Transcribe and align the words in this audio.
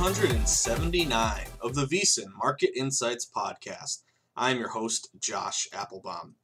179 0.00 1.46
of 1.60 1.74
the 1.74 1.84
VSiN 1.84 2.28
Market 2.42 2.70
Insights 2.74 3.30
Podcast. 3.30 4.00
I'm 4.34 4.56
your 4.58 4.70
host, 4.70 5.10
Josh 5.20 5.68
Applebaum. 5.74 6.36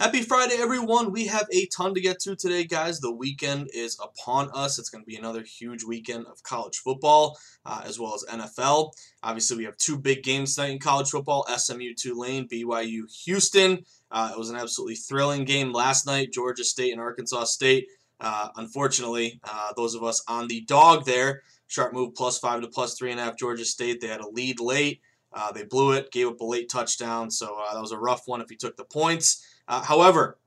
Happy 0.00 0.22
Friday, 0.22 0.56
everyone. 0.58 1.12
We 1.12 1.28
have 1.28 1.46
a 1.52 1.66
ton 1.66 1.94
to 1.94 2.00
get 2.00 2.18
to 2.22 2.34
today, 2.34 2.64
guys. 2.64 2.98
The 2.98 3.14
weekend 3.14 3.70
is 3.72 3.96
upon 4.02 4.50
us. 4.52 4.80
It's 4.80 4.88
going 4.88 5.04
to 5.04 5.08
be 5.08 5.14
another 5.14 5.44
huge 5.44 5.84
weekend 5.84 6.26
of 6.26 6.42
college 6.42 6.78
football 6.78 7.38
uh, 7.64 7.82
as 7.84 8.00
well 8.00 8.12
as 8.12 8.24
NFL. 8.24 8.90
Obviously, 9.22 9.58
we 9.58 9.64
have 9.66 9.76
two 9.76 9.96
big 9.96 10.24
games 10.24 10.56
tonight 10.56 10.72
in 10.72 10.80
college 10.80 11.10
football 11.10 11.46
SMU 11.56 11.94
Tulane, 11.94 12.48
BYU 12.48 13.02
Houston. 13.24 13.84
Uh, 14.10 14.32
it 14.34 14.38
was 14.38 14.50
an 14.50 14.56
absolutely 14.56 14.96
thrilling 14.96 15.44
game 15.44 15.72
last 15.72 16.06
night, 16.06 16.32
Georgia 16.32 16.64
State 16.64 16.90
and 16.90 17.00
Arkansas 17.00 17.44
State. 17.44 17.86
Uh, 18.18 18.48
unfortunately, 18.56 19.40
uh, 19.44 19.72
those 19.76 19.94
of 19.94 20.02
us 20.02 20.24
on 20.26 20.48
the 20.48 20.62
dog 20.62 21.04
there, 21.04 21.42
sharp 21.66 21.92
move 21.92 22.14
plus 22.14 22.38
five 22.38 22.60
to 22.60 22.68
plus 22.68 22.96
three 22.96 23.10
and 23.10 23.20
a 23.20 23.24
half 23.24 23.36
Georgia 23.36 23.64
State. 23.64 24.00
They 24.00 24.08
had 24.08 24.20
a 24.20 24.28
lead 24.28 24.60
late. 24.60 25.00
Uh, 25.32 25.52
they 25.52 25.64
blew 25.64 25.92
it, 25.92 26.12
gave 26.12 26.28
up 26.28 26.40
a 26.40 26.44
late 26.44 26.68
touchdown, 26.70 27.30
so 27.30 27.58
uh, 27.58 27.74
that 27.74 27.80
was 27.80 27.92
a 27.92 27.98
rough 27.98 28.22
one 28.26 28.40
if 28.40 28.50
you 28.50 28.56
took 28.56 28.76
the 28.76 28.84
points. 28.84 29.44
Uh, 29.68 29.82
however, 29.82 30.38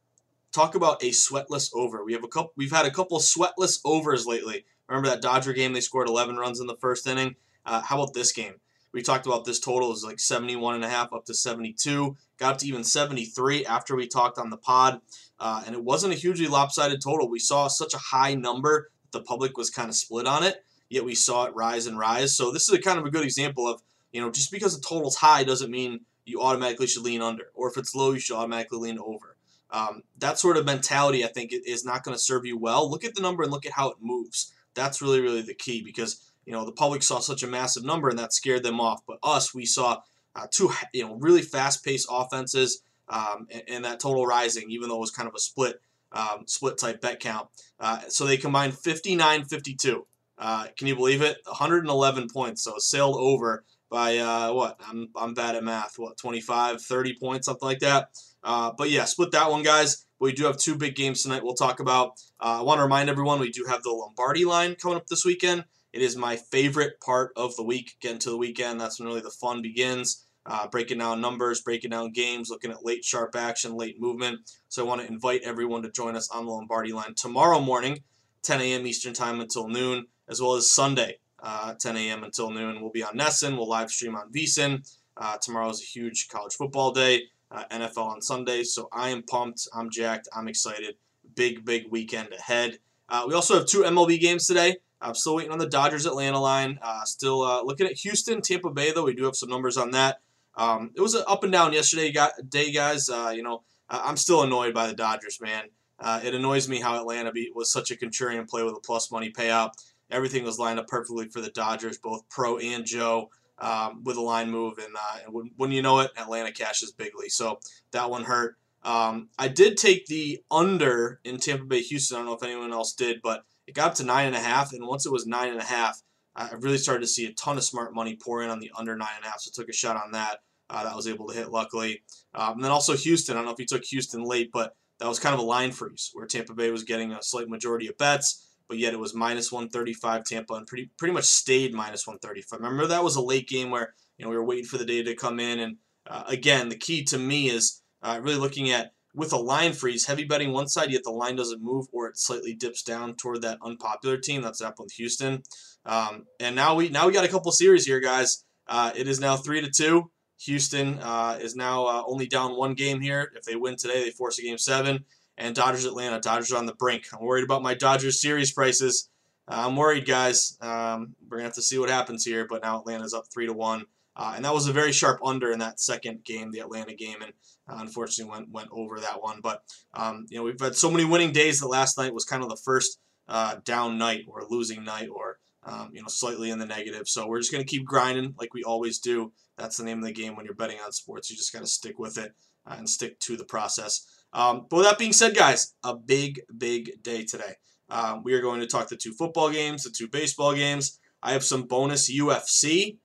talk 0.51 0.73
about 0.73 1.03
a 1.03 1.09
sweatless 1.09 1.69
over. 1.75 2.03
We 2.03 2.13
have 2.13 2.23
a 2.23 2.27
couple. 2.27 2.53
We've 2.55 2.71
had 2.71 2.85
a 2.85 2.91
couple 2.91 3.19
sweatless 3.19 3.79
overs 3.85 4.25
lately. 4.25 4.65
Remember 4.87 5.09
that 5.09 5.21
Dodger 5.21 5.53
game? 5.53 5.73
They 5.73 5.81
scored 5.81 6.07
11 6.07 6.37
runs 6.37 6.59
in 6.59 6.67
the 6.67 6.77
first 6.77 7.05
inning. 7.05 7.35
Uh, 7.65 7.81
how 7.81 8.01
about 8.01 8.15
this 8.15 8.31
game? 8.31 8.55
We 8.91 9.03
talked 9.03 9.27
about 9.27 9.45
this 9.45 9.59
total 9.59 9.93
is 9.93 10.03
like 10.03 10.19
71 10.19 10.73
and 10.73 10.83
a 10.83 10.89
half 10.89 11.13
up 11.13 11.25
to 11.25 11.35
72. 11.35 12.17
Got 12.37 12.53
up 12.53 12.57
to 12.59 12.67
even 12.67 12.83
73 12.83 13.65
after 13.67 13.95
we 13.95 14.07
talked 14.07 14.39
on 14.39 14.49
the 14.49 14.57
pod. 14.57 15.01
Uh, 15.39 15.61
and 15.67 15.75
it 15.75 15.83
wasn't 15.83 16.13
a 16.13 16.15
hugely 16.15 16.47
lopsided 16.47 16.99
total. 17.03 17.29
We 17.29 17.37
saw 17.37 17.67
such 17.67 17.93
a 17.93 17.99
high 17.99 18.33
number 18.33 18.89
the 19.11 19.21
public 19.21 19.57
was 19.57 19.69
kind 19.69 19.89
of 19.89 19.95
split 19.95 20.27
on 20.27 20.43
it, 20.43 20.63
yet 20.89 21.05
we 21.05 21.15
saw 21.15 21.45
it 21.45 21.55
rise 21.55 21.85
and 21.85 21.97
rise. 21.97 22.35
So 22.35 22.51
this 22.51 22.67
is 22.69 22.75
a 22.75 22.81
kind 22.81 22.99
of 22.99 23.05
a 23.05 23.11
good 23.11 23.23
example 23.23 23.67
of, 23.67 23.81
you 24.11 24.21
know, 24.21 24.31
just 24.31 24.51
because 24.51 24.75
the 24.75 24.85
total's 24.85 25.15
high 25.15 25.43
doesn't 25.43 25.71
mean 25.71 26.01
you 26.25 26.41
automatically 26.41 26.87
should 26.87 27.03
lean 27.03 27.21
under, 27.21 27.45
or 27.53 27.69
if 27.69 27.77
it's 27.77 27.95
low, 27.95 28.11
you 28.11 28.19
should 28.19 28.35
automatically 28.35 28.79
lean 28.79 28.99
over. 28.99 29.35
Um, 29.71 30.03
that 30.17 30.39
sort 30.39 30.57
of 30.57 30.65
mentality, 30.65 31.23
I 31.23 31.27
think, 31.27 31.51
is 31.53 31.85
not 31.85 32.03
going 32.03 32.15
to 32.15 32.21
serve 32.21 32.45
you 32.45 32.57
well. 32.57 32.89
Look 32.89 33.03
at 33.03 33.15
the 33.15 33.21
number 33.21 33.43
and 33.43 33.51
look 33.51 33.65
at 33.65 33.73
how 33.73 33.89
it 33.89 33.97
moves. 34.01 34.53
That's 34.73 35.01
really, 35.01 35.21
really 35.21 35.41
the 35.41 35.53
key 35.53 35.81
because 35.83 36.31
you 36.45 36.53
know 36.53 36.65
the 36.65 36.71
public 36.71 37.03
saw 37.03 37.19
such 37.19 37.43
a 37.43 37.47
massive 37.47 37.83
number 37.83 38.09
and 38.09 38.17
that 38.17 38.33
scared 38.33 38.63
them 38.63 38.81
off. 38.81 39.01
But 39.05 39.19
us, 39.21 39.53
we 39.53 39.65
saw 39.65 40.01
uh, 40.35 40.47
two, 40.49 40.71
you 40.93 41.05
know, 41.05 41.15
really 41.15 41.41
fast-paced 41.41 42.07
offenses 42.09 42.81
um, 43.07 43.47
and, 43.51 43.63
and, 43.67 43.85
that 43.85 43.99
total 43.99 44.25
rising, 44.25 44.69
even 44.69 44.89
though 44.89 44.97
it 44.97 45.01
was 45.01 45.11
kind 45.11 45.27
of 45.27 45.35
a 45.35 45.39
split 45.39 45.81
um, 46.11 46.43
split 46.45 46.77
type 46.77 47.01
bet 47.01 47.19
count. 47.19 47.49
Uh, 47.79 48.01
so 48.07 48.25
they 48.25 48.37
combined 48.37 48.75
59 48.77 49.45
52. 49.45 50.05
Uh, 50.39 50.67
can 50.77 50.87
you 50.87 50.95
believe 50.95 51.21
it? 51.21 51.37
111 51.45 52.27
points. 52.33 52.63
So 52.63 52.75
sailed 52.77 53.17
over 53.17 53.65
by 53.89 54.17
uh, 54.17 54.53
what? 54.53 54.79
I'm, 54.87 55.09
I'm 55.15 55.33
bad 55.33 55.55
at 55.55 55.63
math. 55.63 55.93
What, 55.97 56.17
25, 56.17 56.81
30 56.81 57.15
points, 57.19 57.45
something 57.45 57.67
like 57.67 57.79
that. 57.79 58.09
Uh, 58.43 58.71
but 58.77 58.89
yeah, 58.89 59.05
split 59.05 59.31
that 59.31 59.51
one, 59.51 59.63
guys. 59.63 60.05
We 60.19 60.33
do 60.33 60.45
have 60.45 60.57
two 60.57 60.75
big 60.75 60.95
games 60.95 61.23
tonight 61.23 61.43
we'll 61.43 61.53
talk 61.53 61.79
about. 61.79 62.13
Uh, 62.39 62.59
I 62.59 62.61
want 62.61 62.79
to 62.79 62.83
remind 62.83 63.09
everyone 63.09 63.39
we 63.39 63.51
do 63.51 63.65
have 63.67 63.83
the 63.83 63.91
Lombardi 63.91 64.45
line 64.45 64.75
coming 64.75 64.97
up 64.97 65.07
this 65.07 65.25
weekend. 65.25 65.65
It 65.91 66.01
is 66.01 66.15
my 66.15 66.35
favorite 66.35 67.01
part 67.01 67.31
of 67.35 67.55
the 67.55 67.63
week, 67.63 67.95
getting 68.01 68.19
to 68.19 68.29
the 68.29 68.37
weekend. 68.37 68.79
That's 68.79 68.99
when 68.99 69.07
really 69.07 69.21
the 69.21 69.31
fun 69.31 69.61
begins 69.61 70.25
uh, 70.45 70.67
breaking 70.67 70.97
down 70.97 71.21
numbers, 71.21 71.61
breaking 71.61 71.91
down 71.91 72.11
games, 72.11 72.49
looking 72.49 72.71
at 72.71 72.83
late 72.83 73.05
sharp 73.05 73.35
action, 73.35 73.75
late 73.75 73.99
movement. 73.99 74.39
So 74.67 74.83
I 74.83 74.87
want 74.87 75.01
to 75.01 75.07
invite 75.07 75.41
everyone 75.43 75.83
to 75.83 75.91
join 75.91 76.15
us 76.15 76.29
on 76.31 76.45
the 76.45 76.51
Lombardi 76.51 76.91
line 76.91 77.13
tomorrow 77.15 77.59
morning, 77.59 77.99
10 78.43 78.61
a.m. 78.61 78.87
Eastern 78.87 79.13
Time 79.13 79.39
until 79.39 79.67
noon, 79.67 80.07
as 80.29 80.41
well 80.41 80.55
as 80.55 80.71
Sunday, 80.71 81.17
uh, 81.41 81.73
10 81.73 81.97
a.m. 81.97 82.23
until 82.23 82.51
noon. 82.51 82.81
We'll 82.81 82.91
be 82.91 83.03
on 83.03 83.17
NESN. 83.17 83.57
We'll 83.57 83.67
live 83.67 83.91
stream 83.91 84.15
on 84.15 84.31
VSiN. 84.31 84.87
Uh, 85.17 85.37
tomorrow 85.41 85.69
is 85.69 85.81
a 85.81 85.85
huge 85.85 86.27
college 86.29 86.53
football 86.53 86.91
day, 86.91 87.23
uh, 87.51 87.65
NFL 87.71 88.07
on 88.07 88.21
Sunday. 88.21 88.63
So 88.63 88.87
I 88.93 89.09
am 89.09 89.23
pumped. 89.23 89.67
I'm 89.73 89.89
jacked. 89.89 90.29
I'm 90.35 90.47
excited. 90.47 90.95
Big, 91.35 91.65
big 91.65 91.87
weekend 91.89 92.33
ahead. 92.33 92.79
Uh, 93.09 93.25
we 93.27 93.33
also 93.33 93.55
have 93.55 93.65
two 93.65 93.81
MLB 93.81 94.19
games 94.19 94.47
today. 94.47 94.77
I'm 95.01 95.15
still 95.15 95.35
waiting 95.35 95.51
on 95.51 95.57
the 95.57 95.67
Dodgers 95.67 96.05
Atlanta 96.05 96.39
line. 96.39 96.77
Uh, 96.81 97.03
still 97.05 97.41
uh, 97.41 97.63
looking 97.63 97.87
at 97.87 97.93
Houston, 97.93 98.41
Tampa 98.41 98.69
Bay, 98.69 98.91
though. 98.91 99.05
We 99.05 99.13
do 99.13 99.25
have 99.25 99.35
some 99.35 99.49
numbers 99.49 99.77
on 99.77 99.91
that. 99.91 100.21
Um, 100.55 100.91
it 100.95 101.01
was 101.01 101.15
up 101.15 101.43
and 101.43 101.51
down 101.51 101.73
yesterday, 101.73 102.13
day, 102.49 102.71
guys. 102.71 103.07
You 103.07 103.43
know, 103.43 103.63
I'm 103.89 104.17
still 104.17 104.43
annoyed 104.43 104.73
by 104.73 104.87
the 104.87 104.93
Dodgers, 104.93 105.39
man. 105.41 105.69
Uh, 106.01 106.21
it 106.23 106.33
annoys 106.33 106.69
me 106.69 106.79
how 106.79 106.99
Atlanta 106.99 107.31
beat, 107.31 107.55
was 107.55 107.71
such 107.71 107.91
a 107.91 107.95
contrarian 107.95 108.47
play 108.47 108.63
with 108.63 108.75
a 108.75 108.79
plus 108.79 109.11
money 109.11 109.31
payout. 109.31 109.71
Everything 110.11 110.43
was 110.43 110.59
lined 110.59 110.79
up 110.79 110.87
perfectly 110.87 111.29
for 111.29 111.41
the 111.41 111.51
Dodgers, 111.51 111.97
both 111.97 112.27
Pro 112.29 112.57
and 112.57 112.85
Joe, 112.85 113.29
um, 113.59 114.03
with 114.03 114.17
a 114.17 114.21
line 114.21 114.49
move. 114.49 114.77
And, 114.77 114.95
uh, 114.95 115.31
when, 115.31 115.51
when, 115.57 115.71
you 115.71 115.81
know 115.81 115.99
it, 115.99 116.11
Atlanta 116.17 116.51
cashes 116.51 116.91
bigly. 116.91 117.29
So 117.29 117.59
that 117.91 118.09
one 118.09 118.23
hurt. 118.23 118.57
Um, 118.83 119.29
I 119.37 119.49
did 119.49 119.77
take 119.77 120.05
the 120.05 120.41
under 120.49 121.19
in 121.23 121.37
Tampa 121.37 121.65
Bay, 121.65 121.81
Houston. 121.81 122.15
I 122.15 122.19
don't 122.19 122.27
know 122.27 122.35
if 122.35 122.43
anyone 122.43 122.71
else 122.71 122.93
did, 122.93 123.21
but 123.21 123.43
it 123.67 123.75
got 123.75 123.89
up 123.89 123.95
to 123.95 124.03
nine 124.03 124.27
and 124.27 124.35
a 124.35 124.39
half. 124.39 124.71
And 124.73 124.87
once 124.87 125.05
it 125.05 125.11
was 125.11 125.27
nine 125.27 125.51
and 125.51 125.59
a 125.59 125.65
half, 125.65 126.01
I 126.35 126.51
really 126.53 126.77
started 126.77 127.01
to 127.01 127.07
see 127.07 127.25
a 127.25 127.33
ton 127.33 127.57
of 127.57 127.63
smart 127.63 127.93
money 127.93 128.15
pour 128.15 128.41
in 128.41 128.49
on 128.49 128.59
the 128.59 128.71
under 128.77 128.95
nine 128.95 129.09
and 129.17 129.25
a 129.25 129.29
half, 129.29 129.41
so 129.41 129.51
took 129.53 129.69
a 129.69 129.73
shot 129.73 130.01
on 130.01 130.13
that. 130.13 130.37
Uh, 130.69 130.83
that 130.83 130.95
was 130.95 131.07
able 131.07 131.27
to 131.27 131.33
hit 131.33 131.49
luckily. 131.49 132.03
Um, 132.35 132.53
and 132.53 132.63
then 132.63 132.71
also 132.71 132.95
Houston. 132.95 133.35
I 133.35 133.39
don't 133.39 133.45
know 133.45 133.53
if 133.53 133.59
you 133.59 133.65
took 133.65 133.83
Houston 133.85 134.23
late, 134.23 134.51
but 134.53 134.75
that 134.99 135.07
was 135.07 135.19
kind 135.19 135.33
of 135.33 135.39
a 135.39 135.43
line 135.43 135.71
freeze 135.71 136.11
where 136.13 136.27
Tampa 136.27 136.53
Bay 136.53 136.69
was 136.69 136.83
getting 136.83 137.11
a 137.11 137.23
slight 137.23 137.49
majority 137.49 137.87
of 137.87 137.97
bets, 137.97 138.48
but 138.69 138.77
yet 138.77 138.93
it 138.93 138.99
was 138.99 139.13
minus 139.13 139.51
135 139.51 140.23
Tampa 140.23 140.53
and 140.53 140.67
pretty 140.67 140.91
pretty 140.97 141.13
much 141.13 141.25
stayed 141.25 141.73
minus 141.73 142.07
135. 142.07 142.59
Remember 142.61 142.87
that 142.87 143.03
was 143.03 143.17
a 143.17 143.21
late 143.21 143.49
game 143.49 143.71
where 143.71 143.95
you 144.17 144.23
know 144.23 144.29
we 144.29 144.37
were 144.37 144.45
waiting 144.45 144.65
for 144.65 144.77
the 144.77 144.85
data 144.85 145.09
to 145.09 145.15
come 145.15 145.39
in, 145.39 145.59
and 145.59 145.77
uh, 146.07 146.23
again 146.27 146.69
the 146.69 146.77
key 146.77 147.03
to 147.05 147.17
me 147.17 147.49
is 147.49 147.81
uh, 148.01 148.19
really 148.21 148.37
looking 148.37 148.71
at 148.71 148.93
with 149.13 149.33
a 149.33 149.37
line 149.37 149.73
freeze, 149.73 150.05
heavy 150.05 150.23
betting 150.23 150.53
one 150.53 150.67
side, 150.67 150.91
yet 150.91 151.03
the 151.03 151.11
line 151.11 151.35
doesn't 151.35 151.63
move 151.63 151.87
or 151.91 152.07
it 152.07 152.17
slightly 152.17 152.53
dips 152.53 152.83
down 152.83 153.15
toward 153.15 153.41
that 153.41 153.57
unpopular 153.63 154.17
team. 154.17 154.41
That's 154.41 154.61
happened 154.61 154.85
with 154.85 154.93
Houston. 154.93 155.43
Um, 155.85 156.25
and 156.39 156.55
now 156.55 156.75
we 156.75 156.89
now 156.89 157.07
we 157.07 157.13
got 157.13 157.25
a 157.25 157.29
couple 157.29 157.51
series 157.51 157.85
here, 157.85 157.99
guys. 157.99 158.45
Uh, 158.67 158.91
it 158.95 159.07
is 159.07 159.19
now 159.19 159.35
three 159.35 159.61
to 159.61 159.69
two. 159.69 160.11
Houston 160.45 160.99
uh, 160.99 161.37
is 161.41 161.55
now 161.55 161.85
uh, 161.85 162.03
only 162.05 162.27
down 162.27 162.55
one 162.55 162.73
game 162.73 163.01
here. 163.01 163.31
If 163.35 163.43
they 163.43 163.55
win 163.55 163.75
today, 163.75 164.03
they 164.03 164.11
force 164.11 164.39
a 164.39 164.41
game 164.41 164.57
seven. 164.57 165.05
And 165.39 165.55
Dodgers 165.55 165.85
Atlanta. 165.85 166.19
Dodgers 166.19 166.51
on 166.51 166.65
the 166.65 166.75
brink. 166.75 167.05
I'm 167.13 167.25
worried 167.25 167.45
about 167.45 167.63
my 167.63 167.73
Dodgers 167.73 168.21
series 168.21 168.51
prices. 168.51 169.09
Uh, 169.47 169.63
I'm 169.65 169.75
worried, 169.75 170.05
guys. 170.05 170.57
Um, 170.61 171.15
we're 171.27 171.37
gonna 171.37 171.47
have 171.47 171.55
to 171.55 171.61
see 171.61 171.79
what 171.79 171.89
happens 171.89 172.25
here. 172.25 172.45
But 172.45 172.61
now 172.61 172.79
Atlanta's 172.79 173.13
up 173.13 173.25
three 173.33 173.47
to 173.47 173.53
one. 173.53 173.85
Uh, 174.15 174.33
and 174.35 174.43
that 174.43 174.53
was 174.53 174.67
a 174.67 174.73
very 174.73 174.91
sharp 174.91 175.21
under 175.23 175.49
in 175.49 175.59
that 175.59 175.79
second 175.79 176.25
game, 176.25 176.51
the 176.51 176.59
Atlanta 176.59 176.93
game, 176.93 177.21
and 177.21 177.31
uh, 177.69 177.77
unfortunately 177.79 178.29
went 178.29 178.49
went 178.49 178.67
over 178.71 178.99
that 178.99 179.21
one. 179.21 179.39
But 179.41 179.63
um, 179.93 180.25
you 180.29 180.37
know 180.37 180.43
we've 180.43 180.59
had 180.59 180.75
so 180.75 180.91
many 180.91 181.05
winning 181.05 181.31
days 181.31 181.61
that 181.61 181.67
last 181.67 181.97
night 181.97 182.13
was 182.13 182.25
kind 182.25 182.43
of 182.43 182.49
the 182.49 182.57
first 182.57 182.99
uh, 183.29 183.55
down 183.63 183.97
night 183.97 184.25
or 184.27 184.43
losing 184.49 184.83
night 184.83 185.07
or 185.09 185.39
um, 185.63 185.91
you 185.93 186.01
know 186.01 186.09
slightly 186.09 186.49
in 186.49 186.59
the 186.59 186.65
negative. 186.65 187.07
So 187.07 187.27
we're 187.27 187.39
just 187.39 187.51
to 187.51 187.63
keep 187.63 187.85
grinding 187.85 188.35
like 188.37 188.53
we 188.53 188.63
always 188.63 188.99
do. 188.99 189.31
That's 189.57 189.77
the 189.77 189.85
name 189.85 189.99
of 189.99 190.05
the 190.05 190.11
game 190.11 190.35
when 190.35 190.45
you're 190.45 190.53
betting 190.53 190.79
on 190.83 190.91
sports. 190.91 191.29
You 191.29 191.37
just 191.37 191.53
got 191.53 191.59
to 191.59 191.67
stick 191.67 191.97
with 191.97 192.17
it 192.17 192.33
uh, 192.65 192.75
and 192.77 192.89
stick 192.89 193.19
to 193.21 193.37
the 193.37 193.45
process. 193.45 194.05
Um, 194.33 194.67
but 194.69 194.77
with 194.77 194.85
that 194.85 194.99
being 194.99 195.13
said, 195.13 195.35
guys, 195.35 195.73
a 195.83 195.95
big 195.95 196.41
big 196.57 197.01
day 197.01 197.25
today. 197.25 197.55
Um, 197.89 198.23
we 198.23 198.33
are 198.33 198.41
going 198.41 198.59
to 198.59 198.67
talk 198.67 198.87
the 198.87 198.95
two 198.95 199.13
football 199.13 199.49
games, 199.49 199.83
the 199.83 199.89
two 199.89 200.07
baseball 200.07 200.53
games. 200.53 200.99
I 201.23 201.31
have 201.33 201.43
some 201.43 201.63
bonus 201.63 202.11
UFC 202.11 202.97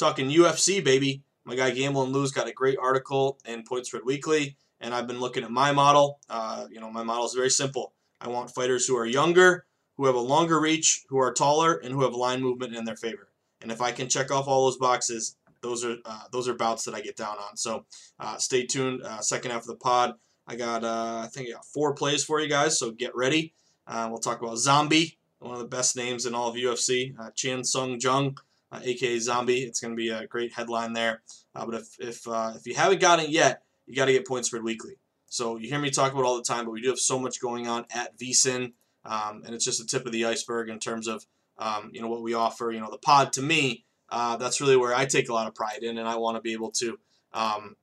Talking 0.00 0.30
UFC, 0.30 0.82
baby. 0.82 1.24
My 1.44 1.54
guy 1.54 1.72
Gamble 1.72 2.02
and 2.04 2.10
Lou 2.10 2.26
got 2.30 2.48
a 2.48 2.54
great 2.54 2.78
article 2.80 3.38
in 3.44 3.64
Point 3.64 3.84
Spread 3.84 4.02
Weekly, 4.06 4.56
and 4.80 4.94
I've 4.94 5.06
been 5.06 5.20
looking 5.20 5.44
at 5.44 5.50
my 5.50 5.72
model. 5.72 6.20
Uh, 6.30 6.64
you 6.70 6.80
know, 6.80 6.90
my 6.90 7.02
model 7.02 7.26
is 7.26 7.34
very 7.34 7.50
simple. 7.50 7.92
I 8.18 8.28
want 8.28 8.54
fighters 8.54 8.86
who 8.86 8.96
are 8.96 9.04
younger, 9.04 9.66
who 9.98 10.06
have 10.06 10.14
a 10.14 10.20
longer 10.20 10.58
reach, 10.58 11.04
who 11.10 11.18
are 11.18 11.34
taller, 11.34 11.74
and 11.74 11.92
who 11.92 12.02
have 12.02 12.14
line 12.14 12.40
movement 12.40 12.74
in 12.74 12.86
their 12.86 12.96
favor. 12.96 13.28
And 13.60 13.70
if 13.70 13.82
I 13.82 13.92
can 13.92 14.08
check 14.08 14.30
off 14.30 14.48
all 14.48 14.64
those 14.64 14.78
boxes, 14.78 15.36
those 15.60 15.84
are 15.84 15.96
uh, 16.06 16.22
those 16.32 16.48
are 16.48 16.54
bouts 16.54 16.84
that 16.86 16.94
I 16.94 17.02
get 17.02 17.18
down 17.18 17.36
on. 17.36 17.58
So 17.58 17.84
uh, 18.18 18.38
stay 18.38 18.64
tuned. 18.64 19.02
Uh, 19.02 19.20
second 19.20 19.50
half 19.50 19.60
of 19.60 19.66
the 19.66 19.76
pod, 19.76 20.14
I 20.50 20.56
got 20.56 20.82
uh, 20.82 21.22
I 21.24 21.28
think 21.28 21.48
I 21.48 21.52
got 21.52 21.64
four 21.64 21.94
plays 21.94 22.24
for 22.24 22.40
you 22.40 22.48
guys. 22.48 22.76
So 22.76 22.90
get 22.90 23.14
ready. 23.14 23.54
Uh, 23.86 24.08
we'll 24.10 24.18
talk 24.18 24.42
about 24.42 24.58
Zombie, 24.58 25.16
one 25.38 25.54
of 25.54 25.60
the 25.60 25.68
best 25.68 25.96
names 25.96 26.26
in 26.26 26.34
all 26.34 26.48
of 26.48 26.56
UFC, 26.56 27.14
uh, 27.18 27.30
Chan 27.36 27.64
Sung 27.64 27.98
Jung 28.00 28.36
uh, 28.72 28.80
aka 28.82 29.18
Zombie. 29.18 29.60
It's 29.60 29.78
going 29.78 29.92
to 29.92 29.96
be 29.96 30.08
a 30.08 30.26
great 30.26 30.52
headline 30.52 30.92
there. 30.92 31.22
Uh, 31.54 31.66
but 31.66 31.74
if 31.76 32.00
if 32.00 32.28
uh, 32.28 32.54
if 32.56 32.66
you 32.66 32.74
haven't 32.74 33.00
gotten 33.00 33.26
it 33.26 33.30
yet, 33.30 33.62
you 33.86 33.94
got 33.94 34.06
to 34.06 34.12
get 34.12 34.26
Point 34.26 34.46
Spread 34.46 34.64
Weekly. 34.64 34.96
So 35.26 35.56
you 35.56 35.68
hear 35.68 35.78
me 35.78 35.90
talk 35.90 36.12
about 36.12 36.24
all 36.24 36.36
the 36.36 36.42
time, 36.42 36.64
but 36.64 36.72
we 36.72 36.82
do 36.82 36.88
have 36.88 36.98
so 36.98 37.16
much 37.16 37.40
going 37.40 37.68
on 37.68 37.86
at 37.94 38.18
VSiN, 38.18 38.72
um, 39.04 39.42
and 39.46 39.54
it's 39.54 39.64
just 39.64 39.78
the 39.78 39.86
tip 39.86 40.04
of 40.04 40.10
the 40.10 40.24
iceberg 40.24 40.68
in 40.68 40.80
terms 40.80 41.06
of 41.06 41.24
um, 41.58 41.90
you 41.92 42.00
know 42.00 42.08
what 42.08 42.22
we 42.22 42.34
offer. 42.34 42.72
You 42.72 42.80
know 42.80 42.90
the 42.90 42.98
pod 42.98 43.32
to 43.34 43.42
me, 43.42 43.84
uh, 44.08 44.36
that's 44.36 44.60
really 44.60 44.76
where 44.76 44.94
I 44.94 45.06
take 45.06 45.28
a 45.28 45.32
lot 45.32 45.46
of 45.46 45.54
pride 45.54 45.82
in, 45.82 45.98
and 45.98 46.08
I 46.08 46.16
want 46.16 46.36
to 46.36 46.40
be 46.40 46.52
able 46.52 46.72
to 46.72 46.98
um, 47.32 47.76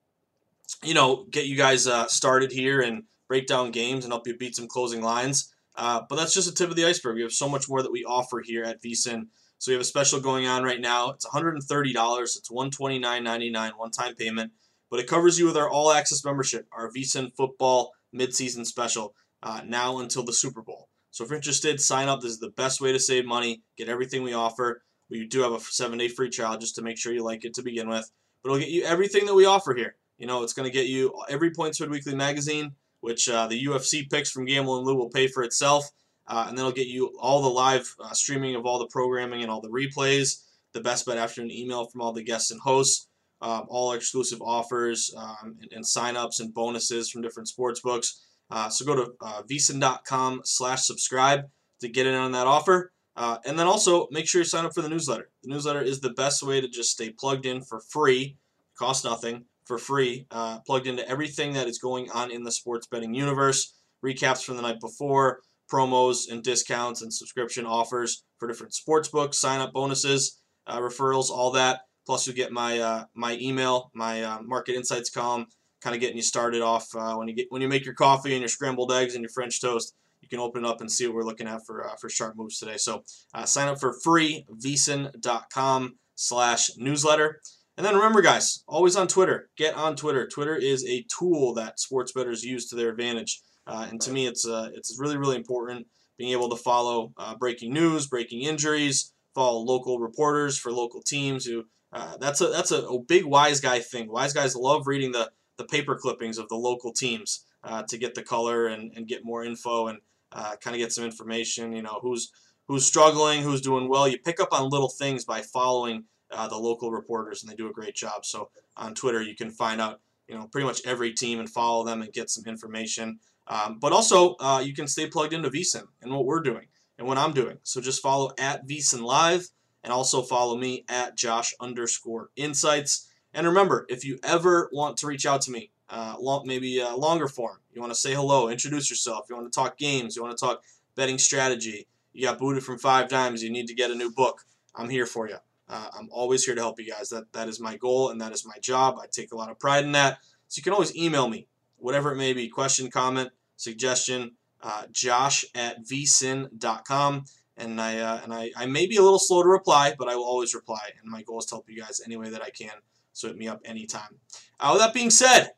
you 0.84 0.94
know 0.94 1.26
get 1.30 1.46
you 1.46 1.56
guys 1.56 1.88
uh, 1.88 2.08
started 2.08 2.52
here 2.52 2.82
and 2.82 3.04
break 3.28 3.48
down 3.48 3.72
games 3.72 4.06
and 4.06 4.14
help 4.14 4.28
you 4.28 4.38
beat 4.38 4.56
some 4.56 4.68
closing 4.68 5.02
lines. 5.02 5.54
Uh, 5.76 6.02
but 6.10 6.16
that's 6.16 6.34
just 6.34 6.50
the 6.50 6.56
tip 6.56 6.70
of 6.70 6.76
the 6.76 6.86
iceberg. 6.86 7.16
We 7.16 7.22
have 7.22 7.32
so 7.32 7.48
much 7.48 7.70
more 7.70 7.84
that 7.84 7.92
we 7.92 8.04
offer 8.04 8.42
here 8.44 8.64
at 8.64 8.82
VSiN. 8.82 9.28
So 9.60 9.72
we 9.72 9.74
have 9.74 9.82
a 9.82 9.86
special 9.86 10.20
going 10.20 10.48
on 10.48 10.64
right 10.64 10.82
now. 10.82 11.12
It's 11.12 11.26
$130. 11.26 12.22
It's 12.22 12.50
$129.99 12.50 13.72
one-time 13.78 14.16
payment, 14.16 14.52
but 14.90 15.00
it 15.00 15.08
covers 15.08 15.38
you 15.38 15.46
with 15.46 15.58
our 15.58 15.70
all-access 15.70 16.24
membership, 16.24 16.68
our 16.72 16.92
VSiN 16.92 17.32
football 17.36 17.92
midseason 18.16 18.66
special, 18.66 19.14
uh, 19.44 19.62
now 19.66 20.00
until 20.00 20.24
the 20.24 20.34
Super 20.34 20.62
Bowl. 20.62 20.90
So 21.12 21.24
if 21.24 21.30
you're 21.30 21.38
interested, 21.38 21.80
sign 21.82 22.08
up. 22.08 22.22
This 22.22 22.32
is 22.32 22.40
the 22.40 22.50
best 22.52 22.82
way 22.82 22.92
to 22.92 23.00
save 23.00 23.26
money. 23.26 23.64
Get 23.78 23.90
everything 23.90 24.24
we 24.24 24.34
offer. 24.34 24.84
We 25.10 25.26
do 25.26 25.42
have 25.42 25.54
a 25.54 25.60
seven-day 25.60 26.10
free 26.10 26.30
trial 26.30 26.58
just 26.58 26.76
to 26.76 26.82
make 26.82 26.98
sure 26.98 27.14
you 27.14 27.24
like 27.24 27.46
it 27.46 27.54
to 27.56 27.64
begin 27.64 27.90
with. 27.90 28.12
But 28.44 28.50
it'll 28.50 28.60
get 28.60 28.70
you 28.70 28.84
everything 28.84 29.26
that 29.26 29.34
we 29.34 29.46
offer 29.46 29.74
here. 29.74 29.96
You 30.18 30.28
know, 30.28 30.44
it's 30.44 30.54
going 30.54 30.68
to 30.70 30.74
get 30.74 30.88
you 30.88 31.14
every 31.30 31.52
Point 31.52 31.76
Spread 31.76 31.90
Weekly 31.90 32.16
magazine, 32.16 32.74
which 33.02 33.30
uh, 33.30 33.48
the 33.48 33.66
UFC 33.66 34.10
picks 34.10 34.32
from 34.32 34.46
Gamble 34.46 34.78
and 34.78 34.86
Lou 34.86 34.96
will 34.96 35.10
pay 35.10 35.28
for 35.28 35.44
itself. 35.44 35.90
Uh, 36.28 36.46
and 36.48 36.58
then 36.58 36.66
it'll 36.66 36.76
get 36.76 36.88
you 36.88 37.16
all 37.20 37.42
the 37.42 37.50
live 37.50 37.96
uh, 38.04 38.14
streaming 38.14 38.56
of 38.56 38.66
all 38.66 38.80
the 38.80 38.88
programming 38.88 39.42
and 39.42 39.50
all 39.50 39.62
the 39.62 39.70
replays, 39.70 40.44
the 40.74 40.82
best 40.82 41.06
bet 41.06 41.18
afternoon 41.18 41.52
email 41.52 41.86
from 41.86 42.02
all 42.02 42.12
the 42.12 42.24
guests 42.24 42.52
and 42.52 42.60
hosts, 42.60 43.08
um, 43.42 43.66
all 43.70 43.94
exclusive 43.94 44.42
offers 44.42 45.14
um, 45.16 45.58
and, 45.62 45.72
and 45.72 45.86
sign-ups 45.86 46.40
and 46.40 46.54
bonuses 46.54 47.10
from 47.10 47.22
different 47.22 47.48
sports 47.48 47.80
books. 47.80 48.22
Uh, 48.50 48.70
so 48.70 48.86
go 48.86 48.96
to 48.96 49.12
uh, 49.22 49.42
vsin.com 49.44 50.42
slash 50.44 50.86
subscribe 50.86 51.46
to 51.80 51.88
get 51.88 52.08
in 52.08 52.16
on 52.16 52.32
that 52.32 52.48
offer. 52.48 52.92
Uh, 53.16 53.38
and 53.46 53.58
then 53.58 53.66
also 53.66 54.08
make 54.12 54.28
sure 54.28 54.42
you 54.42 54.46
sign 54.46 54.66
up 54.66 54.74
for 54.74 54.82
the 54.82 54.90
newsletter. 54.90 55.30
The 55.44 55.50
newsletter 55.50 55.82
is 55.82 56.02
the 56.02 56.12
best 56.12 56.44
way 56.44 56.62
to 56.62 56.68
just 56.68 56.92
stay 56.92 57.10
plugged 57.10 57.46
in 57.46 57.62
for 57.62 57.80
free, 57.80 58.38
cost 58.78 59.04
nothing, 59.04 59.46
for 59.68 59.78
free, 59.78 60.26
uh, 60.32 60.60
plugged 60.66 60.88
into 60.88 61.08
everything 61.08 61.54
that 61.54 61.68
is 61.68 61.80
going 61.80 62.10
on 62.12 62.32
in 62.32 62.44
the 62.44 62.52
sports 62.52 62.88
betting 62.88 63.14
universe, 63.14 63.74
recaps 64.04 64.44
from 64.44 64.56
the 64.56 64.62
night 64.62 64.80
before, 64.80 65.42
promos 65.72 66.32
and 66.32 66.44
discounts 66.44 67.02
and 67.02 67.14
subscription 67.14 67.66
offers 67.66 68.24
for 68.38 68.48
different 68.48 68.74
sports 68.74 69.10
books, 69.10 69.38
sign 69.38 69.60
up 69.60 69.74
bonuses, 69.74 70.40
uh, 70.66 70.80
referrals, 70.80 71.30
all 71.30 71.52
that. 71.52 71.82
Plus, 72.06 72.26
you 72.26 72.34
get 72.34 72.52
my 72.52 72.80
uh, 72.80 73.04
my 73.14 73.38
email, 73.42 73.92
my 73.94 74.24
uh, 74.24 74.42
market 74.42 74.76
insights 74.76 75.10
column, 75.10 75.46
kind 75.82 75.94
of 75.94 76.00
getting 76.00 76.16
you 76.16 76.24
started 76.24 76.62
off 76.62 76.88
uh, 76.96 77.16
when 77.16 77.28
you 77.28 77.36
get 77.36 77.48
when 77.50 77.62
you 77.62 77.68
make 77.68 77.84
your 77.84 77.94
coffee 77.94 78.32
and 78.32 78.40
your 78.40 78.48
scrambled 78.48 78.94
eggs 78.94 79.14
and 79.14 79.22
your 79.22 79.30
French 79.30 79.60
toast. 79.60 79.94
You 80.22 80.30
can 80.30 80.40
open 80.40 80.64
it 80.64 80.68
up 80.68 80.82
and 80.82 80.92
see 80.92 81.06
what 81.06 81.16
we're 81.16 81.24
looking 81.24 81.48
at 81.48 81.66
for 81.66 81.86
uh, 81.86 81.96
for 82.00 82.10
sharp 82.10 82.36
moves 82.38 82.60
today. 82.60 82.78
So 82.78 83.04
sign 83.46 83.68
up 83.68 83.80
for 83.80 83.94
free 84.04 84.46
vsin.com 84.50 85.96
slash 86.16 86.72
newsletter. 86.78 87.42
And 87.78 87.86
then 87.86 87.96
remember, 87.96 88.22
guys, 88.22 88.64
always 88.68 88.96
on 88.96 89.08
Twitter. 89.08 89.50
Get 89.56 89.76
on 89.76 89.96
Twitter. 89.96 90.28
Twitter 90.28 90.56
is 90.56 90.84
a 90.86 91.06
tool 91.16 91.54
that 91.54 91.80
sports 91.80 92.12
bettors 92.12 92.44
use 92.44 92.68
to 92.70 92.76
their 92.76 92.90
advantage. 92.90 93.42
Uh, 93.68 93.88
and 93.90 94.02
to 94.02 94.12
me, 94.12 94.26
it's 94.26 94.48
uh, 94.48 94.70
it's 94.74 94.98
really 95.00 95.18
really 95.18 95.36
important 95.36 95.88
being 96.18 96.32
able 96.32 96.50
to 96.50 96.56
follow 96.56 97.14
uh, 97.18 97.36
breaking 97.36 97.74
news, 97.74 98.08
breaking 98.08 98.42
injuries, 98.42 99.14
follow 99.36 99.60
local 99.60 100.00
reporters 100.00 100.58
for 100.58 100.72
local 100.72 101.02
teams. 101.02 101.46
Who 101.46 101.66
uh, 101.94 102.18
that's 102.18 102.42
a 102.42 102.48
that's 102.48 102.72
a, 102.72 102.82
a, 102.82 103.00
big 103.00 103.26
wise 103.26 103.60
guy 103.60 103.80
thing. 103.80 104.12
Wise 104.12 104.34
guys 104.34 104.56
love 104.56 104.88
reading 104.88 105.12
the 105.12 105.32
the 105.58 105.66
paper 105.66 105.96
clippings 105.96 106.38
of 106.38 106.50
the 106.50 106.56
local 106.56 106.94
teams 106.94 107.46
uh, 107.64 107.84
to 107.84 107.98
get 107.98 108.16
the 108.16 108.24
color 108.24 108.68
and, 108.68 108.92
and 108.96 109.08
get 109.08 109.26
more 109.26 109.44
info 109.44 109.88
and 109.88 110.00
uh, 110.32 110.56
kind 110.62 110.76
of 110.76 110.80
get 110.80 110.92
some 110.92 111.04
information. 111.04 111.74
You 111.74 111.84
know 111.84 112.00
who's 112.02 112.32
who's 112.68 112.86
struggling, 112.86 113.44
who's 113.44 113.62
doing 113.62 113.88
well. 113.88 114.08
You 114.08 114.18
pick 114.18 114.40
up 114.40 114.50
on 114.52 114.70
little 114.70 114.90
things 114.90 115.24
by 115.24 115.42
following 115.42 116.06
the 116.30 116.58
local 116.58 116.92
reporters, 116.92 117.44
and 117.44 117.52
they 117.52 117.56
do 117.56 117.70
a 117.70 117.74
great 117.74 117.96
job. 117.96 118.26
So 118.26 118.50
on 118.76 118.94
Twitter, 118.96 119.22
you 119.22 119.36
can 119.36 119.52
find 119.52 119.82
out 119.82 120.02
you 120.28 120.36
know 120.38 120.48
pretty 120.48 120.68
much 120.68 120.82
every 120.86 121.14
team 121.14 121.40
and 121.40 121.50
follow 121.50 121.84
them 121.84 122.02
and 122.02 122.12
get 122.12 122.30
some 122.30 122.46
information. 122.46 123.20
Um, 123.48 123.80
but 123.80 123.94
also, 123.94 124.36
uh, 124.40 124.62
you 124.64 124.74
can 124.74 124.88
stay 124.88 125.08
plugged 125.08 125.34
into 125.34 125.50
VSiN 125.50 125.88
and 126.02 126.12
what 126.12 126.26
we're 126.26 126.42
doing 126.42 126.68
and 126.98 127.08
what 127.08 127.18
I'm 127.18 127.34
doing. 127.34 127.58
So 127.64 127.80
just 127.80 128.02
follow 128.02 128.32
at 128.38 128.68
VSiN 128.68 129.02
Live 129.02 129.48
and 129.84 129.94
also 129.94 130.22
follow 130.22 130.58
me 130.58 130.84
at 130.90 131.16
Josh 131.16 131.54
underscore 131.60 132.30
Insights. 132.36 133.10
And 133.34 133.48
remember, 133.48 133.86
if 133.90 134.04
you 134.04 134.20
ever 134.24 134.70
want 134.74 134.98
to 134.98 135.08
reach 135.08 135.26
out 135.26 135.42
to 135.44 135.52
me, 135.52 135.72
uh, 135.90 136.16
long, 136.20 136.44
maybe 136.46 136.80
a 136.80 136.96
longer 136.96 137.28
form, 137.28 137.60
you 137.74 137.80
want 137.80 137.94
to 137.94 138.00
say 138.00 138.14
hello, 138.14 138.50
introduce 138.50 138.90
yourself, 138.90 139.28
you 139.30 139.36
want 139.36 139.52
to 139.52 139.56
talk 139.56 139.78
games, 139.78 140.16
you 140.16 140.24
want 140.24 140.38
to 140.38 140.46
talk 140.46 140.62
betting 140.96 141.18
strategy, 141.18 141.88
you 142.12 142.24
got 142.24 142.40
booted 142.40 142.64
from 142.64 142.78
five 142.78 143.08
times, 143.08 143.42
you 143.42 143.50
need 143.50 143.68
to 143.68 143.74
get 143.74 143.92
a 143.92 143.96
new 143.96 144.12
book, 144.12 144.44
I'm 144.76 144.90
here 144.90 145.06
for 145.06 145.30
you. 145.30 145.38
Uh, 145.70 145.88
I'm 145.98 146.10
always 146.12 146.46
here 146.46 146.56
to 146.56 146.62
help 146.62 146.80
you 146.80 146.92
guys. 146.92 147.10
That 147.10 147.32
that 147.34 147.48
is 147.48 147.60
my 147.60 147.78
goal 147.78 148.10
and 148.10 148.22
that 148.22 148.32
is 148.32 148.46
my 148.46 148.58
job. 148.60 148.98
I 149.02 149.08
take 149.12 149.32
a 149.32 149.36
lot 149.36 149.50
of 149.50 149.60
pride 149.60 149.84
in 149.84 149.92
that. 149.94 150.20
So 150.48 150.60
you 150.60 150.64
can 150.64 150.74
always 150.74 150.96
email 150.96 151.28
me, 151.28 151.48
whatever 151.78 152.14
it 152.14 152.18
may 152.18 152.34
be, 152.34 152.48
question, 152.48 152.90
comment, 152.90 153.32
suggestion, 153.58 154.32
uh, 154.62 154.84
josh 154.92 155.44
at 155.54 155.84
vsin.com. 155.84 157.26
And 157.58 157.82
I 157.82 157.98
uh, 157.98 158.22
and 158.24 158.34
I, 158.34 158.52
I 158.56 158.66
may 158.66 158.88
be 158.88 158.98
a 158.98 159.02
little 159.02 159.20
slow 159.20 159.44
to 159.44 159.50
reply, 159.50 159.96
but 159.98 160.08
I 160.08 160.16
will 160.16 160.26
always 160.26 160.54
reply. 160.54 160.92
And 161.02 161.12
my 161.12 161.24
goal 161.24 161.40
is 161.40 161.46
to 161.48 161.56
help 161.56 161.70
you 161.70 161.82
guys 161.82 162.02
any 162.06 162.16
way 162.16 162.30
that 162.30 162.44
I 162.44 162.50
can. 162.50 162.74
So 163.14 163.28
hit 163.28 163.38
me 163.38 163.48
up 163.48 163.62
anytime. 163.66 164.20
Uh, 164.60 164.70
with 164.74 164.82
that 164.82 164.94
being 164.94 165.10
said, 165.10 165.54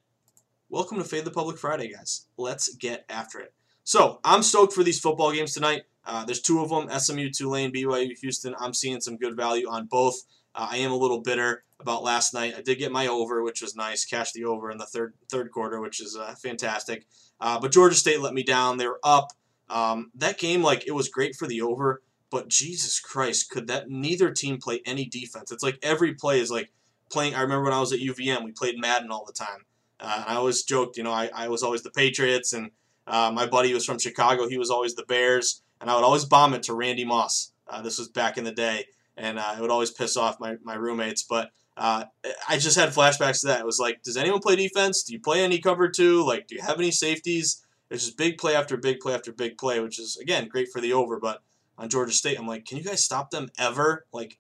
welcome 0.70 0.98
to 0.98 1.04
Fade 1.04 1.25
the 1.25 1.32
Public 1.32 1.58
Friday, 1.58 1.92
guys. 1.92 2.25
Let's 2.38 2.74
get 2.75 3.06
after 3.10 3.39
it. 3.39 3.54
So 3.89 4.19
I'm 4.24 4.43
stoked 4.43 4.74
for 4.74 4.84
these 4.84 5.00
football 5.00 5.31
games 5.31 5.55
tonight. 5.55 5.86
Uh, 6.05 6.24
there's 6.24 6.43
two 6.43 6.62
of 6.62 6.69
them: 6.69 6.91
SMU, 7.00 7.31
Tulane, 7.31 7.72
BYU, 7.72 8.15
Houston. 8.19 8.53
I'm 8.60 8.72
seeing 8.72 9.01
some 9.01 9.17
good 9.17 9.36
value 9.36 9.67
on 9.67 9.88
both. 9.88 10.13
Uh, 10.53 10.67
I 10.69 10.77
am 10.77 10.91
a 10.91 10.96
little 10.96 11.22
bitter 11.22 11.63
about 11.79 12.03
last 12.03 12.31
night. 12.31 12.53
I 12.55 12.62
did 12.62 12.77
get 12.77 12.91
my 12.91 13.08
over, 13.08 13.41
which 13.41 13.63
was 13.63 13.75
nice. 13.75 14.05
Cash 14.05 14.34
the 14.34 14.46
over 14.46 14.69
in 14.69 14.77
the 14.77 14.86
third 14.86 15.15
third 15.27 15.50
quarter, 15.50 15.81
which 15.81 16.00
is 16.00 16.15
uh, 16.15 16.36
fantastic. 16.36 17.08
Uh, 17.41 17.60
but 17.60 17.72
Georgia 17.72 17.96
State 17.96 18.22
let 18.22 18.36
me 18.36 18.43
down. 18.43 18.77
They 18.77 18.86
were 18.86 19.00
up. 19.03 19.29
Um, 19.72 20.12
that 20.13 20.38
game, 20.38 20.62
like, 20.62 20.86
it 20.86 20.91
was 20.91 21.10
great 21.10 21.36
for 21.36 21.48
the 21.48 21.63
over, 21.63 22.03
but 22.29 22.48
Jesus 22.48 23.00
Christ, 23.00 23.50
could 23.50 23.65
that 23.69 23.89
neither 23.89 24.29
team 24.29 24.60
play 24.60 24.81
any 24.86 25.05
defense? 25.05 25.51
It's 25.51 25.63
like 25.63 25.79
every 25.81 26.13
play 26.13 26.39
is 26.39 26.51
like 26.51 26.72
playing. 27.10 27.34
I 27.34 27.41
remember 27.41 27.63
when 27.63 27.74
I 27.74 27.79
was 27.79 27.91
at 27.91 28.01
UVM, 28.01 28.43
we 28.43 28.51
played 28.51 28.79
Madden 28.79 29.10
all 29.10 29.25
the 29.25 29.34
time. 29.34 29.65
Uh, 30.00 30.25
I 30.27 30.36
always 30.36 30.62
joked, 30.62 30.96
you 30.96 31.01
know, 31.01 31.12
I, 31.12 31.31
I 31.34 31.48
was 31.48 31.63
always 31.63 31.81
the 31.81 31.89
Patriots, 31.89 32.53
and 32.53 32.69
uh, 33.10 33.32
my 33.34 33.46
buddy 33.46 33.74
was 33.74 33.86
from 33.86 34.00
Chicago. 34.00 34.48
He 34.48 34.58
was 34.58 34.70
always 34.70 34.96
the 34.96 35.04
Bears, 35.04 35.62
and 35.82 35.89
I 35.89 35.96
would 35.96 36.04
always 36.04 36.25
bomb 36.25 36.54
it 36.54 36.63
to 36.63 36.74
Randy 36.74 37.06
Moss. 37.06 37.51
Uh, 37.68 37.82
this 37.82 37.98
was 37.98 38.08
back 38.08 38.38
in 38.38 38.44
the 38.44 38.51
day, 38.51 38.86
and 39.18 39.39
uh, 39.39 39.56
it 39.58 39.62
would 39.62 39.72
always 39.72 39.92
piss 39.92 40.16
off 40.16 40.39
my, 40.39 40.58
my 40.63 40.75
roommates. 40.75 41.24
But 41.24 41.51
uh, 41.75 42.06
I 42.48 42.58
just 42.58 42.78
had 42.78 42.89
flashbacks 42.89 43.42
to 43.42 43.48
that. 43.48 43.62
It 43.62 43.66
was 43.66 43.80
like, 43.80 44.04
does 44.04 44.18
anyone 44.18 44.39
play 44.39 44.56
defense? 44.56 45.04
Do 45.04 45.13
you 45.13 45.20
play 45.20 45.44
any 45.44 45.60
cover 45.60 45.89
two? 45.89 46.25
Like, 46.25 46.48
do 46.48 46.56
you 46.56 46.62
have 46.62 46.78
any 46.78 46.92
safeties? 46.92 47.66
It's 47.89 48.06
just 48.06 48.18
big 48.18 48.38
play 48.38 48.56
after 48.56 48.78
big 48.78 49.00
play 49.00 49.13
after 49.13 49.32
big 49.32 49.58
play, 49.58 49.80
which 49.80 50.00
is 50.00 50.18
again 50.18 50.48
great 50.48 50.70
for 50.72 50.80
the 50.80 50.94
over. 50.94 51.20
But 51.20 51.42
on 51.78 51.89
Georgia 51.89 52.13
State, 52.13 52.38
I'm 52.38 52.48
like, 52.48 52.66
can 52.66 52.78
you 52.78 52.84
guys 52.84 53.04
stop 53.04 53.32
them 53.32 53.50
ever? 53.58 54.06
Like, 54.12 54.38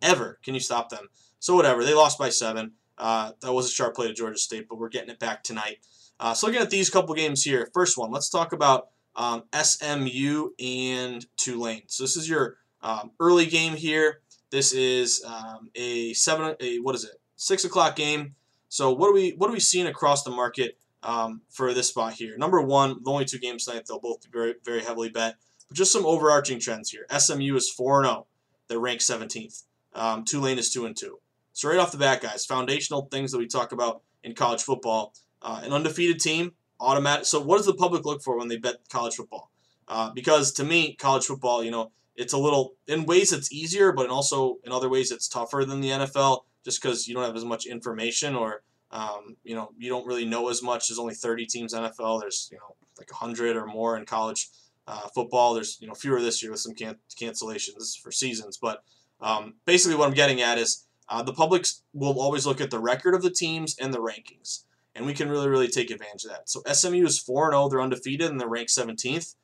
ever? 0.00 0.38
Can 0.44 0.54
you 0.54 0.60
stop 0.60 0.90
them? 0.90 1.08
So 1.40 1.56
whatever. 1.56 1.84
They 1.84 1.94
lost 1.94 2.18
by 2.18 2.28
seven. 2.28 2.72
Uh, 2.98 3.32
that 3.40 3.52
was 3.52 3.66
a 3.66 3.70
sharp 3.70 3.96
play 3.96 4.06
to 4.06 4.14
Georgia 4.14 4.38
State, 4.38 4.68
but 4.68 4.78
we're 4.78 4.88
getting 4.88 5.10
it 5.10 5.18
back 5.18 5.42
tonight. 5.42 5.78
Uh, 6.20 6.34
so 6.34 6.46
looking 6.46 6.62
at 6.62 6.70
these 6.70 6.90
couple 6.90 7.14
games 7.14 7.42
here. 7.42 7.68
First 7.74 7.98
one, 7.98 8.10
let's 8.10 8.28
talk 8.28 8.52
about 8.52 8.88
um, 9.16 9.44
SMU 9.54 10.50
and 10.58 11.26
Tulane. 11.36 11.82
So 11.88 12.04
this 12.04 12.16
is 12.16 12.28
your 12.28 12.56
um, 12.80 13.12
early 13.20 13.46
game 13.46 13.74
here. 13.74 14.20
This 14.50 14.72
is 14.72 15.24
um, 15.26 15.70
a 15.74 16.12
seven, 16.12 16.54
a 16.60 16.78
what 16.78 16.94
is 16.94 17.04
it? 17.04 17.20
Six 17.36 17.64
o'clock 17.64 17.96
game. 17.96 18.34
So 18.68 18.92
what 18.92 19.08
are 19.08 19.12
we 19.12 19.30
what 19.30 19.50
are 19.50 19.52
we 19.52 19.60
seeing 19.60 19.86
across 19.86 20.22
the 20.22 20.30
market 20.30 20.78
um, 21.02 21.42
for 21.50 21.74
this 21.74 21.88
spot 21.88 22.14
here? 22.14 22.36
Number 22.36 22.60
one, 22.60 23.02
the 23.02 23.10
only 23.10 23.24
two 23.24 23.38
games 23.38 23.64
tonight 23.64 23.84
they'll 23.88 23.98
both 23.98 24.22
be 24.22 24.28
very 24.32 24.54
very 24.64 24.82
heavily 24.82 25.08
bet. 25.08 25.36
But 25.68 25.76
just 25.76 25.92
some 25.92 26.06
overarching 26.06 26.60
trends 26.60 26.90
here. 26.90 27.06
SMU 27.16 27.54
is 27.56 27.70
four 27.70 28.00
and 28.00 28.06
zero. 28.06 28.26
They're 28.68 28.78
ranked 28.78 29.02
17th. 29.02 29.64
Um, 29.94 30.24
Tulane 30.24 30.58
is 30.58 30.70
two 30.70 30.86
and 30.86 30.96
two. 30.96 31.18
So 31.52 31.68
right 31.68 31.78
off 31.78 31.92
the 31.92 31.98
bat, 31.98 32.22
guys, 32.22 32.46
foundational 32.46 33.08
things 33.10 33.32
that 33.32 33.38
we 33.38 33.46
talk 33.46 33.72
about 33.72 34.02
in 34.22 34.34
college 34.34 34.62
football. 34.62 35.12
Uh, 35.42 35.60
an 35.64 35.72
undefeated 35.72 36.20
team, 36.20 36.52
automatic. 36.80 37.26
So 37.26 37.40
what 37.40 37.56
does 37.56 37.66
the 37.66 37.74
public 37.74 38.04
look 38.04 38.22
for 38.22 38.38
when 38.38 38.48
they 38.48 38.56
bet 38.56 38.76
college 38.90 39.16
football? 39.16 39.50
Uh, 39.88 40.10
because 40.10 40.52
to 40.52 40.64
me, 40.64 40.94
college 40.94 41.26
football, 41.26 41.64
you 41.64 41.70
know, 41.70 41.90
it's 42.14 42.32
a 42.32 42.38
little 42.38 42.74
in 42.86 43.04
ways 43.04 43.32
it's 43.32 43.52
easier, 43.52 43.92
but 43.92 44.08
also 44.08 44.58
in 44.64 44.72
other 44.72 44.88
ways 44.88 45.10
it's 45.10 45.28
tougher 45.28 45.64
than 45.64 45.80
the 45.80 45.88
NFL, 45.88 46.42
just 46.64 46.80
because 46.80 47.08
you 47.08 47.14
don't 47.14 47.24
have 47.24 47.36
as 47.36 47.44
much 47.44 47.66
information 47.66 48.34
or 48.34 48.62
um, 48.90 49.36
you 49.42 49.54
know 49.54 49.70
you 49.78 49.88
don't 49.88 50.06
really 50.06 50.24
know 50.24 50.48
as 50.48 50.62
much. 50.62 50.88
There's 50.88 50.98
only 50.98 51.14
30 51.14 51.46
teams 51.46 51.74
NFL. 51.74 52.20
There's 52.20 52.48
you 52.52 52.58
know 52.58 52.76
like 52.98 53.10
100 53.10 53.56
or 53.56 53.66
more 53.66 53.96
in 53.96 54.04
college 54.04 54.50
uh, 54.86 55.08
football. 55.14 55.54
There's 55.54 55.78
you 55.80 55.88
know 55.88 55.94
fewer 55.94 56.20
this 56.20 56.42
year 56.42 56.52
with 56.52 56.60
some 56.60 56.74
can- 56.74 56.98
cancellations 57.18 57.98
for 57.98 58.12
seasons, 58.12 58.58
but 58.60 58.82
um, 59.20 59.54
basically 59.64 59.96
what 59.96 60.08
I'm 60.08 60.14
getting 60.14 60.42
at 60.42 60.58
is 60.58 60.86
uh, 61.08 61.22
the 61.22 61.32
public 61.32 61.66
will 61.92 62.20
always 62.20 62.46
look 62.46 62.60
at 62.60 62.70
the 62.70 62.78
record 62.78 63.14
of 63.14 63.22
the 63.22 63.30
teams 63.30 63.76
and 63.78 63.92
the 63.92 64.00
rankings, 64.00 64.64
and 64.94 65.06
we 65.06 65.14
can 65.14 65.28
really, 65.28 65.48
really 65.48 65.68
take 65.68 65.90
advantage 65.90 66.24
of 66.24 66.30
that. 66.30 66.48
So 66.48 66.62
SMU 66.70 67.04
is 67.04 67.18
4 67.18 67.52
0, 67.52 67.68
they're 67.68 67.80
undefeated, 67.80 68.30
and 68.30 68.40
they're 68.40 68.48
ranked 68.48 68.70
17th. 68.70 69.34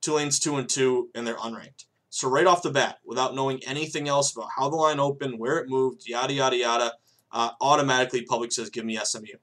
Tulane's 0.00 0.38
2 0.38 0.56
and 0.56 0.68
2, 0.68 1.10
and 1.14 1.26
they're 1.26 1.36
unranked. 1.36 1.84
So, 2.10 2.28
right 2.28 2.46
off 2.46 2.62
the 2.62 2.70
bat, 2.70 2.98
without 3.04 3.34
knowing 3.34 3.62
anything 3.66 4.08
else 4.08 4.34
about 4.34 4.48
how 4.56 4.70
the 4.70 4.76
line 4.76 4.98
opened, 4.98 5.38
where 5.38 5.58
it 5.58 5.68
moved, 5.68 6.08
yada, 6.08 6.32
yada, 6.32 6.56
yada, 6.56 6.92
uh, 7.32 7.50
automatically 7.60 8.22
public 8.22 8.52
says, 8.52 8.70
give 8.70 8.84
me 8.84 8.98
SMU. 9.02 9.36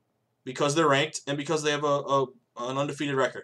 Because 0.43 0.75
they're 0.75 0.87
ranked 0.87 1.21
and 1.27 1.37
because 1.37 1.63
they 1.63 1.71
have 1.71 1.83
a, 1.83 1.87
a 1.87 2.25
an 2.57 2.77
undefeated 2.77 3.15
record. 3.15 3.43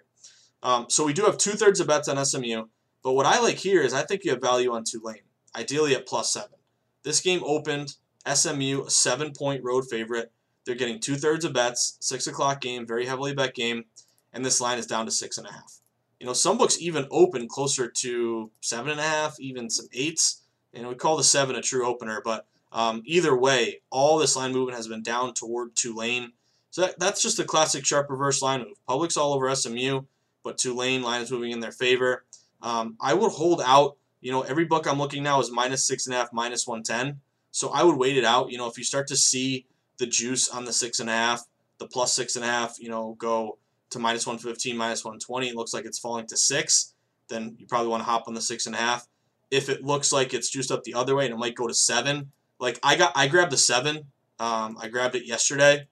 Um, 0.63 0.87
so, 0.89 1.05
we 1.05 1.13
do 1.13 1.23
have 1.23 1.37
two 1.37 1.51
thirds 1.51 1.79
of 1.79 1.87
bets 1.87 2.07
on 2.07 2.23
SMU. 2.25 2.65
But 3.03 3.13
what 3.13 3.25
I 3.25 3.39
like 3.39 3.57
here 3.57 3.81
is 3.81 3.93
I 3.93 4.03
think 4.03 4.23
you 4.23 4.31
have 4.31 4.41
value 4.41 4.73
on 4.73 4.83
Tulane, 4.83 5.23
ideally 5.55 5.95
at 5.95 6.07
plus 6.07 6.33
seven. 6.33 6.57
This 7.03 7.19
game 7.19 7.41
opened 7.43 7.95
SMU, 8.31 8.83
a 8.85 8.89
seven 8.89 9.33
point 9.33 9.63
road 9.63 9.85
favorite. 9.89 10.31
They're 10.65 10.75
getting 10.75 10.99
two 10.99 11.15
thirds 11.15 11.45
of 11.45 11.53
bets, 11.53 11.97
six 11.99 12.27
o'clock 12.27 12.61
game, 12.61 12.85
very 12.85 13.05
heavily 13.05 13.33
bet 13.33 13.55
game, 13.55 13.85
and 14.33 14.45
this 14.45 14.61
line 14.61 14.77
is 14.77 14.85
down 14.85 15.05
to 15.05 15.11
six 15.11 15.37
and 15.37 15.47
a 15.47 15.51
half. 15.51 15.79
You 16.19 16.27
know, 16.27 16.33
some 16.33 16.57
books 16.57 16.79
even 16.79 17.07
open 17.09 17.47
closer 17.47 17.87
to 17.87 18.51
seven 18.61 18.91
and 18.91 18.99
a 18.99 19.03
half, 19.03 19.39
even 19.39 19.69
some 19.69 19.87
eights. 19.91 20.43
And 20.73 20.87
we 20.87 20.95
call 20.95 21.17
the 21.17 21.23
seven 21.23 21.55
a 21.55 21.61
true 21.61 21.85
opener, 21.85 22.21
but 22.23 22.45
um, 22.71 23.01
either 23.05 23.35
way, 23.35 23.81
all 23.89 24.17
this 24.17 24.35
line 24.35 24.53
movement 24.53 24.77
has 24.77 24.87
been 24.87 25.03
down 25.03 25.33
toward 25.33 25.75
Tulane. 25.75 26.31
So 26.69 26.81
that, 26.81 26.99
that's 26.99 27.21
just 27.21 27.39
a 27.39 27.43
classic 27.43 27.85
sharp 27.85 28.09
reverse 28.09 28.41
line 28.41 28.59
move. 28.59 28.77
Public's 28.87 29.17
all 29.17 29.33
over 29.33 29.53
SMU, 29.53 30.01
but 30.43 30.57
Tulane 30.57 31.01
line 31.01 31.21
is 31.21 31.31
moving 31.31 31.51
in 31.51 31.59
their 31.59 31.73
favor. 31.73 32.23
Um, 32.61 32.95
I 33.01 33.13
would 33.13 33.31
hold 33.31 33.61
out. 33.65 33.97
You 34.21 34.31
know, 34.31 34.43
every 34.43 34.65
book 34.65 34.87
I'm 34.87 34.99
looking 34.99 35.23
now 35.23 35.39
is 35.39 35.51
minus 35.51 35.83
six 35.83 36.05
and 36.05 36.15
a 36.15 36.19
half, 36.19 36.31
minus 36.31 36.67
110. 36.67 37.19
So 37.51 37.69
I 37.69 37.83
would 37.83 37.97
wait 37.97 38.15
it 38.15 38.23
out. 38.23 38.51
You 38.51 38.57
know, 38.57 38.67
if 38.67 38.77
you 38.77 38.83
start 38.83 39.07
to 39.07 39.17
see 39.17 39.65
the 40.01 40.07
juice 40.07 40.49
on 40.49 40.65
the 40.65 40.73
six 40.73 40.99
and 40.99 41.09
a 41.09 41.13
half, 41.13 41.45
the 41.77 41.85
plus 41.85 42.11
six 42.11 42.35
and 42.35 42.43
a 42.43 42.47
half, 42.47 42.77
you 42.79 42.89
know, 42.89 43.15
go 43.19 43.59
to 43.91 43.99
minus 43.99 44.25
115, 44.25 44.75
minus 44.75 45.05
120, 45.05 45.49
it 45.49 45.55
looks 45.55 45.75
like 45.75 45.85
it's 45.85 45.99
falling 45.99 46.25
to 46.25 46.35
six, 46.35 46.95
then 47.29 47.55
you 47.59 47.67
probably 47.67 47.87
want 47.87 48.01
to 48.01 48.09
hop 48.09 48.27
on 48.27 48.33
the 48.33 48.41
six 48.41 48.65
and 48.65 48.73
a 48.73 48.79
half. 48.79 49.07
If 49.51 49.69
it 49.69 49.85
looks 49.85 50.11
like 50.11 50.33
it's 50.33 50.49
juiced 50.49 50.71
up 50.71 50.83
the 50.83 50.95
other 50.95 51.15
way 51.15 51.25
and 51.25 51.35
it 51.35 51.37
might 51.37 51.53
go 51.53 51.67
to 51.67 51.73
seven, 51.73 52.31
like 52.59 52.79
I 52.81 52.95
got, 52.95 53.11
I 53.15 53.27
grabbed 53.27 53.51
the 53.51 53.57
seven. 53.57 54.07
Um, 54.39 54.75
I 54.81 54.87
grabbed 54.87 55.13
it 55.13 55.27
yesterday, 55.27 55.87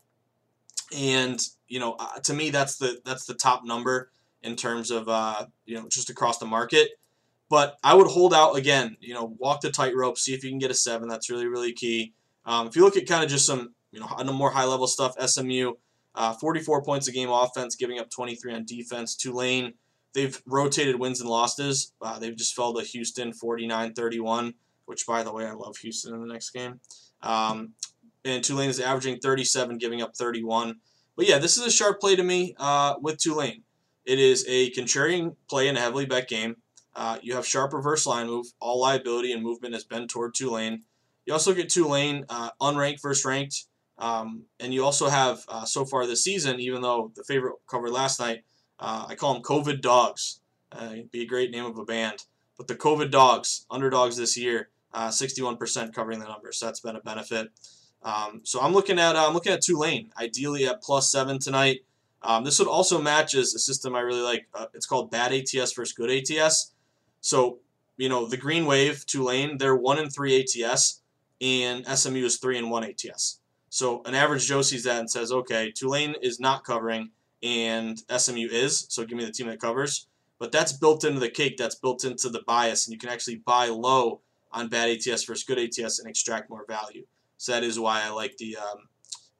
and 0.97 1.39
you 1.67 1.79
know, 1.79 1.95
uh, 1.99 2.19
to 2.23 2.33
me, 2.33 2.49
that's 2.49 2.77
the 2.77 2.99
that's 3.05 3.25
the 3.25 3.35
top 3.35 3.63
number 3.63 4.09
in 4.41 4.55
terms 4.55 4.89
of 4.89 5.07
uh, 5.07 5.45
you 5.65 5.75
know 5.75 5.87
just 5.87 6.09
across 6.09 6.39
the 6.39 6.47
market. 6.47 6.89
But 7.47 7.77
I 7.83 7.93
would 7.93 8.07
hold 8.07 8.33
out 8.33 8.55
again. 8.55 8.97
You 9.01 9.13
know, 9.13 9.35
walk 9.37 9.61
the 9.61 9.69
tightrope, 9.69 10.17
see 10.17 10.33
if 10.33 10.43
you 10.43 10.49
can 10.49 10.57
get 10.57 10.71
a 10.71 10.75
seven. 10.75 11.07
That's 11.07 11.29
really 11.29 11.45
really 11.45 11.73
key. 11.73 12.13
Um, 12.45 12.65
if 12.65 12.75
you 12.75 12.83
look 12.83 12.97
at 12.97 13.07
kind 13.07 13.23
of 13.23 13.29
just 13.29 13.45
some 13.45 13.75
you 13.91 13.99
know 13.99 14.07
on 14.07 14.25
the 14.25 14.33
more 14.33 14.51
high 14.51 14.65
level 14.65 14.87
stuff, 14.87 15.15
SMU, 15.19 15.73
uh, 16.15 16.33
44 16.33 16.83
points 16.83 17.07
a 17.07 17.11
game 17.11 17.29
offense, 17.29 17.75
giving 17.75 17.99
up 17.99 18.09
23 18.09 18.53
on 18.53 18.65
defense. 18.65 19.15
Tulane, 19.15 19.73
they've 20.13 20.41
rotated 20.45 20.99
wins 20.99 21.21
and 21.21 21.29
losses. 21.29 21.93
Uh, 22.01 22.19
they've 22.19 22.35
just 22.35 22.55
fell 22.55 22.73
to 22.73 22.83
Houston 22.83 23.31
49-31, 23.31 24.53
which 24.85 25.05
by 25.05 25.23
the 25.23 25.33
way 25.33 25.45
I 25.45 25.53
love 25.53 25.77
Houston 25.77 26.13
in 26.13 26.21
the 26.21 26.31
next 26.31 26.51
game. 26.51 26.79
Um, 27.21 27.73
and 28.25 28.43
Tulane 28.43 28.69
is 28.69 28.79
averaging 28.79 29.19
37, 29.19 29.77
giving 29.77 30.01
up 30.01 30.15
31. 30.15 30.79
But 31.15 31.27
yeah, 31.27 31.37
this 31.37 31.57
is 31.57 31.65
a 31.65 31.71
sharp 31.71 31.99
play 31.99 32.15
to 32.15 32.23
me 32.23 32.55
uh, 32.57 32.95
with 33.01 33.17
Tulane. 33.17 33.63
It 34.05 34.19
is 34.19 34.45
a 34.47 34.71
contrarian 34.71 35.35
play 35.49 35.67
in 35.67 35.77
a 35.77 35.79
heavily 35.79 36.05
bet 36.05 36.27
game. 36.27 36.55
Uh, 36.95 37.19
you 37.21 37.35
have 37.35 37.45
sharp 37.45 37.73
reverse 37.73 38.05
line 38.05 38.27
move. 38.27 38.47
All 38.59 38.81
liability 38.81 39.31
and 39.31 39.43
movement 39.43 39.73
has 39.73 39.83
been 39.83 40.07
toward 40.07 40.33
Tulane. 40.33 40.83
You 41.25 41.33
also 41.33 41.53
get 41.53 41.69
Tulane 41.69 42.25
uh, 42.27 42.49
unranked 42.61 43.01
versus 43.01 43.23
ranked. 43.23 43.65
Um, 43.99 44.43
and 44.61 44.73
you 44.73 44.83
also 44.83 45.09
have, 45.09 45.43
uh, 45.49 45.65
so 45.65 45.85
far 45.85 46.07
this 46.07 46.23
season, 46.23 46.59
even 46.59 46.81
though 46.81 47.11
the 47.15 47.23
favorite 47.23 47.55
covered 47.67 47.91
last 47.91 48.19
night, 48.19 48.43
uh, 48.79 49.05
I 49.09 49.15
call 49.15 49.33
them 49.33 49.43
COVID 49.43 49.81
Dogs. 49.81 50.39
Uh, 50.71 50.89
it'd 50.93 51.11
be 51.11 51.21
a 51.21 51.27
great 51.27 51.51
name 51.51 51.65
of 51.65 51.77
a 51.77 51.83
band. 51.83 52.23
But 52.57 52.67
the 52.67 52.75
COVID 52.75 53.11
Dogs, 53.11 53.65
underdogs 53.69 54.15
this 54.15 54.37
year, 54.37 54.69
61% 54.95 55.89
uh, 55.89 55.91
covering 55.91 56.19
the 56.19 56.27
numbers. 56.27 56.57
So 56.57 56.65
that's 56.65 56.79
been 56.79 56.95
a 56.95 57.01
benefit. 57.01 57.49
Um, 58.01 58.41
so 58.43 58.61
I'm 58.61 58.71
looking 58.71 58.97
at 58.97 59.17
I'm 59.17 59.33
looking 59.33 59.51
at 59.51 59.61
Tulane, 59.61 60.11
ideally 60.17 60.65
at 60.65 60.81
plus 60.81 61.11
seven 61.11 61.37
tonight. 61.37 61.81
Um, 62.21 62.45
this 62.45 62.57
would 62.59 62.67
also 62.67 63.01
match 63.01 63.35
as 63.35 63.53
a 63.53 63.59
system 63.59 63.95
I 63.95 63.99
really 63.99 64.21
like. 64.21 64.47
it's 64.73 64.85
called 64.85 65.11
bad 65.11 65.33
ATS 65.33 65.73
versus 65.73 65.91
good 65.91 66.09
ATS. 66.09 66.73
So, 67.21 67.59
you 67.97 68.07
know, 68.07 68.25
the 68.25 68.37
Green 68.37 68.65
Wave, 68.65 69.05
Tulane, 69.05 69.57
they're 69.57 69.75
1 69.75 69.99
and 69.99 70.13
3 70.13 70.41
ATS, 70.41 71.01
and 71.41 71.85
SMU 71.85 72.25
is 72.25 72.37
3 72.37 72.57
and 72.57 72.71
1 72.71 72.83
ATS. 72.85 73.38
So 73.69 74.01
an 74.05 74.15
average 74.15 74.47
Joe 74.47 74.61
sees 74.61 74.83
that 74.83 74.99
and 74.99 75.09
says, 75.09 75.31
okay, 75.31 75.71
Tulane 75.71 76.15
is 76.21 76.39
not 76.39 76.63
covering, 76.63 77.11
and 77.43 78.01
SMU 78.15 78.47
is, 78.49 78.87
so 78.89 79.05
give 79.05 79.17
me 79.17 79.25
the 79.25 79.31
team 79.31 79.47
that 79.47 79.61
covers. 79.61 80.07
But 80.39 80.51
that's 80.51 80.73
built 80.73 81.03
into 81.03 81.19
the 81.19 81.29
cake, 81.29 81.57
that's 81.57 81.75
built 81.75 82.03
into 82.03 82.29
the 82.29 82.41
bias, 82.47 82.87
and 82.87 82.93
you 82.93 82.99
can 82.99 83.09
actually 83.09 83.37
buy 83.37 83.67
low 83.67 84.21
on 84.51 84.69
bad 84.69 84.89
ATS 84.89 85.23
versus 85.25 85.43
good 85.43 85.59
ATS 85.59 85.99
and 85.99 86.09
extract 86.09 86.49
more 86.49 86.65
value. 86.67 87.05
So 87.37 87.51
that 87.51 87.63
is 87.63 87.79
why 87.79 88.03
I 88.03 88.09
like 88.09 88.37
the 88.37 88.57
um, 88.57 88.87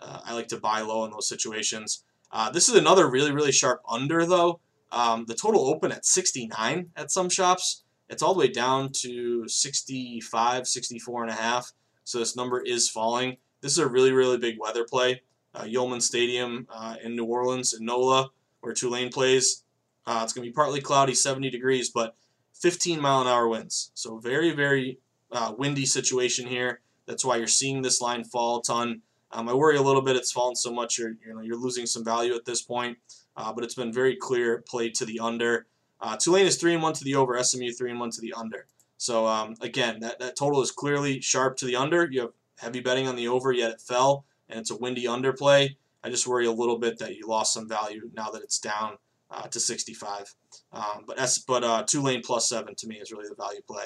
uh, 0.01 0.21
I 0.23 0.33
like 0.33 0.47
to 0.49 0.57
buy 0.57 0.81
low 0.81 1.03
in 1.05 1.11
those 1.11 1.27
situations. 1.27 2.03
Uh, 2.31 2.49
this 2.51 2.69
is 2.69 2.75
another 2.75 3.09
really 3.09 3.31
really 3.31 3.51
sharp 3.51 3.81
under 3.89 4.25
though. 4.25 4.59
Um, 4.91 5.25
the 5.25 5.35
total 5.35 5.67
open 5.67 5.91
at 5.91 6.05
69 6.05 6.91
at 6.95 7.11
some 7.11 7.29
shops. 7.29 7.83
It's 8.09 8.23
all 8.23 8.33
the 8.33 8.39
way 8.39 8.47
down 8.47 8.91
to 9.01 9.47
65, 9.47 10.67
64 10.67 11.23
and 11.23 11.31
a 11.31 11.35
half. 11.35 11.73
So 12.03 12.17
this 12.17 12.35
number 12.35 12.59
is 12.59 12.89
falling. 12.89 13.37
This 13.61 13.73
is 13.73 13.79
a 13.79 13.87
really, 13.87 14.11
really 14.11 14.37
big 14.37 14.57
weather 14.59 14.85
play. 14.85 15.21
Uh, 15.53 15.63
Yulman 15.63 16.01
Stadium 16.01 16.67
uh, 16.73 16.95
in 17.03 17.15
New 17.15 17.25
Orleans, 17.25 17.73
in 17.73 17.85
NOLA, 17.85 18.29
where 18.61 18.73
Tulane 18.73 19.09
plays. 19.09 19.63
Uh, 20.05 20.21
it's 20.23 20.33
going 20.33 20.43
to 20.45 20.49
be 20.49 20.53
partly 20.53 20.81
cloudy, 20.81 21.13
70 21.13 21.49
degrees, 21.49 21.89
but 21.89 22.15
15 22.53 23.01
mile 23.01 23.21
an 23.21 23.27
hour 23.27 23.47
winds. 23.47 23.91
So 23.93 24.17
very, 24.17 24.51
very 24.51 24.99
uh, 25.31 25.53
windy 25.57 25.85
situation 25.85 26.47
here. 26.47 26.81
That's 27.05 27.25
why 27.25 27.37
you're 27.37 27.47
seeing 27.47 27.81
this 27.81 28.01
line 28.01 28.23
fall 28.23 28.59
a 28.59 28.63
ton. 28.63 29.01
Um, 29.31 29.49
I 29.49 29.53
worry 29.53 29.77
a 29.77 29.81
little 29.81 30.01
bit 30.01 30.15
it's 30.15 30.31
fallen 30.31 30.55
so 30.55 30.71
much 30.71 30.97
you're 30.97 31.13
you 31.25 31.33
know 31.33 31.41
you're 31.41 31.57
losing 31.57 31.85
some 31.85 32.03
value 32.03 32.33
at 32.35 32.45
this 32.45 32.61
point. 32.61 32.97
Uh, 33.37 33.53
but 33.53 33.63
it's 33.63 33.75
been 33.75 33.93
very 33.93 34.15
clear 34.15 34.63
play 34.67 34.89
to 34.89 35.05
the 35.05 35.19
under. 35.19 35.67
Uh, 36.01 36.17
Tulane 36.17 36.45
is 36.45 36.57
three 36.57 36.73
and 36.73 36.83
one 36.83 36.93
to 36.93 37.03
the 37.03 37.15
over. 37.15 37.41
SMU 37.41 37.71
three 37.71 37.91
and 37.91 37.99
one 37.99 38.11
to 38.11 38.21
the 38.21 38.33
under. 38.33 38.67
So 38.97 39.25
um, 39.27 39.55
again, 39.61 40.01
that, 40.01 40.19
that 40.19 40.35
total 40.35 40.61
is 40.61 40.71
clearly 40.71 41.21
sharp 41.21 41.55
to 41.57 41.65
the 41.65 41.75
under. 41.75 42.07
You 42.11 42.21
have 42.21 42.31
heavy 42.59 42.79
betting 42.79 43.07
on 43.07 43.15
the 43.15 43.27
over, 43.27 43.51
yet 43.51 43.71
it 43.71 43.81
fell, 43.81 44.25
and 44.47 44.59
it's 44.59 44.71
a 44.71 44.77
windy 44.77 45.05
underplay. 45.05 45.75
I 46.03 46.09
just 46.09 46.27
worry 46.27 46.45
a 46.45 46.51
little 46.51 46.77
bit 46.77 46.99
that 46.99 47.15
you 47.15 47.27
lost 47.27 47.53
some 47.53 47.67
value 47.67 48.09
now 48.13 48.29
that 48.29 48.41
it's 48.41 48.59
down 48.59 48.97
uh, 49.31 49.47
to 49.47 49.59
65. 49.59 50.33
Um, 50.71 51.03
but 51.05 51.19
S, 51.19 51.39
but 51.39 51.63
uh, 51.63 51.83
Tulane 51.83 52.21
plus 52.21 52.47
seven 52.47 52.75
to 52.75 52.87
me 52.87 52.95
is 52.95 53.11
really 53.11 53.27
the 53.27 53.35
value 53.35 53.61
play. 53.67 53.85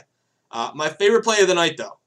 Uh, 0.52 0.72
my 0.76 0.90
favorite 0.90 1.24
play 1.24 1.42
of 1.42 1.48
the 1.48 1.56
night, 1.56 1.78
though, 1.78 2.00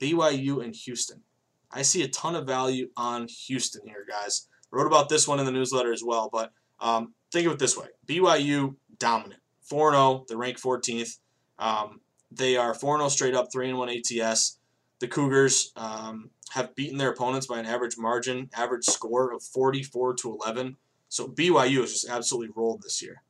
BYU 0.00 0.62
and 0.62 0.74
Houston. 0.74 1.22
I 1.70 1.82
see 1.82 2.02
a 2.02 2.08
ton 2.08 2.34
of 2.34 2.46
value 2.46 2.88
on 2.96 3.28
Houston 3.46 3.86
here, 3.86 4.04
guys. 4.08 4.48
Wrote 4.70 4.86
about 4.86 5.08
this 5.08 5.28
one 5.28 5.38
in 5.38 5.46
the 5.46 5.52
newsletter 5.52 5.92
as 5.92 6.02
well, 6.04 6.28
but 6.32 6.52
um, 6.80 7.14
think 7.32 7.46
of 7.46 7.52
it 7.52 7.58
this 7.58 7.76
way: 7.76 7.86
BYU 8.06 8.74
dominant, 8.98 9.40
4-0. 9.70 10.26
They're 10.26 10.36
ranked 10.36 10.62
14th. 10.62 11.18
Um, 11.58 12.00
they 12.30 12.56
are 12.56 12.74
4-0 12.74 13.10
straight 13.10 13.34
up, 13.34 13.48
3-1 13.54 14.22
ATS. 14.22 14.57
The 15.00 15.08
Cougars 15.08 15.72
um, 15.76 16.30
have 16.50 16.74
beaten 16.74 16.98
their 16.98 17.10
opponents 17.10 17.46
by 17.46 17.58
an 17.58 17.66
average 17.66 17.96
margin, 17.96 18.50
average 18.54 18.84
score 18.84 19.32
of 19.32 19.42
44 19.42 20.14
to 20.14 20.38
11. 20.42 20.76
So 21.08 21.28
BYU 21.28 21.80
has 21.80 21.92
just 21.92 22.08
absolutely 22.08 22.52
rolled 22.54 22.82
this 22.82 23.00
year. 23.02 23.22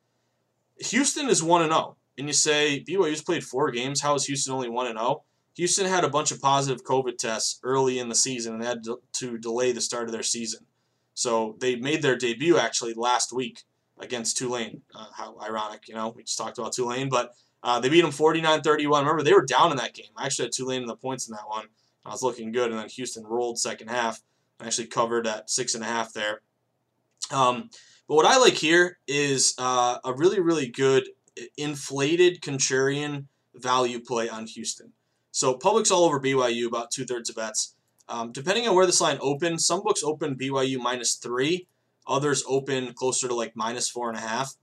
Houston 0.81 1.29
is 1.29 1.43
1 1.43 1.69
0. 1.69 1.97
And 2.17 2.27
you 2.27 2.33
say 2.33 2.85
BYU's 2.87 3.23
played 3.23 3.45
four 3.45 3.71
games. 3.71 4.01
How 4.01 4.15
is 4.15 4.27
Houston 4.27 4.53
only 4.53 4.69
1 4.69 4.87
0? 4.87 5.25
Houston 5.55 5.87
had 5.87 6.05
a 6.05 6.09
bunch 6.09 6.31
of 6.31 6.41
positive 6.41 6.85
COVID 6.85 7.19
tests 7.19 7.59
early 7.63 7.99
in 7.99 8.09
the 8.09 8.15
season 8.15 8.55
and 8.55 8.65
had 8.65 8.85
to 9.15 9.39
delay 9.39 9.73
the 9.73 9.81
start 9.81 10.07
of 10.07 10.13
their 10.13 10.23
season. 10.23 10.61
So 11.15 11.57
they 11.61 11.75
made 11.75 12.01
their 12.01 12.17
debut 12.17 12.59
actually 12.59 12.95
last 12.95 13.33
week 13.33 13.65
against 13.99 14.37
Tulane. 14.37 14.83
Uh, 14.95 15.07
how 15.13 15.37
ironic, 15.43 15.89
you 15.89 15.95
know? 15.95 16.11
We 16.15 16.23
just 16.23 16.39
talked 16.39 16.59
about 16.59 16.73
Tulane, 16.73 17.09
but 17.09 17.35
uh, 17.63 17.81
they 17.81 17.89
beat 17.89 18.03
them 18.03 18.11
49 18.11 18.63
31. 18.63 19.05
Remember, 19.05 19.23
they 19.23 19.33
were 19.33 19.45
down 19.45 19.71
in 19.71 19.77
that 19.79 19.95
game. 19.95 20.11
I 20.17 20.27
actually 20.27 20.47
had 20.47 20.53
Tulane 20.53 20.83
in 20.83 20.89
the 20.89 20.97
points 20.97 21.29
in 21.29 21.35
that 21.35 21.49
one. 21.49 21.67
I 22.05 22.11
was 22.11 22.23
looking 22.23 22.53
good, 22.53 22.71
and 22.71 22.79
then 22.79 22.89
Houston 22.89 23.25
rolled 23.25 23.59
second 23.59 23.89
half. 23.89 24.23
I 24.61 24.67
actually 24.67 24.87
covered 24.87 25.27
at 25.27 25.51
six 25.51 25.75
and 25.75 25.85
a 25.85 25.87
half 25.87 26.13
there. 26.13 26.41
Um, 27.31 27.71
but 28.09 28.15
what 28.15 28.27
I 28.27 28.39
like 28.39 28.55
here 28.55 28.99
is 29.07 29.55
uh, 29.59 29.99
a 30.05 30.15
really, 30.15 30.41
really 30.41 30.69
good 30.69 31.09
inflated 31.57 32.41
contrarian 32.41 33.27
value 33.55 34.01
play 34.01 34.29
on 34.29 34.47
Houston. 34.47 34.93
So 35.31 35.55
public's 35.55 35.91
all 35.91 36.05
over 36.05 36.21
BYU, 36.21 36.67
about 36.67 36.91
two 36.91 37.05
thirds 37.05 37.29
of 37.29 37.37
bets. 37.37 37.75
Um, 38.09 38.33
depending 38.33 38.67
on 38.67 38.75
where 38.75 38.87
this 38.87 39.01
line 39.01 39.19
opens, 39.21 39.67
some 39.67 39.83
books 39.83 40.03
open 40.03 40.37
BYU 40.37 40.79
minus 40.79 41.17
three, 41.17 41.67
others 42.07 42.43
open 42.49 42.95
closer 42.95 43.29
to 43.29 43.35
like 43.35 43.55
minus 43.55 43.89
four 43.89 44.09
and 44.09 44.17
a 44.17 44.23
half. 44.23 44.55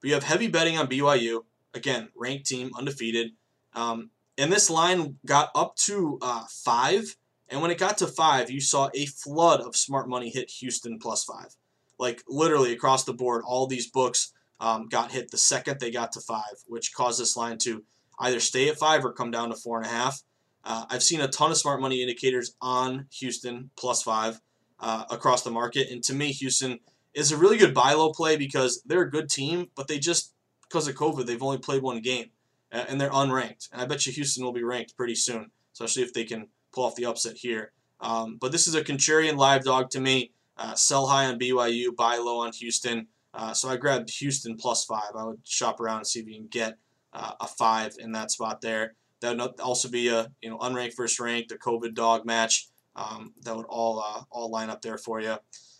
But 0.00 0.08
you 0.08 0.14
have 0.14 0.24
heavy 0.24 0.48
betting 0.48 0.78
on 0.78 0.86
BYU. 0.86 1.44
Again, 1.74 2.08
ranked 2.14 2.46
team, 2.46 2.70
undefeated. 2.76 3.32
Um, 3.74 4.10
and 4.38 4.52
this 4.52 4.70
line 4.70 5.18
got 5.26 5.50
up 5.54 5.76
to 5.76 6.18
uh, 6.22 6.44
five. 6.48 7.16
And 7.48 7.60
when 7.60 7.70
it 7.70 7.78
got 7.78 7.98
to 7.98 8.06
five, 8.06 8.50
you 8.50 8.60
saw 8.60 8.90
a 8.94 9.06
flood 9.06 9.60
of 9.60 9.76
smart 9.76 10.08
money 10.08 10.30
hit 10.30 10.50
Houston 10.60 10.98
plus 10.98 11.24
five. 11.24 11.54
Like 11.98 12.22
literally 12.28 12.72
across 12.72 13.04
the 13.04 13.12
board, 13.12 13.42
all 13.46 13.66
these 13.66 13.90
books 13.90 14.32
um, 14.60 14.88
got 14.88 15.12
hit 15.12 15.30
the 15.30 15.38
second 15.38 15.78
they 15.78 15.90
got 15.90 16.12
to 16.12 16.20
five, 16.20 16.62
which 16.66 16.94
caused 16.94 17.20
this 17.20 17.36
line 17.36 17.58
to 17.58 17.84
either 18.18 18.40
stay 18.40 18.68
at 18.68 18.78
five 18.78 19.04
or 19.04 19.12
come 19.12 19.30
down 19.30 19.50
to 19.50 19.56
four 19.56 19.78
and 19.78 19.86
a 19.86 19.90
half. 19.90 20.22
Uh, 20.64 20.86
I've 20.88 21.02
seen 21.02 21.20
a 21.20 21.28
ton 21.28 21.50
of 21.50 21.58
smart 21.58 21.80
money 21.80 22.00
indicators 22.00 22.54
on 22.60 23.06
Houston 23.18 23.70
plus 23.76 24.02
five 24.02 24.40
uh, 24.80 25.04
across 25.10 25.42
the 25.42 25.50
market, 25.50 25.90
and 25.90 26.02
to 26.04 26.14
me, 26.14 26.32
Houston 26.32 26.80
is 27.12 27.30
a 27.30 27.36
really 27.36 27.58
good 27.58 27.74
buy 27.74 27.92
low 27.92 28.12
play 28.12 28.36
because 28.36 28.82
they're 28.86 29.02
a 29.02 29.10
good 29.10 29.28
team, 29.28 29.68
but 29.76 29.88
they 29.88 29.98
just 29.98 30.33
because 30.68 30.88
of 30.88 30.94
COVID 30.94 31.26
they've 31.26 31.42
only 31.42 31.58
played 31.58 31.82
one 31.82 32.00
game 32.00 32.30
uh, 32.72 32.84
and 32.88 33.00
they're 33.00 33.10
unranked. 33.10 33.70
And 33.72 33.80
I 33.80 33.86
bet 33.86 34.06
you 34.06 34.12
Houston 34.12 34.44
will 34.44 34.52
be 34.52 34.64
ranked 34.64 34.96
pretty 34.96 35.14
soon, 35.14 35.50
especially 35.72 36.02
if 36.02 36.12
they 36.12 36.24
can 36.24 36.48
pull 36.72 36.84
off 36.84 36.96
the 36.96 37.06
upset 37.06 37.36
here. 37.36 37.72
Um, 38.00 38.36
but 38.40 38.52
this 38.52 38.66
is 38.66 38.74
a 38.74 38.82
contrarian 38.82 39.36
live 39.36 39.64
dog 39.64 39.90
to 39.90 40.00
me. 40.00 40.32
Uh, 40.56 40.74
sell 40.74 41.06
high 41.06 41.26
on 41.26 41.38
BYU, 41.38 41.94
buy 41.94 42.16
low 42.16 42.40
on 42.40 42.52
Houston. 42.52 43.06
Uh, 43.32 43.52
so 43.52 43.68
I 43.68 43.76
grabbed 43.76 44.10
Houston 44.10 44.56
plus 44.56 44.84
five. 44.84 45.10
I 45.16 45.24
would 45.24 45.40
shop 45.44 45.80
around 45.80 45.98
and 45.98 46.06
see 46.06 46.20
if 46.20 46.28
you 46.28 46.36
can 46.36 46.46
get 46.46 46.76
uh, 47.12 47.32
a 47.40 47.46
five 47.46 47.96
in 47.98 48.12
that 48.12 48.30
spot 48.30 48.60
there. 48.60 48.94
That 49.20 49.36
would 49.36 49.60
also 49.60 49.88
be 49.88 50.08
a 50.08 50.28
you 50.42 50.50
know 50.50 50.58
unranked 50.58 50.96
versus 50.96 51.18
ranked, 51.18 51.50
a 51.52 51.56
COVID 51.56 51.94
dog 51.94 52.26
match. 52.26 52.68
Um, 52.94 53.32
that 53.42 53.56
would 53.56 53.66
all 53.66 54.00
uh, 54.00 54.22
all 54.30 54.50
line 54.50 54.70
up 54.70 54.82
there 54.82 54.98
for 54.98 55.20
you. 55.20 55.36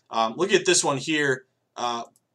Um, 0.09 0.33
look 0.35 0.51
at 0.51 0.65
this 0.65 0.83
one 0.83 0.97
here. 0.97 1.45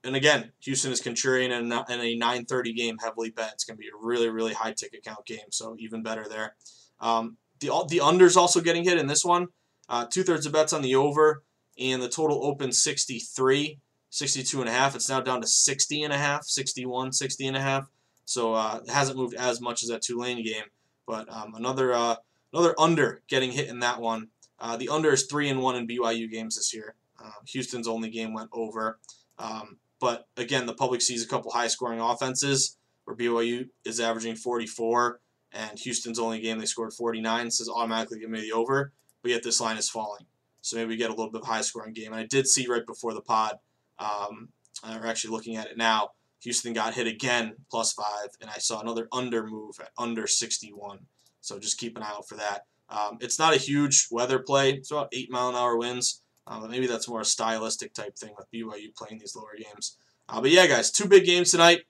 And 0.03 0.17
again, 0.17 0.53
Houston 0.61 0.93
is 0.93 1.03
contrarian 1.03 1.51
in 1.51 1.71
a, 1.71 1.85
in 1.91 2.01
a 2.01 2.19
9:30 2.19 2.75
game, 2.75 2.97
heavily 2.99 3.31
bet. 3.31 3.51
It's 3.53 3.65
going 3.65 3.77
to 3.77 3.81
be 3.81 3.89
a 3.89 4.07
really 4.07 4.29
really 4.29 4.55
high 4.55 4.73
ticket 4.73 5.05
count 5.05 5.27
game, 5.27 5.51
so 5.51 5.77
even 5.79 6.03
better 6.03 6.27
there. 6.29 6.55
Um, 7.01 7.37
the 7.61 7.69
the 7.89 7.99
unders 7.99 8.37
also 8.37 8.61
getting 8.61 8.85
hit 8.85 8.99
in 8.99 9.07
this 9.07 9.25
one. 9.25 9.49
Uh, 9.89 10.07
Two 10.07 10.23
thirds 10.23 10.47
of 10.47 10.53
bets 10.53 10.73
on 10.73 10.83
the 10.83 10.95
over, 10.95 11.43
and 11.79 12.03
the 12.03 12.09
total 12.09 12.45
open 12.45 12.73
63, 12.73 13.79
62 14.11 14.61
and 14.61 14.69
a 14.69 14.73
half. 14.73 14.95
It's 14.95 15.09
now 15.09 15.21
down 15.21 15.41
to 15.41 15.47
60 15.47 16.03
and 16.03 16.13
a 16.13 16.19
half, 16.19 16.45
61, 16.45 17.13
60 17.13 17.47
and 17.47 17.57
a 17.57 17.61
half. 17.61 17.89
So 18.25 18.55
uh, 18.55 18.81
it 18.85 18.91
hasn't 18.91 19.19
moved 19.19 19.35
as 19.35 19.61
much 19.61 19.83
as 19.83 19.89
that 19.89 20.03
Tulane 20.03 20.45
game, 20.45 20.65
but 21.07 21.29
um, 21.33 21.55
another 21.57 21.93
uh, 21.93 22.17
another 22.53 22.75
under 22.79 23.23
getting 23.29 23.51
hit 23.51 23.69
in 23.69 23.81
that 23.81 24.01
one. 24.01 24.29
Uh, 24.59 24.77
the 24.77 24.89
under 24.89 25.13
is 25.13 25.25
three 25.25 25.49
and 25.49 25.61
one 25.61 25.75
in 25.75 25.89
BYU 25.89 26.31
games 26.31 26.57
this 26.57 26.73
year. 26.73 26.95
Um, 27.23 27.33
Houston's 27.49 27.89
only 27.89 28.11
game 28.11 28.33
went 28.33 28.51
over, 28.53 28.99
um, 29.39 29.79
but 30.01 30.27
again, 30.37 30.67
the 30.67 30.75
public 30.75 31.03
sees 31.03 31.25
a 31.25 31.29
couple 31.29 31.51
high 31.51 31.69
scoring 31.69 32.01
offenses 32.01 32.77
where 33.05 33.17
BYU 33.17 33.69
is 33.85 34.01
averaging 34.01 34.37
44 34.37 35.21
and 35.53 35.79
Houston's 35.79 36.19
only 36.19 36.41
game 36.41 36.59
they 36.59 36.67
scored 36.67 36.93
49, 36.93 37.51
says 37.51 37.69
automatically 37.69 38.21
give 38.21 38.31
me 38.31 38.41
the 38.41 38.53
over, 38.53 38.93
but 39.23 39.31
yet 39.31 39.43
this 39.43 39.61
line 39.61 39.77
is 39.77 39.89
falling. 39.89 40.27
So 40.63 40.77
maybe 40.77 40.91
we 40.91 40.97
get 40.97 41.11
a 41.11 41.15
little 41.15 41.31
bit 41.31 41.43
of 41.43 41.47
high 41.47 41.63
scoring 41.63 41.93
game. 41.93 42.13
And 42.13 42.21
I 42.21 42.27
did 42.27 42.47
see 42.47 42.67
right 42.67 42.87
before 42.87 43.15
the 43.15 43.21
pod, 43.21 43.59
um, 43.99 44.51
we're 44.85 45.07
actually 45.07 45.33
looking 45.33 45.57
at 45.57 45.67
it 45.67 45.77
now. 45.77 46.11
Houston 46.43 46.73
got 46.73 46.95
hit 46.95 47.07
again, 47.07 47.55
plus 47.71 47.93
five, 47.93 48.29
and 48.41 48.49
I 48.49 48.59
saw 48.59 48.81
another 48.81 49.09
under 49.13 49.47
move 49.47 49.79
at 49.81 49.91
under 49.99 50.27
61. 50.27 51.01
So 51.43 51.59
just 51.59 51.79
keep 51.79 51.97
an 51.97 52.03
eye 52.03 52.11
out 52.11 52.29
for 52.29 52.37
that. 52.37 52.65
Um, 52.89 53.19
it's 53.21 53.39
not 53.39 53.55
a 53.55 53.59
huge 53.59 54.09
weather 54.11 54.39
play. 54.39 54.73
It's 54.73 54.91
about 54.91 55.09
eight 55.13 55.31
mile 55.31 55.51
an 55.51 55.55
hour 55.55 55.77
winds. 55.77 56.23
Uh, 56.51 56.67
maybe 56.67 56.89
that's 56.89 57.09
more 57.09 57.21
a 57.21 57.25
stylistic 57.25 57.95
type 57.95 58.17
thing 58.19 58.35
with 58.37 58.51
BYU 58.53 58.95
playing 58.97 59.21
these 59.21 59.37
lower 59.37 59.55
games. 59.57 59.97
Uh, 60.29 60.41
but 60.41 60.51
yeah, 60.51 60.67
guys, 60.67 60.91
two 60.91 61.07
big 61.07 61.25
games 61.25 61.53
tonight. 61.53 61.83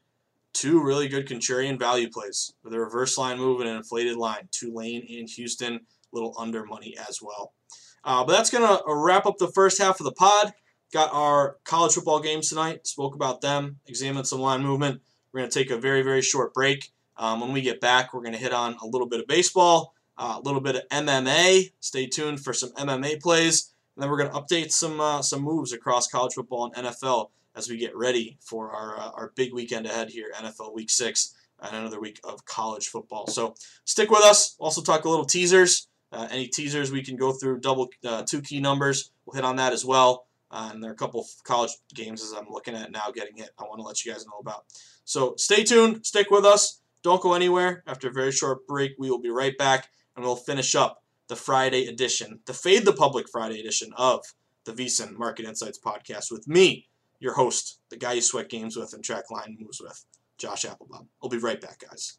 Two 0.52 0.82
really 0.82 1.08
good 1.08 1.26
contrarian 1.26 1.78
value 1.78 2.10
plays 2.10 2.52
with 2.62 2.74
a 2.74 2.78
reverse 2.78 3.16
line 3.16 3.38
move 3.38 3.60
and 3.60 3.70
an 3.70 3.76
inflated 3.76 4.16
line. 4.16 4.48
Tulane 4.50 5.06
and 5.08 5.28
Houston, 5.30 5.80
little 6.12 6.34
under 6.36 6.66
money 6.66 6.94
as 7.08 7.20
well. 7.22 7.54
Uh, 8.04 8.22
but 8.24 8.32
that's 8.32 8.50
going 8.50 8.66
to 8.66 8.82
wrap 8.86 9.24
up 9.24 9.38
the 9.38 9.48
first 9.48 9.80
half 9.80 9.98
of 9.98 10.04
the 10.04 10.12
pod. 10.12 10.52
Got 10.92 11.12
our 11.14 11.56
college 11.64 11.94
football 11.94 12.20
games 12.20 12.48
tonight. 12.48 12.86
Spoke 12.86 13.14
about 13.14 13.40
them, 13.40 13.78
examined 13.86 14.26
some 14.26 14.40
line 14.40 14.62
movement. 14.62 15.00
We're 15.32 15.40
going 15.40 15.50
to 15.50 15.58
take 15.58 15.70
a 15.70 15.78
very, 15.78 16.02
very 16.02 16.20
short 16.20 16.52
break. 16.52 16.90
Um, 17.16 17.40
when 17.40 17.52
we 17.52 17.62
get 17.62 17.80
back, 17.80 18.12
we're 18.12 18.22
going 18.22 18.32
to 18.32 18.38
hit 18.38 18.52
on 18.52 18.76
a 18.82 18.86
little 18.86 19.06
bit 19.06 19.20
of 19.20 19.26
baseball, 19.26 19.94
uh, 20.18 20.38
a 20.38 20.40
little 20.40 20.60
bit 20.60 20.76
of 20.76 20.88
MMA. 20.88 21.72
Stay 21.80 22.06
tuned 22.06 22.40
for 22.40 22.52
some 22.52 22.72
MMA 22.72 23.20
plays. 23.20 23.72
And 24.00 24.04
then 24.04 24.10
we're 24.12 24.16
going 24.16 24.30
to 24.30 24.40
update 24.40 24.72
some 24.72 24.98
uh, 24.98 25.20
some 25.20 25.42
moves 25.42 25.74
across 25.74 26.06
college 26.06 26.32
football 26.32 26.72
and 26.74 26.86
NFL 26.86 27.28
as 27.54 27.68
we 27.68 27.76
get 27.76 27.94
ready 27.94 28.38
for 28.40 28.70
our, 28.70 28.98
uh, 28.98 29.10
our 29.10 29.32
big 29.36 29.52
weekend 29.52 29.84
ahead 29.84 30.08
here, 30.08 30.32
NFL 30.34 30.72
Week 30.72 30.88
6, 30.88 31.34
and 31.60 31.76
another 31.76 32.00
week 32.00 32.18
of 32.24 32.46
college 32.46 32.88
football. 32.88 33.26
So 33.26 33.56
stick 33.84 34.10
with 34.10 34.22
us. 34.22 34.56
Also 34.58 34.80
talk 34.80 35.04
a 35.04 35.08
little 35.10 35.26
teasers. 35.26 35.88
Uh, 36.12 36.26
any 36.30 36.48
teasers 36.48 36.90
we 36.90 37.02
can 37.02 37.16
go 37.16 37.32
through, 37.32 37.60
double 37.60 37.90
uh, 38.02 38.22
two 38.22 38.40
key 38.40 38.58
numbers. 38.58 39.10
We'll 39.26 39.34
hit 39.34 39.44
on 39.44 39.56
that 39.56 39.74
as 39.74 39.84
well. 39.84 40.24
Uh, 40.50 40.70
and 40.72 40.82
there 40.82 40.92
are 40.92 40.94
a 40.94 40.96
couple 40.96 41.26
college 41.44 41.72
games 41.92 42.22
as 42.22 42.32
I'm 42.32 42.48
looking 42.48 42.74
at 42.74 42.90
now 42.90 43.10
getting 43.10 43.36
hit. 43.36 43.50
I 43.58 43.64
want 43.64 43.80
to 43.80 43.86
let 43.86 44.02
you 44.02 44.12
guys 44.12 44.24
know 44.24 44.38
about. 44.40 44.64
So 45.04 45.34
stay 45.36 45.62
tuned, 45.62 46.06
stick 46.06 46.30
with 46.30 46.46
us, 46.46 46.80
don't 47.02 47.20
go 47.20 47.34
anywhere. 47.34 47.84
After 47.86 48.08
a 48.08 48.12
very 48.12 48.32
short 48.32 48.66
break, 48.66 48.92
we 48.98 49.10
will 49.10 49.20
be 49.20 49.28
right 49.28 49.58
back, 49.58 49.90
and 50.16 50.24
we'll 50.24 50.36
finish 50.36 50.74
up 50.74 50.99
the 51.30 51.36
Friday 51.36 51.86
edition, 51.86 52.40
the 52.46 52.52
Fade 52.52 52.84
the 52.84 52.92
Public 52.92 53.26
Friday 53.30 53.60
edition 53.60 53.92
of 53.96 54.34
the 54.64 54.72
VSiN 54.72 55.16
Market 55.16 55.46
Insights 55.46 55.78
podcast 55.78 56.32
with 56.32 56.48
me, 56.48 56.88
your 57.20 57.34
host, 57.34 57.78
the 57.88 57.96
guy 57.96 58.14
you 58.14 58.20
sweat 58.20 58.48
games 58.48 58.76
with 58.76 58.92
and 58.92 59.04
track 59.04 59.30
line 59.30 59.56
moves 59.60 59.80
with, 59.80 60.04
Josh 60.38 60.64
Applebaum. 60.64 61.08
I'll 61.22 61.28
be 61.28 61.38
right 61.38 61.60
back, 61.60 61.84
guys. 61.88 62.18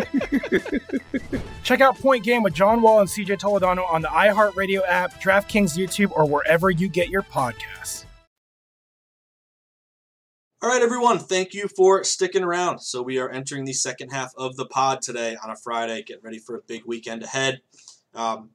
Check 1.63 1.81
out 1.81 1.97
Point 1.97 2.23
Game 2.23 2.43
with 2.43 2.53
John 2.53 2.81
Wall 2.81 2.99
and 2.99 3.09
CJ 3.09 3.39
Toledano 3.39 3.91
on 3.91 4.01
the 4.01 4.07
iHeartRadio 4.07 4.81
app, 4.87 5.21
DraftKings 5.21 5.77
YouTube, 5.77 6.11
or 6.11 6.25
wherever 6.25 6.69
you 6.69 6.87
get 6.87 7.09
your 7.09 7.21
podcasts. 7.21 8.05
All 10.63 10.69
right, 10.69 10.81
everyone. 10.83 11.17
Thank 11.17 11.55
you 11.55 11.67
for 11.67 12.03
sticking 12.03 12.43
around. 12.43 12.81
So 12.81 13.01
we 13.01 13.17
are 13.17 13.31
entering 13.31 13.65
the 13.65 13.73
second 13.73 14.11
half 14.11 14.31
of 14.37 14.57
the 14.57 14.65
pod 14.67 15.01
today 15.01 15.35
on 15.43 15.49
a 15.49 15.55
Friday. 15.55 16.03
Get 16.03 16.23
ready 16.23 16.37
for 16.37 16.55
a 16.55 16.61
big 16.61 16.83
weekend 16.85 17.23
ahead. 17.23 17.61
Um, 18.13 18.51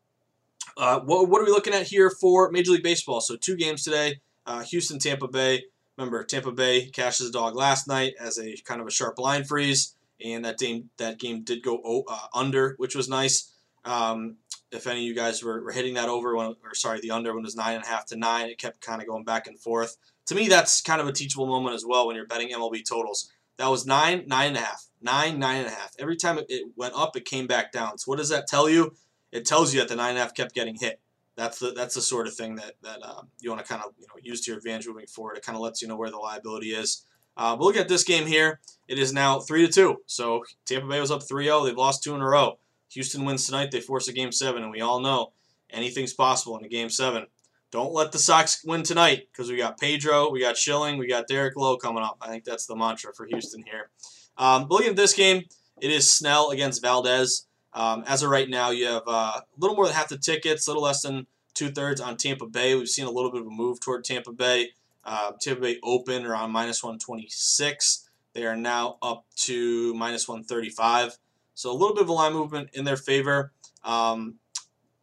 uh, 0.76 1.00
what, 1.00 1.28
what 1.28 1.42
are 1.42 1.44
we 1.44 1.50
looking 1.50 1.74
at 1.74 1.88
here 1.88 2.10
for 2.10 2.48
Major 2.52 2.70
League 2.70 2.84
Baseball? 2.84 3.20
So 3.20 3.34
two 3.34 3.56
games 3.56 3.82
today. 3.82 4.20
Uh, 4.46 4.62
Houston, 4.62 5.00
Tampa 5.00 5.26
Bay. 5.26 5.64
Remember, 5.98 6.22
Tampa 6.22 6.52
Bay 6.52 6.86
cashed 6.90 7.22
a 7.22 7.30
dog 7.32 7.56
last 7.56 7.88
night 7.88 8.14
as 8.20 8.38
a 8.38 8.54
kind 8.64 8.80
of 8.80 8.86
a 8.86 8.90
sharp 8.92 9.18
line 9.18 9.42
freeze, 9.42 9.95
and 10.24 10.44
that 10.44 10.58
game 10.58 10.90
that 10.98 11.18
game 11.18 11.42
did 11.42 11.62
go 11.62 12.04
uh, 12.08 12.18
under, 12.34 12.74
which 12.78 12.94
was 12.94 13.08
nice. 13.08 13.52
Um, 13.84 14.36
if 14.72 14.86
any 14.86 15.00
of 15.00 15.04
you 15.04 15.14
guys 15.14 15.44
were, 15.44 15.62
were 15.62 15.70
hitting 15.70 15.94
that 15.94 16.08
over, 16.08 16.34
when, 16.34 16.56
or 16.64 16.74
sorry, 16.74 17.00
the 17.00 17.12
under 17.12 17.32
when 17.32 17.44
it 17.44 17.46
was 17.46 17.54
nine 17.54 17.76
and 17.76 17.84
a 17.84 17.86
half 17.86 18.06
to 18.06 18.16
nine, 18.16 18.48
it 18.48 18.58
kept 18.58 18.80
kind 18.80 19.00
of 19.00 19.06
going 19.06 19.24
back 19.24 19.46
and 19.46 19.58
forth 19.58 19.96
to 20.26 20.34
me, 20.34 20.48
that's 20.48 20.80
kind 20.80 21.00
of 21.00 21.06
a 21.06 21.12
teachable 21.12 21.46
moment 21.46 21.74
as 21.74 21.84
well 21.86 22.06
when 22.06 22.16
you're 22.16 22.26
betting 22.26 22.50
MLB 22.50 22.84
totals. 22.84 23.30
That 23.58 23.68
was 23.68 23.86
nine, 23.86 24.24
nine 24.26 24.48
and 24.48 24.56
a 24.56 24.60
half, 24.60 24.86
nine, 25.00 25.38
nine 25.38 25.58
and 25.58 25.68
a 25.68 25.70
half. 25.70 25.92
Every 25.98 26.16
time 26.16 26.38
it, 26.48 26.66
went 26.76 26.94
up, 26.94 27.16
it 27.16 27.24
came 27.24 27.46
back 27.46 27.72
down. 27.72 27.98
So 27.98 28.10
what 28.10 28.18
does 28.18 28.28
that 28.28 28.46
tell 28.46 28.68
you? 28.68 28.94
It 29.32 29.46
tells 29.46 29.72
you 29.72 29.80
that 29.80 29.88
the 29.88 29.96
nine 29.96 30.10
and 30.10 30.18
a 30.18 30.22
half 30.22 30.34
kept 30.34 30.54
getting 30.54 30.76
hit. 30.76 31.00
That's 31.36 31.58
the 31.58 31.72
that's 31.72 31.94
the 31.94 32.00
sort 32.00 32.26
of 32.26 32.34
thing 32.34 32.56
that 32.56 32.74
that 32.82 33.02
um, 33.02 33.28
you 33.40 33.50
want 33.50 33.62
to 33.62 33.68
kind 33.68 33.82
of 33.84 33.92
you 33.98 34.06
know 34.06 34.14
use 34.22 34.40
to 34.42 34.50
your 34.50 34.58
advantage 34.58 34.86
moving 34.86 35.06
forward. 35.06 35.36
It 35.36 35.44
kind 35.44 35.54
of 35.54 35.60
lets 35.60 35.82
you 35.82 35.88
know 35.88 35.96
where 35.96 36.10
the 36.10 36.16
liability 36.16 36.68
is. 36.68 37.04
Uh, 37.36 37.56
but 37.56 37.64
look 37.64 37.76
at 37.76 37.88
this 37.88 38.04
game 38.04 38.26
here. 38.26 38.60
It 38.88 38.98
is 38.98 39.12
now 39.12 39.40
three 39.40 39.66
to 39.66 39.72
two. 39.72 39.96
So 40.06 40.44
Tampa 40.64 40.86
Bay 40.86 41.00
was 41.00 41.10
up 41.10 41.22
3-0. 41.22 41.66
They've 41.66 41.76
lost 41.76 42.02
two 42.02 42.14
in 42.14 42.20
a 42.20 42.26
row. 42.26 42.58
Houston 42.90 43.24
wins 43.24 43.46
tonight. 43.46 43.70
They 43.70 43.80
force 43.80 44.08
a 44.08 44.12
game 44.12 44.32
seven, 44.32 44.62
and 44.62 44.70
we 44.70 44.80
all 44.80 45.00
know 45.00 45.32
anything's 45.70 46.14
possible 46.14 46.56
in 46.58 46.64
a 46.64 46.68
game 46.68 46.88
seven. 46.88 47.26
Don't 47.72 47.92
let 47.92 48.12
the 48.12 48.18
Sox 48.18 48.64
win 48.64 48.84
tonight 48.84 49.28
because 49.30 49.50
we 49.50 49.56
got 49.56 49.78
Pedro, 49.78 50.30
we 50.30 50.40
got 50.40 50.56
Schilling, 50.56 50.98
we 50.98 51.08
got 51.08 51.26
Derek 51.26 51.56
Lowe 51.56 51.76
coming 51.76 52.02
up. 52.02 52.16
I 52.20 52.28
think 52.28 52.44
that's 52.44 52.66
the 52.66 52.76
mantra 52.76 53.12
for 53.12 53.26
Houston 53.26 53.64
here. 53.64 53.90
Um, 54.38 54.66
looking 54.70 54.90
at 54.90 54.96
this 54.96 55.12
game, 55.12 55.44
it 55.80 55.90
is 55.90 56.10
Snell 56.10 56.50
against 56.50 56.80
Valdez. 56.80 57.46
Um, 57.74 58.04
as 58.06 58.22
of 58.22 58.30
right 58.30 58.48
now, 58.48 58.70
you 58.70 58.86
have 58.86 59.02
uh, 59.06 59.40
a 59.40 59.42
little 59.58 59.76
more 59.76 59.86
than 59.86 59.94
half 59.94 60.08
the 60.08 60.16
tickets, 60.16 60.66
a 60.66 60.70
little 60.70 60.82
less 60.82 61.02
than 61.02 61.26
two 61.54 61.70
thirds 61.70 62.00
on 62.00 62.16
Tampa 62.16 62.46
Bay. 62.46 62.74
We've 62.74 62.88
seen 62.88 63.06
a 63.06 63.10
little 63.10 63.32
bit 63.32 63.40
of 63.42 63.46
a 63.48 63.50
move 63.50 63.80
toward 63.80 64.04
Tampa 64.04 64.32
Bay. 64.32 64.70
Uh, 65.06 65.32
Tampa 65.40 65.62
Bay 65.62 65.78
open 65.84 66.26
around 66.26 66.50
minus 66.50 66.82
126. 66.82 68.08
They 68.34 68.44
are 68.44 68.56
now 68.56 68.98
up 69.00 69.24
to 69.36 69.94
minus 69.94 70.28
135. 70.28 71.16
So 71.54 71.70
a 71.70 71.72
little 71.72 71.94
bit 71.94 72.02
of 72.02 72.08
a 72.08 72.12
line 72.12 72.32
movement 72.32 72.70
in 72.72 72.84
their 72.84 72.96
favor. 72.96 73.52
Um, 73.84 74.34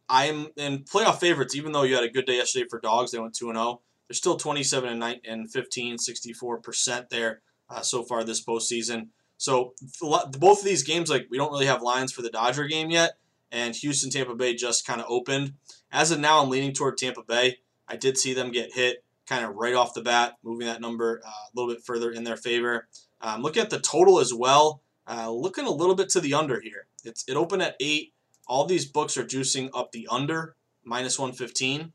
I'm 0.08 0.48
in 0.56 0.80
playoff 0.84 1.20
favorites, 1.20 1.56
even 1.56 1.72
though 1.72 1.84
you 1.84 1.94
had 1.94 2.04
a 2.04 2.10
good 2.10 2.26
day 2.26 2.36
yesterday 2.36 2.66
for 2.68 2.78
dogs. 2.78 3.12
They 3.12 3.18
went 3.18 3.34
2 3.34 3.46
0. 3.46 3.80
They're 4.06 4.14
still 4.14 4.36
27 4.36 4.90
and 4.90 5.00
9 5.00 5.20
and 5.24 5.50
15, 5.50 5.96
64% 5.96 7.08
there 7.08 7.40
uh, 7.70 7.80
so 7.80 8.02
far 8.02 8.22
this 8.22 8.44
postseason. 8.44 9.08
So 9.38 9.72
both 10.00 10.58
of 10.58 10.64
these 10.64 10.82
games, 10.82 11.08
like 11.08 11.26
we 11.30 11.38
don't 11.38 11.50
really 11.50 11.66
have 11.66 11.82
lines 11.82 12.12
for 12.12 12.20
the 12.20 12.30
Dodger 12.30 12.66
game 12.66 12.90
yet, 12.90 13.12
and 13.50 13.74
Houston 13.76 14.10
Tampa 14.10 14.34
Bay 14.34 14.54
just 14.54 14.86
kind 14.86 15.00
of 15.00 15.06
opened. 15.08 15.54
As 15.90 16.10
of 16.10 16.20
now, 16.20 16.42
I'm 16.42 16.50
leaning 16.50 16.74
toward 16.74 16.98
Tampa 16.98 17.22
Bay. 17.22 17.58
I 17.88 17.96
did 17.96 18.18
see 18.18 18.34
them 18.34 18.52
get 18.52 18.74
hit 18.74 19.02
kind 19.28 19.44
of 19.44 19.54
right 19.54 19.74
off 19.74 19.94
the 19.94 20.02
bat, 20.02 20.36
moving 20.42 20.66
that 20.66 20.80
number 20.80 21.20
uh, 21.24 21.28
a 21.28 21.52
little 21.54 21.72
bit 21.72 21.84
further 21.84 22.10
in 22.10 22.24
their 22.24 22.36
favor. 22.36 22.86
Um, 23.20 23.42
looking 23.42 23.62
at 23.62 23.70
the 23.70 23.80
total 23.80 24.20
as 24.20 24.34
well, 24.34 24.82
uh, 25.08 25.30
looking 25.30 25.66
a 25.66 25.70
little 25.70 25.94
bit 25.94 26.08
to 26.10 26.20
the 26.20 26.34
under 26.34 26.60
here. 26.60 26.86
It's 27.04 27.24
it 27.28 27.36
opened 27.36 27.62
at 27.62 27.76
eight. 27.80 28.12
All 28.46 28.66
these 28.66 28.86
books 28.86 29.16
are 29.16 29.24
juicing 29.24 29.70
up 29.74 29.92
the 29.92 30.06
under 30.10 30.56
minus 30.84 31.18
115. 31.18 31.92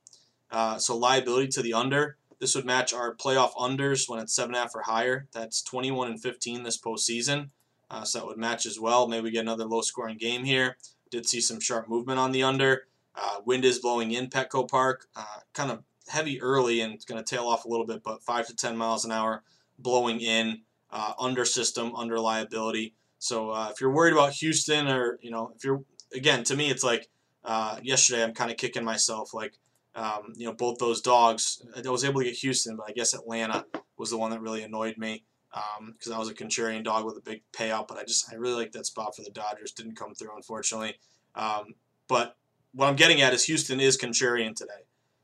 Uh, 0.52 0.78
so 0.78 0.98
liability 0.98 1.48
to 1.50 1.62
the 1.62 1.74
under. 1.74 2.18
This 2.40 2.56
would 2.56 2.66
match 2.66 2.94
our 2.94 3.14
playoff 3.16 3.54
unders 3.56 4.10
when 4.10 4.20
it's 4.20 4.34
seven 4.34 4.56
and 4.56 4.58
a 4.58 4.62
half 4.62 4.76
or 4.76 4.84
higher. 4.84 5.28
That's 5.34 5.62
21 5.62 6.08
and 6.08 6.22
15 6.22 6.64
this 6.64 6.80
postseason. 6.80 7.50
Uh, 7.92 8.04
so 8.04 8.20
that 8.20 8.28
would 8.28 8.38
match 8.38 8.66
as 8.66 8.80
well. 8.80 9.08
Maybe 9.08 9.26
we 9.26 9.32
get 9.32 9.42
another 9.42 9.66
low 9.66 9.82
scoring 9.82 10.18
game 10.18 10.46
here. 10.46 10.78
Did 11.12 11.28
see 11.28 11.42
some 11.42 11.60
sharp 11.60 11.90
movement 11.90 12.20
on 12.20 12.32
the 12.32 12.44
under. 12.44 12.84
Uh, 13.16 13.40
wind 13.46 13.66
is 13.66 13.80
blowing 13.80 14.12
in 14.12 14.28
Petco 14.28 14.70
Park, 14.70 15.08
uh, 15.16 15.42
kind 15.54 15.72
of 15.72 15.84
heavy 16.10 16.42
early 16.42 16.82
and 16.82 16.94
it's 16.94 17.06
going 17.06 17.24
to 17.24 17.36
tail 17.36 17.48
off 17.48 17.66
a 17.66 17.68
little 17.68 17.86
bit, 17.86 18.04
but 18.04 18.24
five 18.24 18.48
to 18.48 18.56
10 18.56 18.76
miles 18.76 19.06
an 19.06 19.12
hour 19.12 19.44
blowing 19.78 20.20
in 20.20 20.62
uh, 20.92 21.14
under 21.20 21.46
system, 21.46 21.96
under 21.96 22.20
liability. 22.20 22.96
So 23.20 23.52
uh, 23.52 23.70
if 23.72 23.82
you're 23.82 23.92
worried 23.92 24.14
about 24.14 24.34
Houston 24.34 24.88
or, 24.88 25.20
you 25.22 25.32
know, 25.32 25.52
if 25.56 25.64
you're, 25.64 25.84
again, 26.14 26.44
to 26.46 26.56
me, 26.56 26.70
it's 26.70 26.84
like 26.84 27.10
uh, 27.44 27.78
yesterday, 27.82 28.24
I'm 28.24 28.34
kind 28.34 28.52
of 28.52 28.58
kicking 28.58 28.84
myself. 28.84 29.34
Like, 29.34 29.54
um, 29.96 30.34
you 30.36 30.46
know, 30.46 30.54
both 30.54 30.78
those 30.78 31.02
dogs. 31.02 31.62
I 31.76 31.90
was 31.90 32.04
able 32.04 32.22
to 32.22 32.26
get 32.26 32.36
Houston, 32.36 32.76
but 32.76 32.90
I 32.90 32.94
guess 32.94 33.14
Atlanta 33.14 33.66
was 33.98 34.10
the 34.10 34.18
one 34.18 34.32
that 34.32 34.42
really 34.42 34.64
annoyed 34.64 34.98
me 34.98 35.24
because 35.52 36.12
um, 36.12 36.14
I 36.14 36.20
was 36.20 36.30
a 36.30 36.34
contrarian 36.34 36.84
dog 36.84 37.06
with 37.06 37.18
a 37.18 37.22
big 37.22 37.42
payout. 37.54 37.88
But 37.88 37.98
I 37.98 38.04
just 38.04 38.32
I 38.32 38.36
really 38.36 38.56
like 38.56 38.72
that 38.74 38.86
spot 38.86 39.16
for 39.16 39.24
the 39.24 39.32
Dodgers. 39.32 39.72
Didn't 39.72 39.96
come 39.96 40.14
through, 40.14 40.36
unfortunately. 40.36 40.96
Um, 41.36 41.76
but 42.08 42.36
what 42.74 42.88
I'm 42.88 42.96
getting 42.96 43.22
at 43.22 43.34
is 43.34 43.46
Houston 43.46 43.80
is 43.80 43.98
contrarian 43.98 44.56
today, 44.56 44.84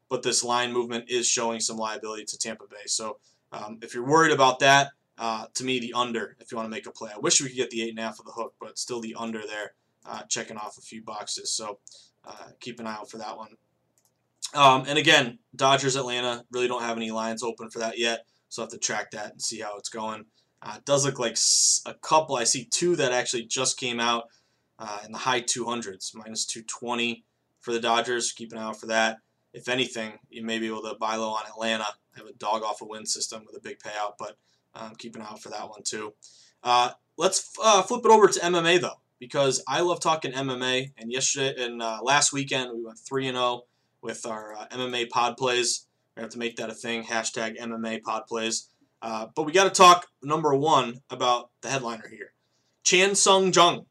but 0.10 0.24
this 0.24 0.44
line 0.44 0.72
movement 0.72 1.10
is 1.10 1.28
showing 1.28 1.60
some 1.60 1.78
liability 1.78 2.26
to 2.26 2.38
Tampa 2.38 2.66
Bay. 2.70 2.86
So 2.86 3.18
um, 3.52 3.80
if 3.82 3.94
you're 3.94 4.06
worried 4.06 4.32
about 4.32 4.60
that, 4.60 4.92
uh, 5.18 5.46
to 5.54 5.64
me, 5.64 5.80
the 5.80 5.94
under, 5.94 6.36
if 6.40 6.52
you 6.52 6.58
want 6.58 6.66
to 6.66 6.72
make 6.72 6.88
a 6.88 6.92
play. 6.92 7.12
I 7.14 7.20
wish 7.20 7.42
we 7.42 7.48
could 7.48 7.56
get 7.56 7.70
the 7.70 7.94
8.5 7.96 8.20
of 8.20 8.26
the 8.26 8.32
hook, 8.32 8.54
but 8.60 8.78
still 8.78 9.00
the 9.00 9.16
under 9.18 9.42
there, 9.48 9.74
uh, 10.06 10.24
checking 10.24 10.58
off 10.58 10.78
a 10.78 10.82
few 10.82 11.02
boxes. 11.02 11.52
So 11.52 11.80
uh, 12.26 12.50
keep 12.60 12.80
an 12.80 12.88
eye 12.88 12.96
out 12.96 13.10
for 13.10 13.18
that 13.18 13.38
one. 13.38 13.56
Um, 14.54 14.86
and 14.88 14.98
again, 14.98 15.40
Dodgers, 15.56 15.96
Atlanta, 15.96 16.44
really 16.52 16.68
don't 16.68 16.82
have 16.82 16.98
any 16.98 17.12
lines 17.12 17.44
open 17.44 17.70
for 17.70 17.80
that 17.80 17.98
yet. 17.98 18.26
So 18.50 18.62
I 18.62 18.64
have 18.64 18.72
to 18.72 18.78
track 18.78 19.12
that 19.12 19.32
and 19.32 19.42
see 19.42 19.60
how 19.60 19.78
it's 19.78 19.90
going. 19.90 20.26
Uh, 20.62 20.76
it 20.78 20.86
does 20.86 21.06
look 21.06 21.20
like 21.20 21.38
a 21.86 21.94
couple. 21.96 22.36
I 22.36 22.44
see 22.44 22.66
two 22.66 22.96
that 22.96 23.12
actually 23.12 23.44
just 23.44 23.80
came 23.80 24.00
out 24.00 24.26
uh, 24.80 25.00
in 25.06 25.12
the 25.12 25.18
high 25.18 25.42
200s, 25.42 26.16
minus 26.16 26.46
220 26.46 27.24
for 27.60 27.72
the 27.72 27.80
Dodgers. 27.80 28.32
Keep 28.32 28.52
an 28.52 28.58
eye 28.58 28.64
out 28.64 28.80
for 28.80 28.88
that. 28.88 29.18
If 29.56 29.70
anything, 29.70 30.20
you 30.30 30.44
may 30.44 30.60
be 30.60 30.68
able 30.68 30.82
to 30.82 30.96
buy 31.00 31.16
low 31.16 31.30
on 31.30 31.46
Atlanta. 31.48 31.86
Have 32.18 32.28
a 32.28 32.34
dog 32.34 32.62
off 32.62 32.82
a 32.82 32.86
win 32.86 33.06
system 33.06 33.44
with 33.46 33.56
a 33.56 33.62
big 33.62 33.80
payout, 33.80 34.16
but 34.20 34.36
um, 34.74 34.96
keep 34.96 35.16
an 35.16 35.22
eye 35.22 35.30
out 35.32 35.42
for 35.42 35.50
that 35.50 35.70
one 35.70 35.82
too. 35.82 36.14
Uh, 36.62 36.92
let's 37.18 37.54
uh, 37.64 37.82
flip 37.82 38.02
it 38.04 38.12
over 38.12 38.28
to 38.28 38.40
MMA 38.40 38.82
though, 38.82 39.00
because 39.18 39.64
I 39.66 39.80
love 39.80 40.02
talking 40.02 40.34
MMA. 40.34 40.92
And 40.98 41.10
yesterday 41.10 41.64
and 41.64 41.82
uh, 41.82 42.00
last 42.04 42.34
weekend 42.34 42.72
we 42.76 42.84
went 42.84 43.00
three 43.00 43.28
and 43.28 43.38
zero 43.38 43.46
oh 43.46 43.66
with 44.02 44.26
our 44.26 44.56
uh, 44.56 44.68
MMA 44.68 45.10
pod 45.10 45.38
plays. 45.38 45.88
We 46.18 46.22
have 46.22 46.32
to 46.32 46.38
make 46.38 46.58
that 46.58 46.70
a 46.70 46.74
thing. 46.74 47.06
Hashtag 47.06 47.58
MMA 47.58 48.04
pod 48.04 48.28
plays. 48.28 48.68
Uh, 49.02 49.28
but 49.34 49.44
we 49.44 49.54
got 49.54 49.64
to 49.64 49.70
talk 49.70 50.08
number 50.22 50.54
one 50.54 51.02
about 51.10 51.50
the 51.62 51.70
headliner 51.70 52.10
here, 52.10 52.34
Chan 52.84 53.16
Sung 53.16 53.54
Jung, 53.54 53.86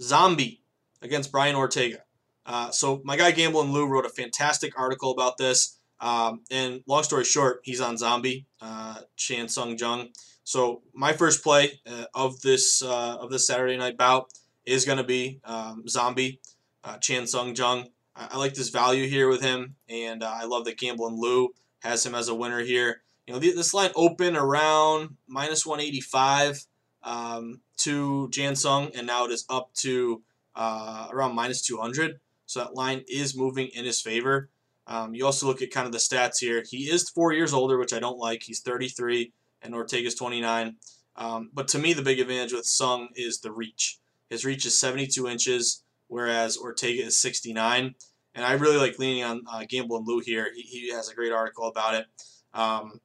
Zombie 0.00 0.62
against 1.00 1.32
Brian 1.32 1.56
Ortega. 1.56 2.04
Uh, 2.44 2.70
so 2.70 3.00
my 3.04 3.16
guy 3.16 3.30
Gamble 3.30 3.62
and 3.62 3.72
Lou 3.72 3.86
wrote 3.86 4.06
a 4.06 4.10
fantastic 4.10 4.78
article 4.78 5.10
about 5.12 5.38
this. 5.38 5.78
Um, 6.00 6.40
and 6.50 6.82
long 6.86 7.04
story 7.04 7.24
short, 7.24 7.60
he's 7.62 7.80
on 7.80 7.96
Zombie, 7.96 8.46
uh, 8.60 8.98
Chan 9.16 9.48
Sung 9.48 9.78
Jung. 9.78 10.08
So 10.44 10.82
my 10.92 11.12
first 11.12 11.42
play 11.44 11.80
uh, 11.86 12.06
of 12.14 12.40
this 12.40 12.82
uh, 12.82 13.16
of 13.20 13.30
this 13.30 13.46
Saturday 13.46 13.76
night 13.76 13.96
bout 13.96 14.32
is 14.66 14.84
going 14.84 14.98
to 14.98 15.04
be 15.04 15.40
um, 15.44 15.86
Zombie, 15.88 16.40
uh, 16.82 16.98
Chan 16.98 17.28
Sung 17.28 17.54
Jung. 17.54 17.86
I, 18.16 18.30
I, 18.32 18.38
like 18.38 18.54
this 18.54 18.70
value 18.70 19.06
here 19.06 19.28
with 19.28 19.42
him, 19.42 19.76
and 19.88 20.24
I 20.24 20.44
love 20.44 20.64
that 20.64 20.78
Gamble 20.78 21.06
and 21.06 21.18
Lou 21.18 21.50
has 21.80 22.04
him 22.04 22.14
as 22.14 22.28
a 22.28 22.34
winner 22.34 22.60
here. 22.60 23.02
You 23.26 23.34
know, 23.34 23.38
this 23.38 23.72
line 23.72 23.90
open 23.94 24.36
around 24.36 25.16
minus 25.28 25.64
185 25.64 26.66
um, 27.04 27.60
to 27.78 28.28
Chan 28.30 28.56
Sung, 28.56 28.90
and 28.96 29.06
now 29.06 29.26
it 29.26 29.30
is 29.30 29.44
up 29.48 29.72
to 29.74 30.22
uh, 30.56 31.08
around 31.12 31.34
minus 31.36 31.62
200. 31.62 32.18
So 32.52 32.60
that 32.60 32.74
line 32.74 33.02
is 33.08 33.36
moving 33.36 33.68
in 33.68 33.84
his 33.84 34.00
favor. 34.00 34.50
Um, 34.86 35.14
you 35.14 35.24
also 35.24 35.46
look 35.46 35.62
at 35.62 35.70
kind 35.70 35.86
of 35.86 35.92
the 35.92 35.98
stats 35.98 36.38
here. 36.38 36.62
He 36.68 36.90
is 36.90 37.08
four 37.08 37.32
years 37.32 37.54
older, 37.54 37.78
which 37.78 37.94
I 37.94 37.98
don't 37.98 38.18
like. 38.18 38.42
He's 38.42 38.60
33, 38.60 39.32
and 39.62 39.74
Ortega's 39.74 40.14
29. 40.14 40.76
Um, 41.16 41.50
but 41.54 41.68
to 41.68 41.78
me, 41.78 41.92
the 41.92 42.02
big 42.02 42.20
advantage 42.20 42.52
with 42.52 42.66
Sung 42.66 43.08
is 43.14 43.40
the 43.40 43.52
reach. 43.52 43.98
His 44.28 44.44
reach 44.44 44.66
is 44.66 44.78
72 44.78 45.26
inches, 45.28 45.82
whereas 46.08 46.58
Ortega 46.58 47.04
is 47.04 47.20
69. 47.20 47.94
And 48.34 48.44
I 48.44 48.52
really 48.52 48.76
like 48.76 48.98
leaning 48.98 49.24
on 49.24 49.42
uh, 49.50 49.64
Gamble 49.68 49.98
and 49.98 50.06
Lou 50.06 50.20
here. 50.20 50.48
He, 50.54 50.62
he, 50.62 50.92
has 50.92 51.08
a 51.08 51.14
great 51.14 51.32
article 51.32 51.68
about 51.68 51.94
it. 51.94 52.06
Um, 52.54 53.00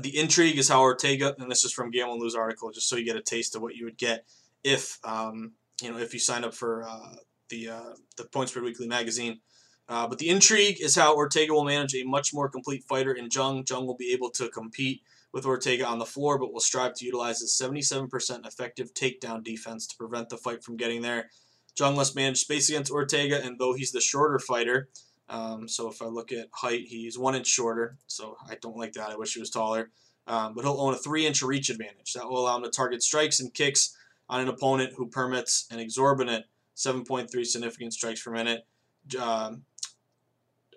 the 0.00 0.18
intrigue 0.18 0.58
is 0.58 0.68
how 0.68 0.80
Ortega, 0.80 1.34
and 1.38 1.50
this 1.50 1.64
is 1.64 1.72
from 1.72 1.90
Gamble 1.90 2.14
and 2.14 2.22
Lou's 2.22 2.34
article, 2.34 2.70
just 2.70 2.88
so 2.88 2.96
you 2.96 3.04
get 3.04 3.16
a 3.16 3.22
taste 3.22 3.56
of 3.56 3.62
what 3.62 3.76
you 3.76 3.84
would 3.84 3.98
get 3.98 4.24
if 4.64 4.98
um, 5.04 5.52
you 5.80 5.90
know 5.90 5.98
if 5.98 6.12
you 6.12 6.18
sign 6.18 6.42
up 6.42 6.54
for 6.54 6.82
uh, 6.82 7.14
the 7.48 7.70
uh, 7.70 7.94
the 8.16 8.24
Point 8.24 8.48
Spread 8.48 8.64
Weekly 8.64 8.86
magazine. 8.86 9.40
Uh, 9.88 10.06
but 10.06 10.18
the 10.18 10.28
intrigue 10.28 10.80
is 10.80 10.96
how 10.96 11.14
Ortega 11.14 11.52
will 11.52 11.64
manage 11.64 11.94
a 11.94 12.02
much 12.02 12.34
more 12.34 12.48
complete 12.48 12.84
fighter 12.84 13.12
in 13.12 13.28
Jung. 13.32 13.64
Jung 13.68 13.86
will 13.86 13.96
be 13.96 14.12
able 14.12 14.30
to 14.30 14.48
compete 14.48 15.02
with 15.32 15.46
Ortega 15.46 15.86
on 15.86 15.98
the 15.98 16.06
floor, 16.06 16.38
but 16.38 16.52
will 16.52 16.60
strive 16.60 16.94
to 16.94 17.04
utilize 17.04 17.40
his 17.40 17.52
77% 17.52 18.46
effective 18.46 18.94
takedown 18.94 19.44
defense 19.44 19.86
to 19.86 19.96
prevent 19.96 20.28
the 20.28 20.36
fight 20.36 20.64
from 20.64 20.76
getting 20.76 21.02
there. 21.02 21.30
Jung 21.78 21.94
must 21.94 22.16
manage 22.16 22.38
space 22.38 22.68
against 22.68 22.90
Ortega, 22.90 23.44
and 23.44 23.58
though 23.58 23.74
he's 23.74 23.92
the 23.92 24.00
shorter 24.00 24.38
fighter, 24.38 24.88
um, 25.28 25.68
so 25.68 25.90
if 25.90 26.00
I 26.00 26.06
look 26.06 26.32
at 26.32 26.48
height, 26.52 26.86
he's 26.86 27.18
one 27.18 27.34
inch 27.34 27.46
shorter, 27.46 27.96
so 28.06 28.36
I 28.48 28.56
don't 28.60 28.76
like 28.76 28.92
that. 28.94 29.10
I 29.10 29.16
wish 29.16 29.34
he 29.34 29.40
was 29.40 29.50
taller. 29.50 29.90
Um, 30.28 30.54
but 30.54 30.64
he'll 30.64 30.80
own 30.80 30.94
a 30.94 30.98
three 30.98 31.26
inch 31.26 31.42
reach 31.42 31.70
advantage. 31.70 32.12
That 32.14 32.28
will 32.28 32.38
allow 32.38 32.56
him 32.56 32.64
to 32.64 32.70
target 32.70 33.02
strikes 33.02 33.38
and 33.38 33.52
kicks 33.54 33.96
on 34.28 34.40
an 34.40 34.48
opponent 34.48 34.94
who 34.96 35.06
permits 35.08 35.66
an 35.70 35.78
exorbitant 35.78 36.46
7.3 36.76 37.44
significant 37.44 37.92
strikes 37.92 38.22
per 38.22 38.30
minute. 38.30 38.66
Um, 39.20 39.62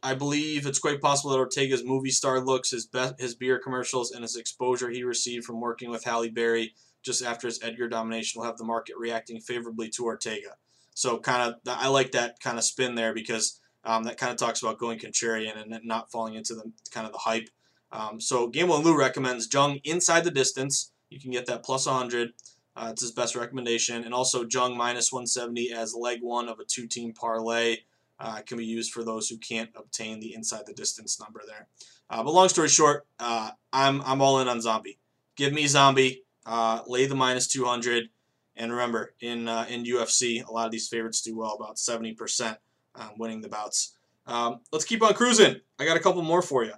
I 0.02 0.14
believe 0.14 0.66
it's 0.66 0.80
quite 0.80 1.02
possible 1.02 1.32
that 1.32 1.40
Ortega's 1.40 1.84
movie 1.84 2.12
star 2.12 2.40
looks, 2.40 2.72
his 2.72 2.88
his 3.18 3.36
beer 3.36 3.60
commercials, 3.60 4.12
and 4.12 4.22
his 4.22 4.36
exposure 4.36 4.90
he 4.90 5.04
received 5.04 5.46
from 5.46 5.60
working 5.60 5.90
with 5.90 6.06
Halle 6.06 6.30
Berry 6.30 6.74
just 7.02 7.24
after 7.24 7.48
his 7.48 7.62
Edgar 7.64 7.90
domination 7.90 8.40
will 8.40 8.46
have 8.46 8.58
the 8.58 8.64
market 8.64 8.96
reacting 8.98 9.40
favorably 9.40 9.90
to 9.90 10.06
Ortega. 10.06 10.56
So 10.94 11.18
kind 11.18 11.54
of, 11.54 11.56
I 11.68 11.88
like 11.88 12.12
that 12.12 12.40
kind 12.42 12.58
of 12.58 12.64
spin 12.64 12.96
there 12.96 13.14
because 13.14 13.60
um, 13.86 14.04
that 14.04 14.18
kind 14.18 14.32
of 14.32 14.38
talks 14.38 14.62
about 14.62 14.80
going 14.80 15.00
contrarian 15.00 15.62
and 15.62 15.80
not 15.86 16.12
falling 16.12 16.34
into 16.34 16.56
the 16.56 16.72
kind 16.92 17.06
of 17.06 17.14
the 17.14 17.20
hype. 17.20 17.50
Um, 17.92 18.20
so 18.20 18.48
Gamble 18.48 18.76
and 18.76 18.86
Lou 18.86 18.98
recommends 18.98 19.52
Jung 19.52 19.80
inside 19.84 20.24
the 20.24 20.32
distance. 20.32 20.92
You 21.10 21.20
can 21.20 21.32
get 21.32 21.46
that 21.48 21.64
plus 21.64 21.86
100. 21.86 22.34
Uh, 22.80 22.92
it's 22.92 23.02
his 23.02 23.12
best 23.12 23.36
recommendation, 23.36 24.06
and 24.06 24.14
also 24.14 24.46
Jung 24.50 24.78
minus 24.78 25.12
170 25.12 25.74
as 25.74 25.94
leg 25.94 26.20
one 26.22 26.48
of 26.48 26.60
a 26.60 26.64
two-team 26.64 27.12
parlay 27.12 27.80
uh, 28.22 28.40
can 28.46 28.58
be 28.58 28.66
used 28.66 28.94
for 28.94 29.04
those 29.04 29.28
who 29.28 29.38
can't 29.38 29.70
obtain 29.76 30.22
the 30.22 30.34
inside 30.34 30.66
the 30.66 30.74
distance 30.74 31.20
number 31.20 31.42
there. 31.46 31.68
Uh, 32.10 32.24
but 32.24 32.34
long 32.34 32.48
story 32.48 32.70
short, 32.70 33.06
uh, 33.20 33.52
I'm 33.74 34.02
I'm 34.04 34.22
all 34.22 34.40
in 34.40 34.48
on 34.48 34.62
Zombie. 34.62 34.98
Give 35.36 35.52
me 35.52 35.68
Zombie. 35.68 36.24
Uh, 36.46 36.82
lay 36.88 37.06
the 37.06 37.16
minus 37.16 37.48
200. 37.48 38.10
And 38.56 38.72
remember, 38.72 39.14
in 39.20 39.50
uh, 39.50 39.66
in 39.70 39.84
UFC, 39.84 40.46
a 40.46 40.52
lot 40.52 40.66
of 40.66 40.72
these 40.72 40.88
favorites 40.88 41.22
do 41.22 41.38
well, 41.38 41.58
about 41.60 41.76
70% 41.76 42.58
um, 42.96 43.12
winning 43.18 43.42
the 43.42 43.50
bouts. 43.50 43.98
Um, 44.26 44.62
let's 44.72 44.86
keep 44.86 45.04
on 45.04 45.14
cruising. 45.16 45.58
I 45.80 45.86
got 45.86 45.98
a 45.98 46.02
couple 46.02 46.22
more 46.22 46.42
for 46.42 46.64
you. 46.64 46.74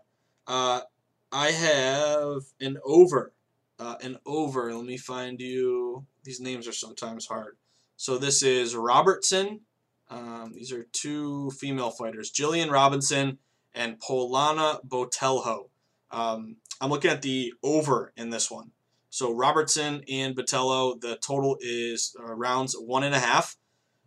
I 0.47 1.51
have 1.51 2.41
an 2.59 2.77
over. 2.83 3.33
An 4.02 4.17
over. 4.26 4.74
Let 4.74 4.86
me 4.86 4.98
find 4.98 5.39
you. 5.39 6.06
These 6.24 6.39
names 6.39 6.67
are 6.67 6.74
sometimes 6.74 7.28
hard. 7.28 7.58
So 7.98 8.17
this 8.17 8.44
is 8.44 8.76
Robertson 8.76 9.62
um, 10.12 10.52
these 10.54 10.74
are 10.74 10.84
two 10.91 11.52
female 11.52 11.89
fighters, 11.89 12.32
Jillian 12.32 12.70
Robertson 12.70 13.38
and 13.74 13.98
Poliana 14.00 14.86
Botelho. 14.86 15.70
Um, 16.12 16.58
I'm 16.82 16.89
looking 16.89 17.10
at 17.10 17.22
the 17.22 17.54
over 17.63 18.12
in 18.17 18.30
this 18.30 18.52
one. 18.52 18.72
So 19.10 19.34
Robertson 19.34 20.04
and 20.10 20.36
Botelho, 20.36 21.00
the 21.00 21.15
total 21.15 21.58
is 21.62 22.13
uh, 22.20 22.34
rounds 22.34 22.76
one 22.78 23.04
and 23.04 23.15
a 23.15 23.20
half, 23.20 23.56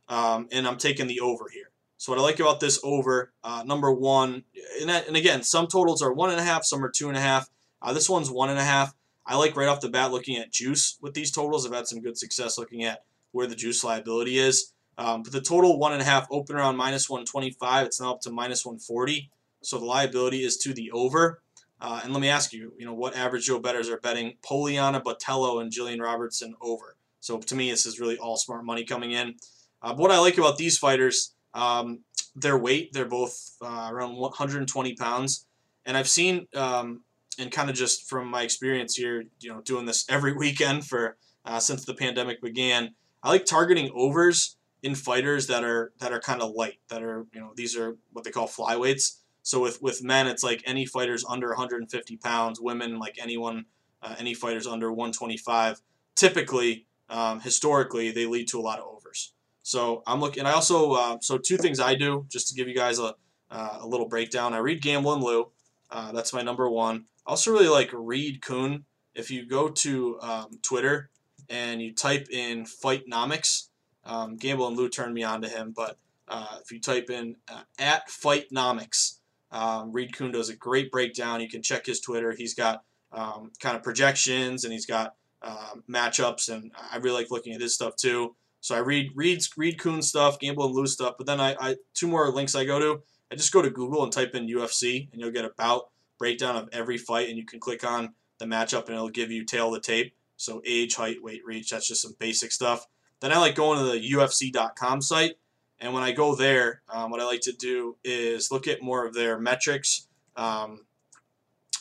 um, 0.08 0.48
and 0.52 0.68
I'm 0.68 0.76
taking 0.76 1.06
the 1.06 1.20
over 1.20 1.46
here. 1.50 1.70
So 1.96 2.12
what 2.12 2.18
I 2.18 2.22
like 2.22 2.38
about 2.38 2.60
this 2.60 2.78
over, 2.84 3.32
uh, 3.42 3.62
number 3.64 3.90
one, 3.90 4.44
and, 4.80 4.90
and, 4.90 5.16
again, 5.16 5.42
some 5.42 5.66
totals 5.66 6.02
are 6.02 6.12
one 6.12 6.30
and 6.30 6.40
a 6.40 6.44
half, 6.44 6.64
some 6.64 6.84
are 6.84 6.90
two 6.90 7.08
and 7.08 7.16
a 7.16 7.20
half. 7.20 7.48
Uh, 7.80 7.94
this 7.94 8.10
one's 8.10 8.30
one 8.30 8.50
and 8.50 8.58
a 8.58 8.64
half. 8.64 8.94
I 9.26 9.36
like 9.36 9.56
right 9.56 9.68
off 9.68 9.80
the 9.80 9.88
bat 9.88 10.12
looking 10.12 10.36
at 10.36 10.52
juice 10.52 10.98
with 11.00 11.14
these 11.14 11.30
totals. 11.30 11.66
I've 11.66 11.74
had 11.74 11.86
some 11.86 12.00
good 12.00 12.18
success 12.18 12.58
looking 12.58 12.84
at 12.84 13.04
where 13.32 13.46
the 13.46 13.56
juice 13.56 13.82
liability 13.82 14.38
is. 14.38 14.72
Um, 14.96 15.22
but 15.22 15.32
the 15.32 15.40
total 15.40 15.78
one 15.78 15.92
and 15.92 16.02
a 16.02 16.04
half 16.04 16.26
open 16.30 16.56
around 16.56 16.76
minus 16.76 17.08
125. 17.08 17.86
It's 17.86 18.00
now 18.00 18.12
up 18.12 18.20
to 18.22 18.30
minus 18.30 18.64
140. 18.64 19.30
So 19.62 19.78
the 19.78 19.84
liability 19.84 20.44
is 20.44 20.56
to 20.58 20.74
the 20.74 20.90
over. 20.92 21.42
Uh, 21.80 22.00
and 22.04 22.12
let 22.12 22.20
me 22.20 22.28
ask 22.28 22.52
you, 22.52 22.72
you 22.78 22.86
know, 22.86 22.94
what 22.94 23.16
average 23.16 23.46
Joe 23.46 23.58
betters 23.58 23.88
are 23.88 23.98
betting 23.98 24.34
Poliana 24.42 25.02
Botelho 25.02 25.60
and 25.60 25.72
Jillian 25.72 26.00
Robertson 26.00 26.54
over? 26.60 26.96
So 27.20 27.38
to 27.38 27.54
me, 27.54 27.70
this 27.70 27.86
is 27.86 27.98
really 27.98 28.18
all 28.18 28.36
smart 28.36 28.64
money 28.64 28.84
coming 28.84 29.12
in. 29.12 29.34
Uh, 29.82 29.94
what 29.94 30.10
I 30.10 30.18
like 30.18 30.38
about 30.38 30.56
these 30.56 30.78
fighters, 30.78 31.34
um, 31.52 32.00
their 32.36 32.56
weight, 32.56 32.92
they're 32.92 33.04
both 33.04 33.56
uh, 33.60 33.88
around 33.90 34.16
120 34.16 34.94
pounds. 34.94 35.46
And 35.84 35.96
I've 35.96 36.08
seen, 36.08 36.46
um, 36.54 37.02
and 37.38 37.50
kind 37.50 37.70
of 37.70 37.76
just 37.76 38.08
from 38.08 38.28
my 38.28 38.42
experience 38.42 38.94
here, 38.96 39.24
you 39.40 39.50
know, 39.50 39.60
doing 39.60 39.86
this 39.86 40.04
every 40.08 40.32
weekend 40.32 40.86
for 40.86 41.16
uh, 41.44 41.58
since 41.58 41.84
the 41.84 41.94
pandemic 41.94 42.40
began, 42.40 42.94
I 43.22 43.30
like 43.30 43.44
targeting 43.44 43.90
overs 43.94 44.56
in 44.82 44.94
fighters 44.94 45.46
that 45.46 45.64
are 45.64 45.92
that 45.98 46.12
are 46.12 46.20
kind 46.20 46.42
of 46.42 46.52
light, 46.52 46.78
that 46.88 47.02
are 47.02 47.26
you 47.32 47.40
know 47.40 47.52
these 47.56 47.76
are 47.76 47.96
what 48.12 48.24
they 48.24 48.30
call 48.30 48.46
flyweights. 48.46 49.18
So 49.42 49.60
with 49.60 49.80
with 49.82 50.02
men, 50.02 50.26
it's 50.26 50.42
like 50.42 50.62
any 50.66 50.86
fighters 50.86 51.24
under 51.28 51.48
150 51.48 52.16
pounds. 52.18 52.60
Women, 52.60 52.98
like 52.98 53.18
anyone, 53.20 53.66
uh, 54.02 54.14
any 54.18 54.34
fighters 54.34 54.66
under 54.66 54.90
125. 54.90 55.80
Typically, 56.16 56.86
um, 57.08 57.40
historically, 57.40 58.10
they 58.10 58.26
lead 58.26 58.48
to 58.48 58.60
a 58.60 58.62
lot 58.62 58.78
of 58.78 58.86
overs. 58.86 59.32
So 59.62 60.02
I'm 60.06 60.20
looking. 60.20 60.44
I 60.44 60.52
also 60.52 60.92
uh, 60.92 61.18
so 61.20 61.38
two 61.38 61.56
things 61.56 61.80
I 61.80 61.94
do 61.94 62.26
just 62.28 62.48
to 62.48 62.54
give 62.54 62.68
you 62.68 62.74
guys 62.74 62.98
a 62.98 63.14
uh, 63.50 63.78
a 63.80 63.86
little 63.86 64.08
breakdown. 64.08 64.52
I 64.52 64.58
read 64.58 64.82
Gamble 64.82 65.14
and 65.14 65.22
Lou. 65.22 65.50
Uh, 65.90 66.12
that's 66.12 66.32
my 66.32 66.42
number 66.42 66.68
one. 66.68 67.04
I 67.26 67.30
also 67.30 67.52
really 67.52 67.68
like 67.68 67.90
Reed 67.92 68.42
Kuhn. 68.42 68.84
If 69.14 69.30
you 69.30 69.46
go 69.46 69.68
to 69.68 70.18
um, 70.20 70.58
Twitter 70.62 71.10
and 71.48 71.80
you 71.80 71.94
type 71.94 72.28
in 72.30 72.64
Fightnomics, 72.64 73.68
um, 74.04 74.36
Gamble 74.36 74.68
and 74.68 74.76
Lou 74.76 74.88
turned 74.88 75.14
me 75.14 75.22
on 75.22 75.42
to 75.42 75.48
him. 75.48 75.72
But 75.74 75.98
uh, 76.28 76.58
if 76.62 76.72
you 76.72 76.80
type 76.80 77.10
in 77.10 77.36
uh, 77.50 77.62
at 77.78 78.08
Fightnomics, 78.08 79.18
um, 79.50 79.92
Reed 79.92 80.16
Kuhn 80.16 80.32
does 80.32 80.48
a 80.48 80.56
great 80.56 80.90
breakdown. 80.90 81.40
You 81.40 81.48
can 81.48 81.62
check 81.62 81.86
his 81.86 82.00
Twitter. 82.00 82.32
He's 82.32 82.54
got 82.54 82.82
um, 83.12 83.52
kind 83.60 83.76
of 83.76 83.82
projections 83.82 84.64
and 84.64 84.72
he's 84.72 84.86
got 84.86 85.14
um, 85.42 85.84
matchups, 85.88 86.48
and 86.52 86.72
I 86.90 86.96
really 86.96 87.22
like 87.22 87.30
looking 87.30 87.52
at 87.52 87.60
his 87.60 87.74
stuff 87.74 87.96
too. 87.96 88.34
So 88.60 88.74
I 88.74 88.78
read 88.78 89.12
read 89.14 89.42
read 89.56 89.78
Kuhn 89.78 90.02
stuff, 90.02 90.40
Gamble 90.40 90.66
and 90.66 90.74
Lou 90.74 90.86
stuff, 90.86 91.14
but 91.18 91.26
then 91.26 91.40
I, 91.40 91.54
I 91.60 91.76
two 91.92 92.08
more 92.08 92.30
links 92.30 92.54
I 92.54 92.64
go 92.64 92.78
to. 92.78 93.02
I 93.30 93.36
just 93.36 93.52
go 93.52 93.62
to 93.62 93.70
Google 93.70 94.02
and 94.02 94.12
type 94.12 94.34
in 94.34 94.46
UFC, 94.46 95.10
and 95.12 95.20
you'll 95.20 95.30
get 95.30 95.44
about 95.44 95.90
breakdown 96.18 96.56
of 96.56 96.68
every 96.72 96.98
fight, 96.98 97.28
and 97.28 97.38
you 97.38 97.44
can 97.44 97.60
click 97.60 97.84
on 97.84 98.14
the 98.38 98.44
matchup, 98.46 98.86
and 98.86 98.94
it'll 98.94 99.08
give 99.08 99.30
you 99.30 99.44
tale 99.44 99.68
of 99.68 99.74
the 99.74 99.80
tape. 99.80 100.14
So 100.36 100.62
age, 100.66 100.94
height, 100.96 101.22
weight, 101.22 101.42
reach. 101.44 101.70
That's 101.70 101.88
just 101.88 102.02
some 102.02 102.14
basic 102.18 102.52
stuff. 102.52 102.86
Then 103.20 103.32
I 103.32 103.38
like 103.38 103.54
going 103.54 103.78
to 103.78 103.84
the 103.84 104.12
UFC.com 104.12 105.00
site, 105.00 105.36
and 105.78 105.92
when 105.92 106.02
I 106.02 106.12
go 106.12 106.34
there, 106.34 106.82
um, 106.88 107.10
what 107.10 107.20
I 107.20 107.24
like 107.24 107.42
to 107.42 107.52
do 107.52 107.96
is 108.04 108.50
look 108.50 108.66
at 108.66 108.82
more 108.82 109.06
of 109.06 109.14
their 109.14 109.38
metrics 109.38 110.06
um, 110.36 110.86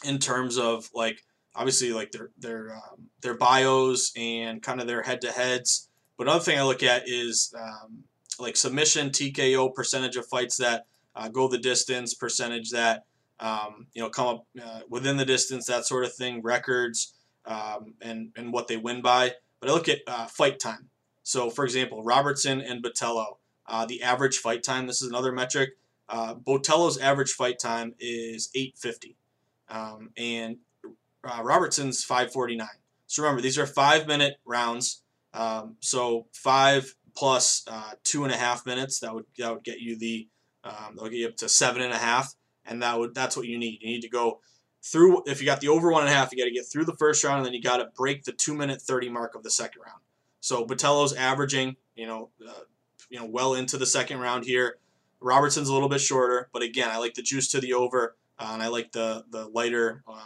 in 0.03 0.19
terms 0.19 0.57
of 0.57 0.89
like 0.93 1.23
obviously 1.55 1.93
like 1.93 2.11
their 2.11 2.31
their 2.37 2.75
um, 2.75 3.09
their 3.21 3.35
bios 3.35 4.11
and 4.15 4.61
kind 4.61 4.81
of 4.81 4.87
their 4.87 5.03
head 5.03 5.21
to 5.21 5.31
heads. 5.31 5.89
But 6.17 6.27
another 6.27 6.43
thing 6.43 6.59
I 6.59 6.63
look 6.63 6.83
at 6.83 7.07
is 7.07 7.53
um, 7.59 8.03
like 8.39 8.55
submission, 8.55 9.09
TKO 9.09 9.73
percentage 9.73 10.15
of 10.15 10.27
fights 10.27 10.57
that 10.57 10.85
uh, 11.15 11.29
go 11.29 11.47
the 11.47 11.57
distance, 11.57 12.13
percentage 12.13 12.71
that 12.71 13.05
um, 13.39 13.87
you 13.93 14.01
know 14.01 14.09
come 14.09 14.27
up 14.27 14.47
uh, 14.63 14.81
within 14.89 15.17
the 15.17 15.25
distance, 15.25 15.65
that 15.67 15.85
sort 15.85 16.05
of 16.05 16.13
thing, 16.13 16.41
records, 16.41 17.13
um, 17.45 17.93
and 18.01 18.31
and 18.35 18.53
what 18.53 18.67
they 18.67 18.77
win 18.77 19.01
by. 19.01 19.33
But 19.59 19.69
I 19.69 19.73
look 19.73 19.89
at 19.89 19.99
uh, 20.07 20.25
fight 20.25 20.59
time. 20.59 20.89
So 21.23 21.49
for 21.49 21.65
example, 21.65 22.03
Robertson 22.03 22.61
and 22.61 22.83
Botelho, 22.83 23.37
uh, 23.67 23.85
the 23.85 24.01
average 24.01 24.37
fight 24.37 24.63
time. 24.63 24.87
This 24.87 25.01
is 25.01 25.09
another 25.09 25.31
metric. 25.31 25.71
Uh, 26.09 26.35
Botelho's 26.35 26.97
average 26.97 27.31
fight 27.31 27.59
time 27.59 27.95
is 27.99 28.49
850, 28.53 29.15
um, 29.69 30.09
and 30.17 30.57
uh, 31.23 31.41
Robertson's 31.43 32.03
549. 32.03 32.67
So 33.07 33.23
remember, 33.23 33.41
these 33.41 33.57
are 33.57 33.65
five 33.65 34.07
minute 34.07 34.37
rounds. 34.45 35.01
Um, 35.33 35.77
so 35.79 36.27
five 36.33 36.95
plus 37.15 37.65
two 38.03 38.23
and 38.23 38.33
a 38.33 38.37
half 38.37 38.65
minutes 38.65 38.99
that 38.99 39.13
would 39.13 39.25
that 39.37 39.53
would 39.53 39.63
get 39.63 39.79
you 39.79 39.97
the 39.97 40.27
um, 40.63 40.97
would 40.97 41.11
get 41.11 41.17
you 41.17 41.27
up 41.27 41.37
to 41.37 41.49
seven 41.49 41.81
and 41.81 41.93
a 41.93 41.97
half, 41.97 42.33
and 42.65 42.81
that 42.81 42.99
would 42.99 43.13
that's 43.13 43.35
what 43.35 43.47
you 43.47 43.57
need. 43.57 43.79
You 43.81 43.89
need 43.89 44.01
to 44.01 44.09
go 44.09 44.39
through. 44.83 45.23
If 45.25 45.41
you 45.41 45.45
got 45.45 45.61
the 45.61 45.69
over 45.69 45.91
one 45.91 46.03
and 46.03 46.11
a 46.11 46.13
half, 46.13 46.31
you 46.31 46.37
got 46.37 46.47
to 46.47 46.53
get 46.53 46.65
through 46.65 46.85
the 46.85 46.95
first 46.95 47.23
round, 47.23 47.37
and 47.37 47.45
then 47.45 47.53
you 47.53 47.61
got 47.61 47.77
to 47.77 47.89
break 47.95 48.23
the 48.23 48.31
two 48.31 48.53
minute 48.53 48.81
thirty 48.81 49.09
mark 49.09 49.35
of 49.35 49.43
the 49.43 49.51
second 49.51 49.81
round. 49.85 50.01
So 50.39 50.65
Botelho's 50.65 51.13
averaging, 51.13 51.77
you 51.95 52.05
know, 52.05 52.29
uh, 52.45 52.63
you 53.09 53.19
know, 53.19 53.25
well 53.25 53.53
into 53.53 53.77
the 53.77 53.85
second 53.85 54.19
round 54.19 54.45
here. 54.45 54.77
Robertson's 55.21 55.69
a 55.69 55.73
little 55.73 55.87
bit 55.87 56.01
shorter, 56.01 56.49
but 56.51 56.63
again, 56.63 56.89
I 56.89 56.97
like 56.97 57.13
the 57.13 57.21
juice 57.21 57.49
to 57.51 57.61
the 57.61 57.73
over, 57.73 58.17
uh, 58.37 58.51
and 58.53 58.61
I 58.61 58.67
like 58.67 58.91
the 58.91 59.23
the 59.29 59.47
lighter. 59.47 60.03
Um, 60.07 60.19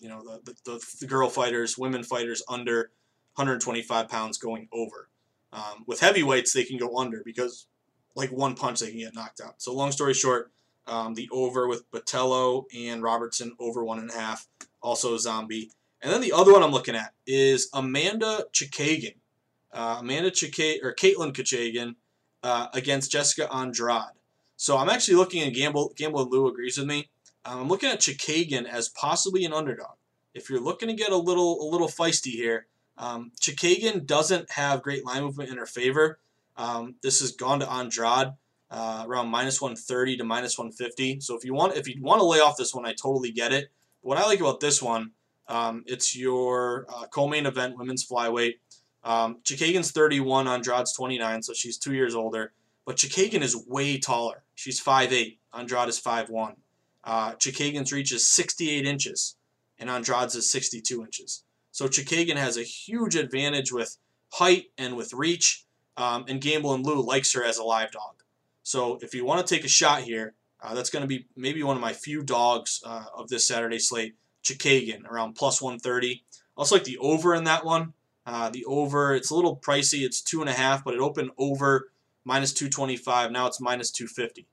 you 0.00 0.08
know, 0.08 0.40
the, 0.44 0.54
the, 0.64 0.96
the, 1.00 1.06
girl 1.06 1.28
fighters, 1.28 1.76
women 1.76 2.02
fighters 2.02 2.42
under 2.48 2.90
125 3.34 4.08
pounds 4.08 4.38
going 4.38 4.68
over. 4.72 5.08
Um, 5.52 5.84
with 5.86 6.00
heavyweights, 6.00 6.52
they 6.52 6.64
can 6.64 6.78
go 6.78 6.96
under 6.96 7.22
because, 7.24 7.66
like 8.14 8.30
one 8.30 8.54
punch, 8.54 8.80
they 8.80 8.90
can 8.90 8.98
get 8.98 9.14
knocked 9.14 9.40
out. 9.40 9.62
So, 9.62 9.74
long 9.74 9.92
story 9.92 10.14
short, 10.14 10.50
um, 10.86 11.14
the 11.14 11.28
over 11.32 11.68
with 11.68 11.90
Botelho 11.90 12.64
and 12.76 13.02
Robertson 13.02 13.54
over 13.58 13.84
one 13.84 13.98
and 13.98 14.10
a 14.10 14.14
half, 14.14 14.46
also 14.82 15.14
a 15.14 15.18
zombie. 15.18 15.70
And 16.02 16.12
then 16.12 16.20
the 16.20 16.32
other 16.32 16.52
one 16.52 16.62
I'm 16.62 16.72
looking 16.72 16.96
at 16.96 17.12
is 17.26 17.68
Amanda 17.74 18.46
Chookagian. 18.52 19.16
Uh, 19.72 19.98
Amanda 20.00 20.30
Chookagian, 20.30 20.82
or 20.82 20.94
Katlyn 20.94 21.32
Chookagian 21.32 21.94
uh, 22.42 22.68
against 22.72 23.12
Jessica 23.12 23.52
Andrade. 23.52 24.16
So 24.56 24.76
I'm 24.76 24.88
actually 24.88 25.16
looking 25.16 25.42
at 25.42 25.54
Gamble. 25.54 25.92
Gamble 25.96 26.22
and 26.22 26.30
Lou 26.30 26.48
agrees 26.48 26.78
with 26.78 26.86
me. 26.86 27.08
Um, 27.44 27.60
I'm 27.60 27.68
looking 27.68 27.90
at 27.90 28.00
Chookagian 28.00 28.66
as 28.66 28.88
possibly 28.88 29.44
an 29.44 29.52
underdog. 29.52 29.96
If 30.34 30.50
you're 30.50 30.60
looking 30.60 30.88
to 30.88 30.94
get 30.94 31.12
a 31.12 31.16
little 31.16 31.62
a 31.62 31.66
little 31.70 31.88
feisty 31.88 32.32
here, 32.32 32.66
um, 32.98 33.32
Chookagian 33.40 34.06
doesn't 34.06 34.50
have 34.52 34.82
great 34.82 35.04
line 35.04 35.22
movement 35.22 35.50
in 35.50 35.56
her 35.56 35.66
favor. 35.66 36.18
Um, 36.56 36.96
this 37.02 37.20
has 37.20 37.32
gone 37.32 37.60
to 37.60 37.70
Andrade 37.70 38.32
uh, 38.70 39.04
around 39.06 39.28
minus 39.28 39.60
130 39.60 40.18
to 40.18 40.24
minus 40.24 40.58
150. 40.58 41.20
So 41.20 41.36
if 41.36 41.44
you 41.44 41.54
want 41.54 41.76
if 41.76 41.88
you 41.88 42.00
want 42.02 42.20
to 42.20 42.24
lay 42.24 42.40
off 42.40 42.56
this 42.56 42.74
one, 42.74 42.86
I 42.86 42.92
totally 42.92 43.32
get 43.32 43.52
it. 43.52 43.70
But 44.02 44.08
what 44.08 44.18
I 44.18 44.26
like 44.26 44.40
about 44.40 44.60
this 44.60 44.82
one, 44.82 45.12
um, 45.48 45.84
it's 45.86 46.16
your 46.16 46.86
uh, 46.88 47.06
co-main 47.06 47.46
event 47.46 47.76
women's 47.76 48.06
flyweight. 48.06 48.58
Um, 49.02 49.38
Chookagian's 49.44 49.92
31, 49.92 50.46
Andrade's 50.46 50.92
29, 50.92 51.42
so 51.42 51.54
she's 51.54 51.78
two 51.78 51.94
years 51.94 52.14
older. 52.14 52.52
But 52.84 52.96
Chookagian 52.96 53.42
is 53.42 53.56
way 53.66 53.98
taller. 53.98 54.42
She's 54.54 54.82
5'8". 54.82 55.38
Andrade 55.54 55.88
is 55.88 56.00
5'1". 56.00 56.56
Uh, 57.02 57.32
Chookagian's 57.32 57.92
reach 57.92 58.12
is 58.12 58.28
68 58.28 58.86
inches, 58.86 59.36
and 59.78 59.88
Andrade's 59.88 60.34
is 60.34 60.50
62 60.50 61.02
inches. 61.02 61.44
So 61.70 61.86
Chookagian 61.86 62.36
has 62.36 62.56
a 62.56 62.62
huge 62.62 63.16
advantage 63.16 63.72
with 63.72 63.96
height 64.32 64.66
and 64.76 64.96
with 64.96 65.14
reach, 65.14 65.64
um, 66.00 66.24
and 66.28 66.40
Gamble 66.40 66.74
and 66.74 66.84
Lou 66.84 67.02
likes 67.02 67.32
her 67.34 67.44
as 67.44 67.58
a 67.58 67.64
live 67.64 67.92
dog. 67.92 68.22
So 68.62 68.98
if 69.02 69.14
you 69.14 69.24
want 69.24 69.46
to 69.46 69.54
take 69.54 69.64
a 69.64 69.68
shot 69.68 70.02
here, 70.02 70.34
uh, 70.62 70.74
that's 70.74 70.90
going 70.90 71.02
to 71.02 71.08
be 71.08 71.26
maybe 71.36 71.62
one 71.62 71.76
of 71.76 71.82
my 71.82 71.92
few 71.92 72.22
dogs 72.22 72.80
uh, 72.84 73.04
of 73.14 73.28
this 73.28 73.46
Saturday 73.46 73.78
slate. 73.78 74.14
Chookagian 74.42 75.04
around 75.06 75.34
plus 75.34 75.60
130. 75.60 76.24
Also 76.56 76.76
like 76.76 76.84
the 76.84 76.98
over 76.98 77.34
in 77.34 77.44
that 77.44 77.64
one. 77.64 77.92
Uh, 78.26 78.48
the 78.48 78.64
over, 78.64 79.14
it's 79.14 79.30
a 79.30 79.34
little 79.34 79.56
pricey. 79.56 80.02
It's 80.02 80.22
two 80.22 80.40
and 80.40 80.48
a 80.48 80.54
half, 80.54 80.84
but 80.84 80.94
it 80.94 81.00
opened 81.00 81.30
over 81.36 81.90
minus 82.24 82.52
225. 82.52 83.32
Now 83.32 83.46
it's 83.46 83.60
minus 83.60 83.90
250. 83.90 84.46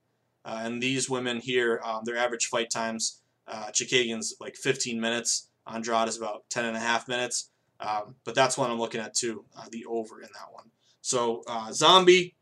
Uh, 0.44 0.62
and 0.64 0.82
these 0.82 1.10
women 1.10 1.38
here, 1.38 1.82
um, 1.86 2.02
their 2.04 2.18
average 2.18 2.48
fight 2.48 2.70
times, 2.70 3.22
uh, 3.48 3.68
Chookagian's 3.68 4.36
like 4.40 4.56
15 4.56 5.00
minutes. 5.00 5.48
Andrade 5.66 6.08
is 6.08 6.18
about 6.18 6.50
10 6.50 6.66
and 6.66 6.78
a 6.78 6.82
half 6.82 7.08
minutes. 7.08 7.50
Um, 7.80 8.16
but 8.24 8.36
that's 8.36 8.58
what 8.58 8.70
I'm 8.70 8.80
looking 8.80 9.02
at 9.02 9.14
too, 9.14 9.46
uh, 9.58 9.66
the 9.72 9.86
over 9.86 10.22
in 10.22 10.30
that 10.34 10.52
one. 10.52 10.72
So 11.08 11.42
uh, 11.48 11.72
Zombie, 11.72 12.36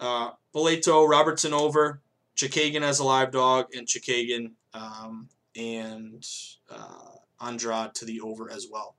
uh, 0.00 0.30
Boleto, 0.54 1.06
Robertson 1.06 1.52
over, 1.52 2.00
Chookagian 2.34 2.80
as 2.80 2.98
a 2.98 3.04
live 3.04 3.30
dog, 3.30 3.66
and 3.76 3.86
Chookagian 3.86 4.52
um, 4.72 5.28
and 5.54 6.24
uh, 6.70 7.10
Andrade 7.42 7.94
to 7.96 8.06
the 8.06 8.22
over 8.22 8.50
as 8.50 8.68
well. 8.72 8.96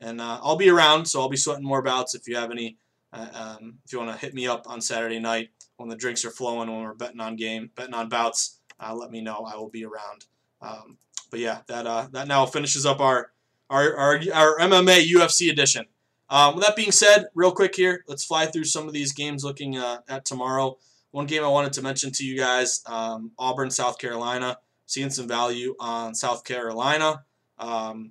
And 0.00 0.20
uh, 0.20 0.38
I'll 0.40 0.54
be 0.54 0.68
around, 0.68 1.06
so 1.06 1.20
I'll 1.20 1.28
be 1.28 1.36
sweating 1.36 1.64
more 1.64 1.82
bouts 1.82 2.14
if 2.14 2.28
you 2.28 2.36
have 2.36 2.52
any. 2.52 2.76
Uh, 3.12 3.26
um, 3.34 3.78
if 3.84 3.92
you 3.92 3.98
want 3.98 4.12
to 4.12 4.24
hit 4.24 4.34
me 4.34 4.46
up 4.46 4.70
on 4.70 4.80
Saturday 4.80 5.18
night, 5.18 5.50
when 5.76 5.88
the 5.88 5.96
drinks 5.96 6.24
are 6.24 6.30
flowing, 6.30 6.70
when 6.70 6.84
we're 6.84 6.94
betting 6.94 7.20
on 7.20 7.34
game, 7.34 7.72
betting 7.74 7.94
on 7.94 8.08
bouts, 8.08 8.60
uh, 8.78 8.94
let 8.94 9.10
me 9.10 9.20
know. 9.20 9.48
I 9.52 9.56
will 9.56 9.68
be 9.68 9.84
around. 9.84 10.26
Um, 10.62 10.96
but 11.28 11.40
yeah, 11.40 11.62
that 11.66 11.88
uh, 11.88 12.06
that 12.12 12.28
now 12.28 12.46
finishes 12.46 12.86
up 12.86 13.00
our 13.00 13.32
our 13.68 13.96
our, 13.96 14.20
our 14.32 14.58
MMA 14.60 15.10
UFC 15.10 15.50
edition. 15.50 15.86
Um, 16.30 16.54
with 16.54 16.64
that 16.64 16.76
being 16.76 16.92
said, 16.92 17.26
real 17.34 17.52
quick 17.52 17.74
here, 17.74 18.04
let's 18.06 18.24
fly 18.24 18.46
through 18.46 18.64
some 18.64 18.86
of 18.86 18.94
these 18.94 19.12
games 19.12 19.44
looking 19.44 19.76
uh, 19.76 19.98
at 20.08 20.24
tomorrow. 20.24 20.78
One 21.10 21.26
game 21.26 21.42
I 21.42 21.48
wanted 21.48 21.72
to 21.74 21.82
mention 21.82 22.12
to 22.12 22.24
you 22.24 22.36
guys: 22.38 22.82
um, 22.86 23.32
Auburn, 23.38 23.70
South 23.70 23.98
Carolina. 23.98 24.58
Seeing 24.86 25.10
some 25.10 25.28
value 25.28 25.76
on 25.78 26.16
South 26.16 26.42
Carolina. 26.42 27.22
Um, 27.60 28.10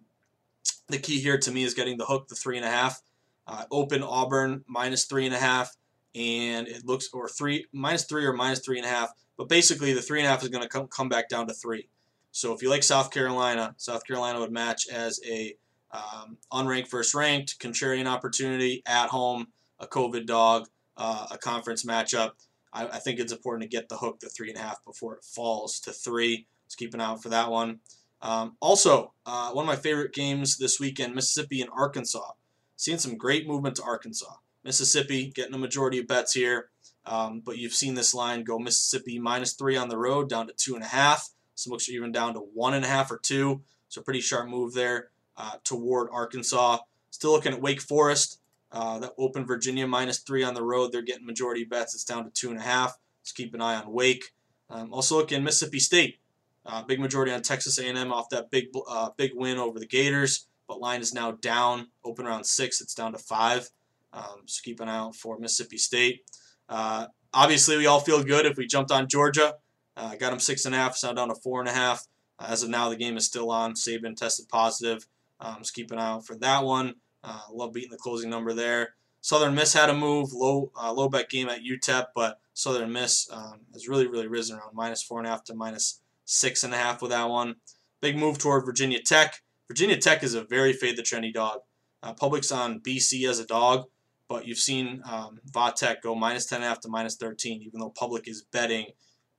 the 0.87 0.97
key 0.97 1.19
here 1.19 1.37
to 1.37 1.51
me 1.51 1.63
is 1.63 1.73
getting 1.73 1.97
the 1.97 2.05
hook, 2.05 2.29
the 2.29 2.35
three 2.35 2.55
and 2.55 2.65
a 2.65 2.69
half. 2.69 3.01
Uh, 3.45 3.65
open 3.69 4.01
Auburn 4.01 4.63
minus 4.65 5.03
three 5.03 5.25
and 5.25 5.35
a 5.35 5.39
half 5.39 5.75
and 6.15 6.67
it 6.67 6.85
looks 6.85 7.09
or 7.13 7.27
three 7.27 7.65
minus 7.71 8.05
three 8.05 8.25
or 8.25 8.33
minus 8.33 8.59
three 8.59 8.77
and 8.77 8.85
a 8.85 8.89
half. 8.89 9.11
But 9.37 9.49
basically, 9.49 9.93
the 9.93 10.01
three 10.01 10.19
and 10.19 10.27
a 10.27 10.29
half 10.29 10.43
is 10.43 10.49
going 10.49 10.63
to 10.63 10.69
come 10.69 10.87
come 10.87 11.09
back 11.09 11.29
down 11.29 11.47
to 11.47 11.53
three. 11.53 11.87
So 12.31 12.53
if 12.53 12.61
you 12.61 12.69
like 12.69 12.83
South 12.83 13.11
Carolina, 13.11 13.75
South 13.77 14.05
Carolina 14.05 14.39
would 14.39 14.51
match 14.51 14.87
as 14.91 15.19
a 15.25 15.55
um, 15.91 16.37
unranked 16.51 16.87
first 16.87 17.15
ranked 17.15 17.59
contrarian 17.59 18.05
opportunity 18.05 18.83
at 18.85 19.09
home, 19.09 19.47
a 19.79 19.87
COVID 19.87 20.25
dog, 20.25 20.67
uh, 20.97 21.27
a 21.31 21.37
conference 21.37 21.83
matchup. 21.85 22.31
I, 22.71 22.87
I, 22.87 22.99
think 22.99 23.19
it's 23.19 23.31
important 23.31 23.63
to 23.63 23.75
get 23.75 23.89
the 23.89 23.97
hook 23.97 24.19
the 24.19 24.29
three 24.29 24.49
and 24.49 24.57
a 24.57 24.61
half 24.61 24.83
before 24.85 25.15
it 25.15 25.23
falls 25.23 25.79
to 25.81 25.91
three. 25.91 26.45
Let's 26.65 26.75
keep 26.75 26.93
an 26.93 27.01
eye 27.01 27.05
out 27.05 27.23
for 27.23 27.29
that 27.29 27.49
one. 27.49 27.79
Um, 28.21 28.57
also, 28.59 29.13
uh, 29.25 29.51
one 29.51 29.63
of 29.63 29.67
my 29.67 29.75
favorite 29.75 30.13
games 30.13 30.57
this 30.57 30.79
weekend, 30.79 31.15
Mississippi 31.15 31.61
and 31.61 31.71
Arkansas. 31.75 32.33
Seeing 32.75 32.99
some 32.99 33.17
great 33.17 33.47
movement 33.47 33.75
to 33.77 33.83
Arkansas. 33.83 34.35
Mississippi 34.63 35.31
getting 35.33 35.55
a 35.55 35.57
majority 35.57 35.99
of 35.99 36.07
bets 36.07 36.33
here. 36.33 36.69
Um, 37.05 37.41
but 37.43 37.57
you've 37.57 37.73
seen 37.73 37.95
this 37.95 38.13
line 38.13 38.43
go 38.43 38.59
Mississippi 38.59 39.17
minus 39.17 39.53
three 39.53 39.75
on 39.75 39.89
the 39.89 39.97
road 39.97 40.29
down 40.29 40.47
to 40.47 40.53
two 40.53 40.75
and 40.75 40.83
a 40.83 40.87
half. 40.87 41.29
Some 41.55 41.71
books 41.71 41.89
are 41.89 41.93
even 41.93 42.11
down 42.11 42.35
to 42.35 42.39
one 42.39 42.73
and 42.73 42.85
a 42.85 42.87
half 42.87 43.09
or 43.09 43.17
two. 43.17 43.61
So 43.87 44.01
pretty 44.01 44.21
sharp 44.21 44.47
move 44.47 44.73
there 44.73 45.09
uh, 45.39 45.53
toward 45.63 46.09
Arkansas. 46.11 46.77
Still 47.09 47.31
looking 47.31 47.53
at 47.53 47.61
Wake 47.61 47.81
Forest 47.81 48.41
Uh, 48.71 48.99
that 48.99 49.13
opened 49.17 49.47
Virginia 49.47 49.87
minus 49.87 50.19
three 50.19 50.43
on 50.43 50.53
the 50.53 50.61
road. 50.61 50.91
They're 50.91 51.01
getting 51.01 51.25
majority 51.25 51.63
bets. 51.63 51.95
It's 51.95 52.03
down 52.03 52.25
to 52.25 52.29
two 52.29 52.51
and 52.51 52.59
a 52.59 52.61
half. 52.61 52.95
Let's 53.21 53.31
keep 53.31 53.55
an 53.55 53.61
eye 53.61 53.75
on 53.81 53.91
Wake. 53.91 54.25
Um, 54.69 54.93
also 54.93 55.17
looking 55.17 55.43
Mississippi 55.43 55.79
State. 55.79 56.19
Uh, 56.67 56.83
big 56.83 56.99
majority 56.99 57.31
on 57.31 57.41
Texas 57.41 57.79
A&M 57.79 58.13
off 58.13 58.29
that 58.29 58.51
big 58.51 58.65
uh, 58.87 59.09
big 59.17 59.31
win 59.33 59.57
over 59.57 59.79
the 59.79 59.87
Gators, 59.87 60.47
but 60.67 60.79
line 60.79 61.01
is 61.01 61.15
now 61.15 61.31
down. 61.31 61.87
Open 62.03 62.27
around 62.27 62.45
six, 62.45 62.79
it's 62.79 62.93
down 62.93 63.13
to 63.13 63.17
five. 63.17 63.71
Um, 64.13 64.43
so 64.45 64.61
keep 64.63 64.79
an 64.81 64.89
eye 64.89 64.97
out 64.97 65.15
for 65.15 65.39
Mississippi 65.39 65.79
State. 65.79 66.21
Uh, 66.67 67.07
obviously, 67.33 67.77
we 67.77 67.87
all 67.87 68.01
feel 68.01 68.23
good 68.23 68.45
if 68.45 68.55
we 68.55 68.67
jumped 68.67 68.91
on 68.91 69.07
Georgia. 69.07 69.55
Got 69.97 70.29
them 70.29 70.39
six 70.39 70.65
and 70.65 70.75
a 70.75 70.77
half, 70.77 70.91
it's 70.91 71.03
now 71.03 71.13
down 71.13 71.29
to 71.29 71.35
four 71.35 71.59
and 71.59 71.69
a 71.69 71.73
half. 71.73 72.05
As 72.39 72.61
of 72.61 72.69
now, 72.69 72.89
the 72.89 72.95
game 72.95 73.17
is 73.17 73.25
still 73.25 73.49
on. 73.49 73.73
Saban 73.73 74.15
tested 74.15 74.47
positive. 74.47 75.07
Um, 75.39 75.61
keep 75.73 75.91
an 75.91 75.99
eye 75.99 76.09
out 76.09 76.25
for 76.25 76.35
that 76.37 76.63
one. 76.63 76.95
Uh, 77.23 77.41
love 77.51 77.73
beating 77.73 77.91
the 77.91 77.97
closing 77.97 78.29
number 78.29 78.53
there. 78.53 78.95
Southern 79.21 79.53
Miss 79.53 79.73
had 79.73 79.89
a 79.89 79.93
move, 79.93 80.31
low 80.31 80.71
uh, 80.81 80.93
low 80.93 81.09
bet 81.09 81.29
game 81.29 81.49
at 81.49 81.61
UTEP, 81.61 82.07
but 82.15 82.39
Southern 82.53 82.91
Miss 82.91 83.29
um, 83.31 83.61
has 83.73 83.87
really 83.87 84.07
really 84.07 84.27
risen 84.27 84.57
around 84.57 84.73
minus 84.73 85.03
four 85.03 85.19
and 85.19 85.27
a 85.27 85.29
half 85.29 85.43
to 85.45 85.53
minus 85.53 86.01
six 86.25 86.63
and 86.63 86.73
a 86.73 86.77
half 86.77 87.01
with 87.01 87.11
that 87.11 87.29
one. 87.29 87.55
Big 88.01 88.17
move 88.17 88.37
toward 88.37 88.65
Virginia 88.65 89.01
Tech. 89.01 89.41
Virginia 89.67 89.97
Tech 89.97 90.23
is 90.23 90.33
a 90.33 90.43
very 90.43 90.71
fade 90.71 90.97
the 90.97 91.03
trendy 91.03 91.33
dog. 91.33 91.59
Uh, 92.01 92.13
Public's 92.13 92.51
on 92.51 92.79
BC 92.79 93.27
as 93.29 93.39
a 93.39 93.45
dog, 93.45 93.87
but 94.29 94.47
you've 94.47 94.57
seen 94.57 95.01
um, 95.09 95.39
Vatech 95.51 96.01
go 96.01 96.15
minus 96.15 96.45
ten 96.45 96.57
and 96.57 96.65
a 96.65 96.69
half 96.69 96.79
to 96.81 96.89
minus 96.89 97.17
thirteen, 97.17 97.61
even 97.61 97.81
though 97.81 97.89
Public 97.89 98.27
is 98.27 98.43
betting 98.53 98.85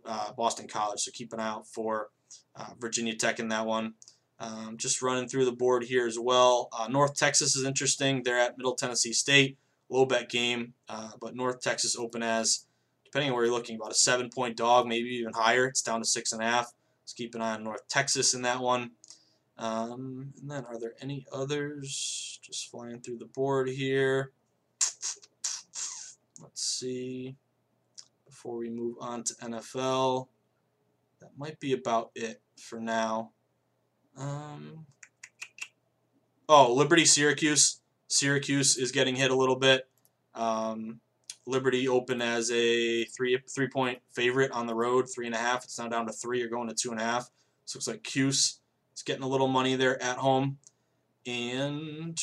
uh, 0.04 0.32
Boston 0.32 0.68
College. 0.68 1.00
So 1.00 1.10
keep 1.10 1.32
an 1.32 1.40
eye 1.40 1.48
out 1.48 1.66
for 1.66 2.08
uh, 2.54 2.74
Virginia 2.78 3.16
Tech 3.16 3.38
in 3.38 3.48
that 3.48 3.64
one. 3.64 3.94
Um, 4.40 4.78
just 4.78 5.02
running 5.02 5.28
through 5.28 5.44
the 5.44 5.52
board 5.52 5.84
here 5.84 6.06
as 6.06 6.18
well. 6.18 6.70
Uh, 6.72 6.88
North 6.88 7.14
Texas 7.14 7.54
is 7.54 7.64
interesting. 7.64 8.22
They're 8.22 8.38
at 8.38 8.56
Middle 8.56 8.74
Tennessee 8.74 9.12
State. 9.12 9.58
Low 9.90 10.06
bet 10.06 10.30
game, 10.30 10.74
uh, 10.88 11.10
but 11.20 11.34
North 11.34 11.60
Texas 11.60 11.96
open 11.96 12.22
as, 12.22 12.64
depending 13.04 13.30
on 13.30 13.36
where 13.36 13.44
you're 13.44 13.52
looking, 13.52 13.76
about 13.76 13.90
a 13.90 13.96
seven 13.96 14.30
point 14.30 14.56
dog, 14.56 14.86
maybe 14.86 15.08
even 15.08 15.32
higher. 15.34 15.66
It's 15.66 15.82
down 15.82 16.00
to 16.00 16.06
six 16.06 16.32
and 16.32 16.40
a 16.40 16.46
half. 16.46 16.72
Let's 17.02 17.12
keep 17.12 17.34
an 17.34 17.42
eye 17.42 17.54
on 17.54 17.64
North 17.64 17.86
Texas 17.88 18.32
in 18.32 18.42
that 18.42 18.60
one. 18.60 18.92
Um, 19.58 20.32
and 20.40 20.50
then 20.50 20.64
are 20.64 20.78
there 20.78 20.94
any 21.02 21.26
others? 21.32 22.38
Just 22.40 22.70
flying 22.70 23.00
through 23.00 23.18
the 23.18 23.26
board 23.26 23.68
here. 23.68 24.32
Let's 26.40 26.62
see. 26.64 27.36
Before 28.24 28.56
we 28.56 28.70
move 28.70 28.96
on 29.00 29.24
to 29.24 29.34
NFL, 29.34 30.28
that 31.20 31.30
might 31.36 31.60
be 31.60 31.72
about 31.72 32.10
it 32.14 32.40
for 32.56 32.80
now. 32.80 33.32
Um, 34.16 34.86
oh, 36.48 36.74
Liberty 36.74 37.04
Syracuse. 37.04 37.80
Syracuse 38.08 38.76
is 38.76 38.92
getting 38.92 39.16
hit 39.16 39.30
a 39.30 39.36
little 39.36 39.56
bit. 39.56 39.88
Um, 40.34 41.00
Liberty 41.46 41.88
open 41.88 42.20
as 42.20 42.50
a 42.50 43.04
three 43.06 43.38
three 43.48 43.68
point 43.68 44.00
favorite 44.12 44.52
on 44.52 44.66
the 44.66 44.74
road, 44.74 45.06
three 45.12 45.26
and 45.26 45.34
a 45.34 45.38
half. 45.38 45.64
It's 45.64 45.78
now 45.78 45.88
down 45.88 46.06
to 46.06 46.12
three. 46.12 46.38
You're 46.40 46.48
going 46.48 46.68
to 46.68 46.74
two 46.74 46.90
and 46.90 47.00
a 47.00 47.04
half. 47.04 47.30
This 47.64 47.74
looks 47.74 47.88
like 47.88 48.02
Cuse 48.02 48.60
is 48.94 49.02
getting 49.02 49.22
a 49.22 49.28
little 49.28 49.48
money 49.48 49.74
there 49.76 50.00
at 50.02 50.18
home. 50.18 50.58
And 51.26 52.18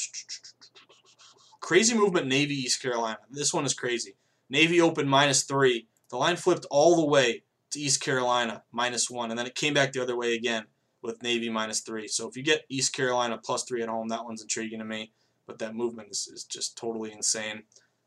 crazy 1.60 1.96
movement, 1.96 2.28
Navy 2.28 2.56
East 2.56 2.82
Carolina. 2.82 3.20
This 3.30 3.54
one 3.54 3.66
is 3.66 3.74
crazy. 3.74 4.16
Navy 4.50 4.80
open 4.82 5.08
minus 5.08 5.44
three. 5.44 5.88
The 6.10 6.18
line 6.18 6.36
flipped 6.36 6.66
all 6.70 6.96
the 6.96 7.06
way 7.06 7.44
to 7.72 7.80
East 7.80 8.02
Carolina 8.02 8.64
minus 8.72 9.10
one, 9.10 9.30
and 9.30 9.38
then 9.38 9.46
it 9.46 9.56
came 9.56 9.74
back 9.74 9.92
the 9.92 10.02
other 10.02 10.16
way 10.16 10.36
again 10.36 10.66
with 11.08 11.24
Navy 11.24 11.50
minus 11.50 11.80
three. 11.80 12.08
So 12.08 12.28
if 12.28 12.38
you 12.38 12.44
get 12.44 12.66
East 12.70 12.94
Carolina 12.94 13.40
plus 13.44 13.64
three 13.64 13.82
at 13.82 13.90
home, 13.90 14.10
that 14.10 14.24
one's 14.24 14.44
intriguing 14.44 14.80
to 14.80 14.86
me. 14.86 15.12
But 15.48 15.58
that 15.60 15.76
movement 15.76 16.10
is, 16.12 16.30
is 16.32 16.44
just 16.44 16.78
totally 16.78 17.12
insane. 17.12 17.64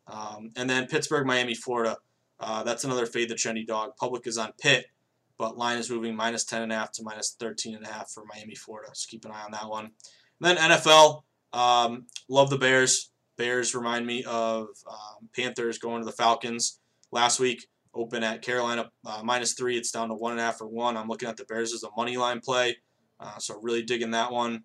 Um, 0.06 0.50
and 0.56 0.68
then 0.68 0.86
Pittsburgh, 0.86 1.26
Miami, 1.26 1.54
Florida. 1.54 1.96
Uh, 2.38 2.62
that's 2.62 2.84
another 2.84 3.06
fade 3.06 3.28
the 3.28 3.34
trendy 3.34 3.66
dog. 3.66 3.96
Public 3.96 4.26
is 4.26 4.38
on 4.38 4.52
Pitt, 4.60 4.86
but 5.38 5.58
line 5.58 5.78
is 5.78 5.90
moving 5.90 6.14
minus 6.14 6.44
10.5 6.44 6.90
to 6.92 7.02
minus 7.02 7.36
13.5 7.40 8.12
for 8.12 8.24
Miami, 8.26 8.54
Florida. 8.54 8.90
So 8.92 9.06
keep 9.08 9.24
an 9.24 9.32
eye 9.32 9.44
on 9.44 9.52
that 9.52 9.68
one. 9.68 9.86
And 9.86 9.92
then 10.40 10.56
NFL, 10.56 11.22
um, 11.52 12.06
love 12.28 12.50
the 12.50 12.58
Bears. 12.58 13.10
Bears 13.36 13.74
remind 13.74 14.06
me 14.06 14.22
of 14.24 14.68
um, 14.86 15.28
Panthers 15.34 15.78
going 15.78 16.00
to 16.00 16.06
the 16.06 16.12
Falcons 16.12 16.78
last 17.10 17.40
week. 17.40 17.66
Open 17.94 18.22
at 18.22 18.42
Carolina 18.42 18.90
uh, 19.04 19.22
minus 19.24 19.54
three. 19.54 19.76
It's 19.76 19.90
down 19.90 20.08
to 20.08 20.14
one 20.14 20.32
and 20.32 20.40
a 20.40 20.44
half 20.44 20.58
for 20.58 20.68
one. 20.68 20.96
I'm 20.96 21.08
looking 21.08 21.28
at 21.28 21.36
the 21.36 21.44
Bears 21.44 21.74
as 21.74 21.82
a 21.82 21.88
money 21.96 22.16
line 22.16 22.40
play, 22.40 22.76
uh, 23.20 23.38
so 23.38 23.60
really 23.60 23.82
digging 23.82 24.12
that 24.12 24.32
one. 24.32 24.64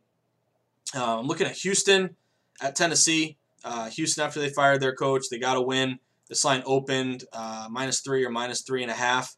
Uh, 0.95 1.19
I'm 1.19 1.27
looking 1.27 1.47
at 1.47 1.57
Houston 1.57 2.15
at 2.61 2.75
Tennessee. 2.75 3.37
Uh, 3.63 3.89
Houston, 3.89 4.23
after 4.23 4.39
they 4.39 4.49
fired 4.49 4.81
their 4.81 4.95
coach, 4.95 5.25
they 5.29 5.39
got 5.39 5.57
a 5.57 5.61
win. 5.61 5.99
This 6.29 6.45
line 6.45 6.63
opened 6.65 7.23
uh, 7.33 7.67
minus 7.69 7.99
three 7.99 8.25
or 8.25 8.29
minus 8.29 8.61
three 8.61 8.81
and 8.81 8.91
a 8.91 8.95
half, 8.95 9.35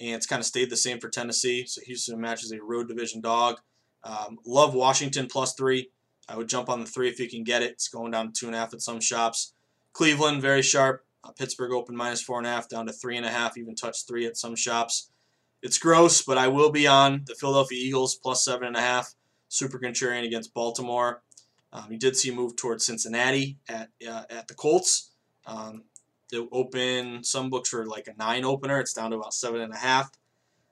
and 0.00 0.10
it's 0.10 0.26
kind 0.26 0.40
of 0.40 0.46
stayed 0.46 0.70
the 0.70 0.76
same 0.76 1.00
for 1.00 1.08
Tennessee. 1.08 1.66
So 1.66 1.80
Houston 1.82 2.20
matches 2.20 2.52
a 2.52 2.62
road 2.62 2.88
division 2.88 3.20
dog. 3.20 3.60
Um, 4.04 4.38
love 4.46 4.74
Washington 4.74 5.26
plus 5.30 5.54
three. 5.54 5.90
I 6.28 6.36
would 6.36 6.48
jump 6.48 6.68
on 6.68 6.80
the 6.80 6.86
three 6.86 7.08
if 7.08 7.18
you 7.18 7.28
can 7.28 7.44
get 7.44 7.62
it. 7.62 7.72
It's 7.72 7.88
going 7.88 8.12
down 8.12 8.28
to 8.28 8.32
two 8.32 8.46
and 8.46 8.54
a 8.54 8.58
half 8.58 8.72
at 8.72 8.80
some 8.80 9.00
shops. 9.00 9.54
Cleveland, 9.92 10.40
very 10.40 10.62
sharp. 10.62 11.04
Uh, 11.24 11.30
Pittsburgh 11.32 11.72
open 11.72 11.96
minus 11.96 12.22
four 12.22 12.38
and 12.38 12.46
a 12.46 12.50
half 12.50 12.68
down 12.68 12.86
to 12.86 12.92
three 12.92 13.16
and 13.16 13.26
a 13.26 13.30
half, 13.30 13.56
even 13.56 13.74
touched 13.74 14.08
three 14.08 14.26
at 14.26 14.36
some 14.36 14.56
shops. 14.56 15.10
It's 15.62 15.78
gross, 15.78 16.22
but 16.22 16.38
I 16.38 16.48
will 16.48 16.70
be 16.70 16.86
on 16.86 17.22
the 17.26 17.34
Philadelphia 17.34 17.78
Eagles 17.78 18.16
plus 18.16 18.44
seven 18.44 18.66
and 18.66 18.76
a 18.76 18.80
half. 18.80 19.14
Super 19.48 19.78
contrarian 19.78 20.24
against 20.24 20.54
Baltimore. 20.54 21.22
Um, 21.72 21.86
you 21.90 21.98
did 21.98 22.16
see 22.16 22.30
a 22.30 22.34
move 22.34 22.56
towards 22.56 22.84
Cincinnati 22.84 23.58
at 23.68 23.90
uh, 24.06 24.24
at 24.28 24.48
the 24.48 24.54
Colts. 24.54 25.10
Um, 25.46 25.84
they 26.30 26.38
open 26.50 27.22
some 27.22 27.50
books 27.50 27.68
for 27.68 27.86
like 27.86 28.08
a 28.08 28.14
nine 28.18 28.44
opener. 28.44 28.80
It's 28.80 28.92
down 28.92 29.10
to 29.10 29.16
about 29.18 29.34
seven 29.34 29.60
and 29.60 29.72
a 29.72 29.76
half. 29.76 30.10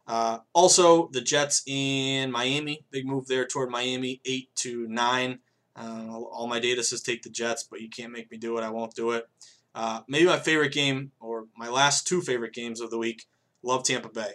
Uh, 0.07 0.39
also, 0.55 1.09
the 1.13 1.21
Jets 1.21 1.63
in 1.67 2.33
Miami, 2.33 2.85
big 2.91 3.07
move 3.07 3.29
there 3.29 3.47
toward 3.47 3.71
Miami, 3.71 4.21
eight 4.25 4.49
to 4.57 4.89
nine. 4.89 5.39
Uh, 5.77 6.19
all 6.33 6.49
my 6.49 6.59
data 6.59 6.83
says 6.83 7.01
take 7.01 7.23
the 7.23 7.31
Jets, 7.31 7.63
but 7.63 7.81
you 7.81 7.89
can't 7.89 8.13
make 8.13 8.31
me 8.31 8.37
do 8.37 8.59
it. 8.59 8.63
I 8.63 8.71
won't 8.71 8.95
do 8.95 9.13
it. 9.13 9.29
Uh, 9.75 10.01
maybe 10.09 10.27
my 10.27 10.39
favorite 10.39 10.73
game, 10.73 11.13
or 11.21 11.47
my 11.57 11.69
last 11.69 12.09
two 12.09 12.21
favorite 12.23 12.53
games 12.53 12.81
of 12.81 12.91
the 12.91 12.99
week, 12.99 13.27
love 13.63 13.85
Tampa 13.85 14.09
Bay. 14.09 14.33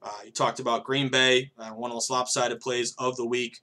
Uh, 0.00 0.10
you 0.24 0.30
talked 0.30 0.60
about 0.60 0.84
Green 0.84 1.08
Bay, 1.08 1.50
uh, 1.58 1.70
one 1.70 1.90
of 1.90 1.96
the 1.96 2.12
lopsided 2.12 2.60
plays 2.60 2.94
of 2.98 3.16
the 3.16 3.26
week. 3.26 3.58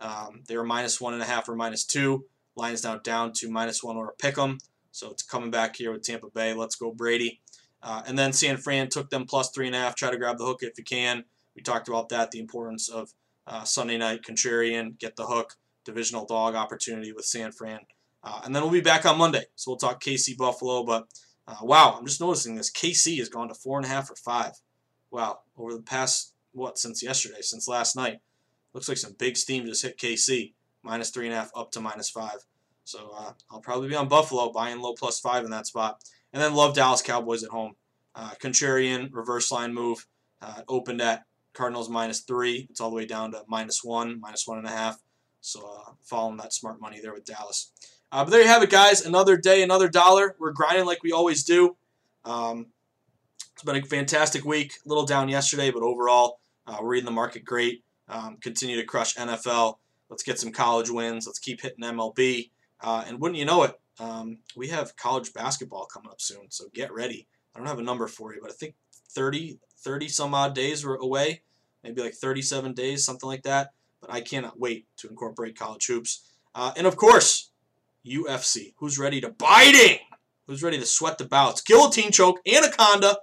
Um, 0.00 0.42
they 0.46 0.56
were 0.56 0.64
minus 0.64 1.00
one 1.00 1.14
and 1.14 1.22
a 1.22 1.26
half 1.26 1.48
or 1.48 1.56
minus 1.56 1.84
two. 1.84 2.26
Line 2.56 2.74
is 2.74 2.84
now 2.84 2.98
down 2.98 3.32
to 3.34 3.50
minus 3.50 3.82
one 3.82 3.96
or 3.96 4.08
a 4.08 4.12
pick 4.12 4.38
'em. 4.38 4.58
So 4.90 5.10
it's 5.10 5.22
coming 5.22 5.50
back 5.50 5.76
here 5.76 5.92
with 5.92 6.02
Tampa 6.02 6.28
Bay. 6.28 6.54
Let's 6.54 6.76
go 6.76 6.90
Brady. 6.90 7.40
Uh, 7.82 8.02
and 8.06 8.18
then 8.18 8.32
San 8.32 8.56
Fran 8.56 8.88
took 8.88 9.10
them 9.10 9.26
plus 9.26 9.50
three 9.50 9.66
and 9.66 9.76
a 9.76 9.78
half. 9.78 9.94
Try 9.94 10.10
to 10.10 10.16
grab 10.16 10.38
the 10.38 10.44
hook 10.44 10.62
if 10.62 10.76
you 10.76 10.84
can. 10.84 11.24
We 11.54 11.62
talked 11.62 11.88
about 11.88 12.08
that, 12.10 12.30
the 12.30 12.40
importance 12.40 12.88
of 12.88 13.12
uh, 13.46 13.64
Sunday 13.64 13.96
night 13.96 14.22
contrarian, 14.22 14.98
get 14.98 15.16
the 15.16 15.26
hook, 15.26 15.56
divisional 15.84 16.26
dog 16.26 16.54
opportunity 16.54 17.12
with 17.12 17.24
San 17.24 17.52
Fran. 17.52 17.80
Uh, 18.22 18.40
and 18.44 18.54
then 18.54 18.62
we'll 18.62 18.72
be 18.72 18.80
back 18.80 19.06
on 19.06 19.16
Monday. 19.16 19.44
So 19.54 19.70
we'll 19.70 19.78
talk 19.78 20.02
KC 20.02 20.36
Buffalo. 20.36 20.82
But 20.82 21.06
uh, 21.46 21.56
wow, 21.62 21.96
I'm 21.96 22.06
just 22.06 22.20
noticing 22.20 22.56
this. 22.56 22.70
KC 22.70 23.18
has 23.18 23.28
gone 23.28 23.48
to 23.48 23.54
four 23.54 23.78
and 23.78 23.86
a 23.86 23.88
half 23.88 24.10
or 24.10 24.16
five. 24.16 24.52
Wow, 25.10 25.40
over 25.56 25.74
the 25.74 25.82
past, 25.82 26.34
what, 26.52 26.78
since 26.78 27.02
yesterday, 27.02 27.40
since 27.40 27.68
last 27.68 27.96
night. 27.96 28.20
Looks 28.74 28.88
like 28.88 28.98
some 28.98 29.16
big 29.18 29.36
steam 29.36 29.66
just 29.66 29.82
hit 29.82 29.98
KC. 29.98 30.52
Minus 30.82 31.10
three 31.10 31.26
and 31.26 31.34
a 31.34 31.38
half 31.38 31.50
up 31.56 31.72
to 31.72 31.80
minus 31.80 32.08
five. 32.08 32.44
So 32.84 33.10
uh, 33.14 33.32
I'll 33.50 33.60
probably 33.60 33.88
be 33.88 33.94
on 33.94 34.08
Buffalo, 34.08 34.50
buying 34.52 34.80
low 34.80 34.94
plus 34.94 35.20
five 35.20 35.44
in 35.44 35.50
that 35.50 35.66
spot. 35.66 36.00
And 36.32 36.42
then 36.42 36.54
love 36.54 36.74
Dallas 36.74 37.02
Cowboys 37.02 37.42
at 37.42 37.50
home. 37.50 37.74
Uh, 38.14 38.30
contrarian 38.40 39.10
reverse 39.12 39.50
line 39.50 39.74
move. 39.74 40.06
Uh, 40.40 40.62
opened 40.68 41.02
at 41.02 41.24
Cardinals 41.52 41.90
minus 41.90 42.20
three. 42.20 42.66
It's 42.70 42.80
all 42.80 42.90
the 42.90 42.96
way 42.96 43.06
down 43.06 43.32
to 43.32 43.42
minus 43.48 43.82
one, 43.82 44.20
minus 44.20 44.46
one 44.46 44.58
and 44.58 44.66
a 44.66 44.70
half. 44.70 45.00
So 45.40 45.60
uh, 45.60 45.92
following 46.02 46.36
that 46.38 46.52
smart 46.52 46.80
money 46.80 47.00
there 47.00 47.12
with 47.12 47.24
Dallas. 47.24 47.72
Uh, 48.10 48.24
but 48.24 48.30
there 48.30 48.40
you 48.40 48.48
have 48.48 48.62
it, 48.62 48.70
guys. 48.70 49.04
Another 49.04 49.36
day, 49.36 49.62
another 49.62 49.88
dollar. 49.88 50.36
We're 50.38 50.52
grinding 50.52 50.86
like 50.86 51.02
we 51.02 51.12
always 51.12 51.44
do. 51.44 51.76
Um, 52.24 52.66
it's 53.58 53.64
been 53.64 53.74
a 53.74 53.82
fantastic 53.82 54.44
week. 54.44 54.74
A 54.86 54.88
little 54.88 55.04
down 55.04 55.28
yesterday, 55.28 55.72
but 55.72 55.82
overall, 55.82 56.38
uh, 56.64 56.76
we're 56.80 56.90
reading 56.90 57.06
the 57.06 57.10
market 57.10 57.44
great. 57.44 57.82
Um, 58.08 58.36
continue 58.40 58.76
to 58.76 58.84
crush 58.84 59.16
NFL. 59.16 59.78
Let's 60.08 60.22
get 60.22 60.38
some 60.38 60.52
college 60.52 60.90
wins. 60.90 61.26
Let's 61.26 61.40
keep 61.40 61.60
hitting 61.60 61.82
MLB. 61.82 62.50
Uh, 62.80 63.02
and 63.08 63.20
wouldn't 63.20 63.36
you 63.36 63.44
know 63.44 63.64
it, 63.64 63.80
um, 63.98 64.38
we 64.54 64.68
have 64.68 64.94
college 64.94 65.32
basketball 65.32 65.86
coming 65.86 66.08
up 66.08 66.20
soon. 66.20 66.50
So 66.50 66.66
get 66.72 66.92
ready. 66.92 67.26
I 67.52 67.58
don't 67.58 67.66
have 67.66 67.80
a 67.80 67.82
number 67.82 68.06
for 68.06 68.32
you, 68.32 68.40
but 68.40 68.52
I 68.52 68.54
think 68.54 68.76
30, 69.10 69.58
30 69.78 70.06
some 70.06 70.34
odd 70.34 70.54
days 70.54 70.84
were 70.84 70.94
away. 70.94 71.42
Maybe 71.82 72.00
like 72.00 72.14
37 72.14 72.74
days, 72.74 73.04
something 73.04 73.28
like 73.28 73.42
that. 73.42 73.72
But 74.00 74.12
I 74.12 74.20
cannot 74.20 74.60
wait 74.60 74.86
to 74.98 75.08
incorporate 75.08 75.58
college 75.58 75.84
hoops. 75.86 76.30
Uh, 76.54 76.70
and 76.76 76.86
of 76.86 76.96
course, 76.96 77.50
UFC. 78.06 78.74
Who's 78.76 79.00
ready 79.00 79.20
to 79.20 79.30
biting? 79.30 79.98
Who's 80.46 80.62
ready 80.62 80.78
to 80.78 80.86
sweat 80.86 81.18
the 81.18 81.24
bouts? 81.24 81.60
Guillotine 81.60 82.12
choke, 82.12 82.38
anaconda, 82.46 83.18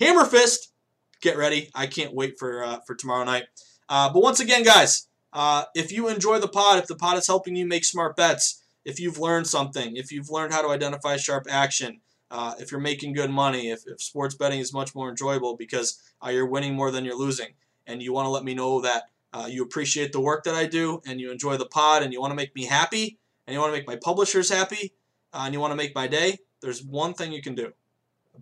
hammer 0.00 0.24
fist. 0.24 0.72
Get 1.20 1.36
ready. 1.36 1.70
I 1.74 1.86
can't 1.86 2.14
wait 2.14 2.38
for 2.38 2.64
uh, 2.64 2.80
for 2.86 2.94
tomorrow 2.94 3.24
night. 3.24 3.44
Uh, 3.88 4.12
but 4.12 4.22
once 4.22 4.40
again, 4.40 4.62
guys, 4.62 5.08
uh, 5.32 5.64
if 5.74 5.92
you 5.92 6.08
enjoy 6.08 6.38
the 6.38 6.48
pod, 6.48 6.78
if 6.78 6.86
the 6.86 6.96
pod 6.96 7.18
is 7.18 7.26
helping 7.26 7.56
you 7.56 7.66
make 7.66 7.84
smart 7.84 8.16
bets, 8.16 8.62
if 8.84 8.98
you've 8.98 9.18
learned 9.18 9.46
something, 9.46 9.96
if 9.96 10.10
you've 10.10 10.30
learned 10.30 10.52
how 10.52 10.62
to 10.62 10.68
identify 10.68 11.16
sharp 11.16 11.46
action, 11.50 12.00
uh, 12.30 12.54
if 12.58 12.70
you're 12.70 12.80
making 12.80 13.12
good 13.12 13.30
money, 13.30 13.70
if, 13.70 13.82
if 13.86 14.00
sports 14.00 14.34
betting 14.34 14.60
is 14.60 14.72
much 14.72 14.94
more 14.94 15.10
enjoyable 15.10 15.56
because 15.56 16.00
uh, 16.24 16.30
you're 16.30 16.46
winning 16.46 16.74
more 16.74 16.90
than 16.90 17.04
you're 17.04 17.18
losing, 17.18 17.48
and 17.86 18.02
you 18.02 18.12
want 18.12 18.26
to 18.26 18.30
let 18.30 18.44
me 18.44 18.54
know 18.54 18.80
that 18.80 19.04
uh, 19.32 19.46
you 19.48 19.62
appreciate 19.62 20.12
the 20.12 20.20
work 20.20 20.44
that 20.44 20.54
I 20.54 20.66
do 20.66 21.02
and 21.06 21.20
you 21.20 21.30
enjoy 21.30 21.56
the 21.56 21.66
pod 21.66 22.02
and 22.02 22.12
you 22.12 22.20
want 22.20 22.30
to 22.30 22.36
make 22.36 22.54
me 22.54 22.64
happy 22.64 23.18
and 23.46 23.54
you 23.54 23.60
want 23.60 23.72
to 23.72 23.78
make 23.78 23.86
my 23.86 23.96
publishers 23.96 24.50
happy 24.50 24.92
and 25.32 25.54
you 25.54 25.60
want 25.60 25.72
to 25.72 25.76
make 25.76 25.94
my 25.94 26.06
day, 26.06 26.38
there's 26.60 26.82
one 26.82 27.14
thing 27.14 27.32
you 27.32 27.42
can 27.42 27.54
do 27.54 27.72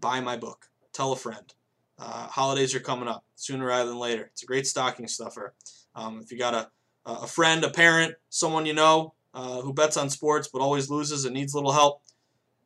buy 0.01 0.21
my 0.21 0.37
book, 0.37 0.69
tell 0.99 1.13
a 1.13 1.17
friend. 1.17 1.55
Uh, 1.97 2.27
holidays 2.27 2.75
are 2.75 2.81
coming 2.81 3.09
up 3.09 3.25
sooner 3.37 3.67
rather 3.67 3.89
than 3.89 3.99
later. 3.99 4.31
It's 4.33 4.43
a 4.43 4.47
great 4.47 4.67
stocking 4.67 5.07
stuffer. 5.07 5.55
Um, 5.95 6.21
if 6.23 6.33
you 6.33 6.39
got 6.39 6.55
a, 6.55 6.69
a 7.07 7.27
friend, 7.27 7.63
a 7.65 7.71
parent, 7.71 8.15
someone 8.31 8.67
you 8.67 8.75
know 8.75 9.15
uh, 9.33 9.61
who 9.61 9.73
bets 9.73 9.97
on 9.97 10.11
sports 10.11 10.49
but 10.53 10.61
always 10.61 10.91
loses 10.91 11.25
and 11.25 11.35
needs 11.35 11.55
a 11.55 11.57
little 11.57 11.73
help, 11.73 12.03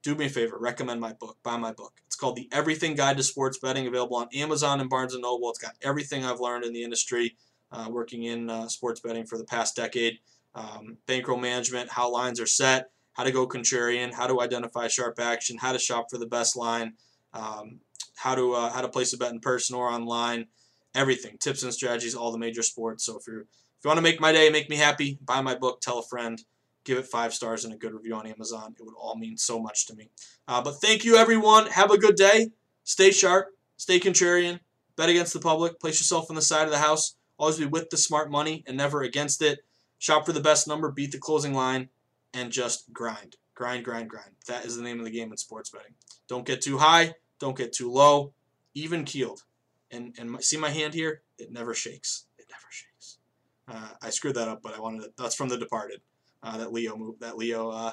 do 0.03 0.15
me 0.15 0.27
a 0.27 0.29
favor, 0.31 0.59
recommend 0.59 1.01
my 1.01 1.13
book, 1.13 1.37
buy 1.43 1.57
my 1.59 1.73
book. 1.73 2.01
It's 2.07 2.17
called 2.17 2.37
The 2.37 2.49
Everything 2.53 2.95
Guide 2.95 3.19
to 3.19 3.23
Sports 3.23 3.59
Betting, 3.59 3.87
available 3.87 4.17
on 4.17 4.29
Amazon 4.35 4.81
and 4.81 4.89
Barnes 4.89 5.17
& 5.19 5.21
Noble. 5.21 5.51
It's 5.51 5.59
got 5.59 5.75
everything 5.83 6.25
I've 6.25 6.41
learned 6.41 6.65
in 6.65 6.73
the 6.73 6.83
industry, 6.83 7.37
uh, 7.71 7.89
working 7.91 8.25
in 8.25 8.51
uh, 8.51 8.67
sports 8.69 9.01
betting 9.01 9.27
for 9.27 9.39
the 9.39 9.45
past 9.45 9.77
decade. 9.77 10.19
Um, 10.55 10.97
bankroll 11.07 11.39
management, 11.39 11.91
how 11.91 12.11
lines 12.11 12.41
are 12.41 12.47
set, 12.47 12.91
how 13.13 13.25
to 13.25 13.31
go 13.31 13.47
contrarian, 13.47 14.13
how 14.13 14.27
to 14.27 14.41
identify 14.41 14.89
sharp 14.89 15.21
action, 15.21 15.57
how 15.59 15.73
to 15.73 15.79
shop 15.79 16.07
for 16.11 16.19
the 16.19 16.27
best 16.27 16.57
line, 16.57 16.95
um, 17.33 17.81
how 18.17 18.35
to 18.35 18.53
uh, 18.53 18.73
how 18.73 18.81
to 18.81 18.89
place 18.89 19.13
a 19.13 19.19
bet 19.19 19.33
in 19.33 19.41
person 19.41 19.77
or 19.77 19.89
online, 19.89 20.47
everything, 20.95 21.39
tips 21.39 21.63
and 21.63 21.73
strategies, 21.73 22.15
all 22.15 22.33
the 22.33 22.39
major 22.39 22.63
sports. 22.63 23.05
So 23.05 23.19
if 23.19 23.27
you're 23.27 23.41
if 23.41 23.85
you 23.85 23.89
want 23.89 23.99
to 23.99 24.03
make 24.03 24.21
my 24.21 24.33
day, 24.33 24.49
make 24.51 24.71
me 24.71 24.77
happy, 24.77 25.19
buy 25.25 25.41
my 25.41 25.55
book, 25.55 25.81
tell 25.81 25.99
a 25.99 26.03
friend 26.03 26.43
give 26.85 26.99
it 26.99 27.07
five 27.07 27.33
stars 27.33 27.65
and 27.65 27.73
a 27.73 27.77
good 27.77 27.93
review 27.93 28.15
on 28.15 28.27
Amazon. 28.27 28.75
It 28.79 28.85
would 28.85 28.95
all 28.99 29.17
mean 29.17 29.37
so 29.37 29.61
much 29.61 29.87
to 29.87 29.95
me. 29.95 30.11
Uh, 30.49 30.63
but 30.63 30.81
thank 30.81 31.05
you, 31.05 31.17
everyone. 31.17 31.67
Have 31.67 31.91
a 31.91 31.99
good 31.99 32.17
day. 32.17 32.51
Stay 32.85 33.11
sharp. 33.11 33.49
Stay 33.77 34.01
contrarian. 34.01 34.61
Bet 34.97 35.09
against 35.09 35.33
the 35.33 35.41
public. 35.41 35.81
Place 35.81 36.01
yourself 36.01 36.27
on 36.29 36.37
the 36.37 36.43
side 36.43 36.65
of 36.65 36.71
the 36.71 36.79
house. 36.79 37.17
Always 37.39 37.59
be 37.59 37.67
with 37.67 37.91
the 37.91 37.97
smart 37.97 38.31
money 38.31 38.63
and 38.67 38.77
never 38.77 39.03
against 39.03 39.43
it. 39.43 39.61
Shop 39.99 40.27
for 40.27 40.33
the 40.33 40.41
best 40.41 40.67
number, 40.67 40.91
beat 40.91 41.13
the 41.13 41.19
closing 41.19 41.55
line, 41.55 41.89
and 42.35 42.51
just 42.51 42.93
grind. 42.93 43.37
Grind, 43.55 43.85
grind, 43.85 44.11
grind. 44.11 44.33
That 44.49 44.65
is 44.65 44.77
the 44.77 44.83
name 44.83 44.99
of 44.99 45.05
the 45.05 45.11
game 45.11 45.31
in 45.31 45.37
sports 45.37 45.71
betting. 45.71 45.95
Don't 46.29 46.47
get 46.47 46.61
too 46.61 46.79
high. 46.79 47.15
Don't 47.43 47.59
get 47.59 47.73
too 47.73 47.91
low. 47.91 48.35
Even 48.73 49.05
keeled. 49.05 49.43
And 49.91 50.15
and 50.17 50.31
my, 50.31 50.39
see 50.39 50.57
my 50.57 50.71
hand 50.71 50.95
here? 50.95 51.23
It 51.39 51.51
never 51.51 51.75
shakes. 51.75 52.27
It 52.39 52.47
never 52.49 52.71
shakes. 52.71 53.19
Uh, 53.67 53.89
I 54.01 54.11
screwed 54.11 54.37
that 54.37 54.47
up, 54.47 54.63
but 54.63 54.77
I 54.77 54.81
wanted 54.81 55.03
it. 55.03 55.15
That's 55.19 55.35
from 55.35 55.49
The 55.49 55.59
Departed 55.59 56.03
uh, 56.45 56.59
that 56.59 56.73
Leo 56.73 56.97
move. 56.97 57.19
That 57.19 57.37
Leo, 57.37 57.71
uh, 57.71 57.93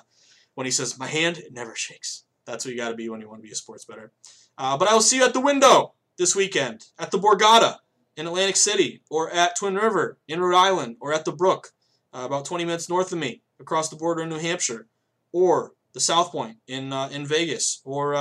when 0.53 0.65
he 0.65 0.71
says, 0.71 0.99
"My 0.99 1.07
hand, 1.07 1.39
it 1.39 1.51
never 1.51 1.73
shakes." 1.73 2.25
That's 2.45 2.63
what 2.63 2.71
you 2.71 2.77
got 2.77 2.89
to 2.89 2.95
be 2.95 3.09
when 3.09 3.21
you 3.21 3.27
want 3.27 3.41
to 3.41 3.47
be 3.47 3.51
a 3.51 3.55
sports 3.55 3.85
bettor. 3.85 4.11
Uh, 4.55 4.77
but 4.77 4.87
I 4.87 4.93
will 4.93 5.01
see 5.01 5.17
you 5.17 5.25
at 5.25 5.33
the 5.33 5.41
window 5.41 5.93
this 6.19 6.35
weekend 6.35 6.85
at 6.99 7.09
the 7.09 7.17
Borgata 7.17 7.77
in 8.15 8.27
Atlantic 8.27 8.55
City, 8.55 9.01
or 9.09 9.31
at 9.31 9.57
Twin 9.57 9.73
River 9.73 10.19
in 10.27 10.41
Rhode 10.41 10.57
Island, 10.57 10.97
or 11.01 11.11
at 11.11 11.25
the 11.25 11.31
Brook, 11.31 11.69
uh, 12.13 12.21
about 12.23 12.45
20 12.45 12.65
minutes 12.65 12.87
north 12.87 13.11
of 13.11 13.17
me, 13.17 13.41
across 13.59 13.89
the 13.89 13.95
border 13.95 14.21
in 14.21 14.29
New 14.29 14.37
Hampshire, 14.37 14.87
or 15.31 15.71
the 15.93 15.99
South 15.99 16.31
Point 16.31 16.57
in 16.67 16.93
uh, 16.93 17.09
in 17.11 17.25
Vegas, 17.25 17.81
or 17.83 18.13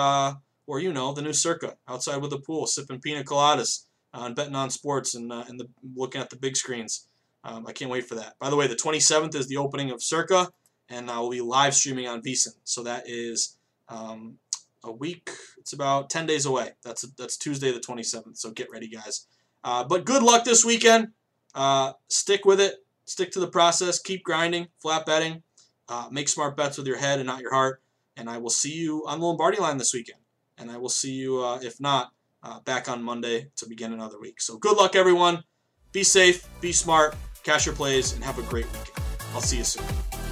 or 0.68 0.78
you 0.78 0.92
know 0.92 1.12
the 1.12 1.22
new 1.22 1.32
Circa 1.32 1.76
outside 1.88 2.18
with 2.18 2.30
the 2.30 2.38
pool, 2.38 2.66
sipping 2.66 3.00
pina 3.00 3.24
coladas 3.24 3.86
and 4.12 4.36
betting 4.36 4.54
on 4.54 4.70
sports 4.70 5.16
and 5.16 5.32
and 5.32 5.58
the, 5.58 5.66
looking 5.96 6.20
at 6.20 6.30
the 6.30 6.36
big 6.36 6.56
screens. 6.56 7.08
Um, 7.42 7.66
I 7.66 7.72
can't 7.72 7.90
wait 7.90 8.06
for 8.06 8.14
that. 8.16 8.38
By 8.38 8.50
the 8.50 8.56
way, 8.56 8.66
the 8.66 8.76
27th 8.76 9.34
is 9.34 9.46
the 9.48 9.56
opening 9.56 9.90
of 9.90 10.02
Circa, 10.02 10.50
and 10.88 11.10
I 11.10 11.18
will 11.20 11.30
be 11.30 11.40
live 11.40 11.74
streaming 11.74 12.06
on 12.06 12.20
VSiN. 12.20 12.54
So 12.64 12.82
that 12.82 13.04
is 13.08 13.56
um, 13.88 14.38
a 14.84 14.92
week. 14.92 15.30
It's 15.56 15.72
about 15.72 16.10
10 16.10 16.26
days 16.26 16.44
away. 16.44 16.72
That's 16.84 17.02
that's 17.16 17.36
Tuesday 17.36 17.72
the 17.72 17.80
27th. 17.80 18.36
So 18.36 18.50
get 18.50 18.70
ready, 18.70 18.88
guys. 18.88 19.26
Uh, 19.64 19.84
but 19.84 20.04
good 20.04 20.22
luck 20.22 20.44
this 20.44 20.64
weekend. 20.64 21.08
Uh, 21.54 21.92
stick 22.08 22.44
with 22.44 22.60
it. 22.60 22.84
Stick 23.06 23.30
to 23.32 23.40
the 23.40 23.48
process. 23.48 23.98
Keep 23.98 24.22
grinding. 24.22 24.68
Flat 24.82 25.06
betting. 25.06 25.42
Uh, 25.88 26.08
make 26.10 26.28
smart 26.28 26.56
bets 26.56 26.76
with 26.76 26.86
your 26.86 26.98
head 26.98 27.18
and 27.18 27.26
not 27.26 27.40
your 27.40 27.54
heart. 27.54 27.80
And 28.16 28.28
I 28.28 28.36
will 28.36 28.50
see 28.50 28.74
you 28.74 29.04
on 29.06 29.20
the 29.20 29.26
Lombardi 29.26 29.58
line 29.58 29.78
this 29.78 29.94
weekend. 29.94 30.20
And 30.58 30.70
I 30.70 30.76
will 30.76 30.88
see 30.88 31.12
you, 31.12 31.42
uh, 31.42 31.58
if 31.62 31.80
not, 31.80 32.10
uh, 32.42 32.60
back 32.60 32.88
on 32.88 33.02
Monday 33.02 33.50
to 33.56 33.68
begin 33.68 33.92
another 33.92 34.18
week. 34.20 34.40
So 34.40 34.58
good 34.58 34.76
luck, 34.76 34.96
everyone. 34.96 35.44
Be 35.92 36.02
safe. 36.02 36.46
Be 36.60 36.72
smart 36.72 37.14
cash 37.48 37.64
your 37.64 37.74
plays, 37.74 38.12
and 38.12 38.22
have 38.22 38.38
a 38.38 38.42
great 38.42 38.66
weekend. 38.66 38.90
I'll 39.34 39.40
see 39.40 39.56
you 39.58 39.64
soon. 39.64 39.84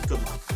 Good 0.06 0.22
luck. 0.22 0.55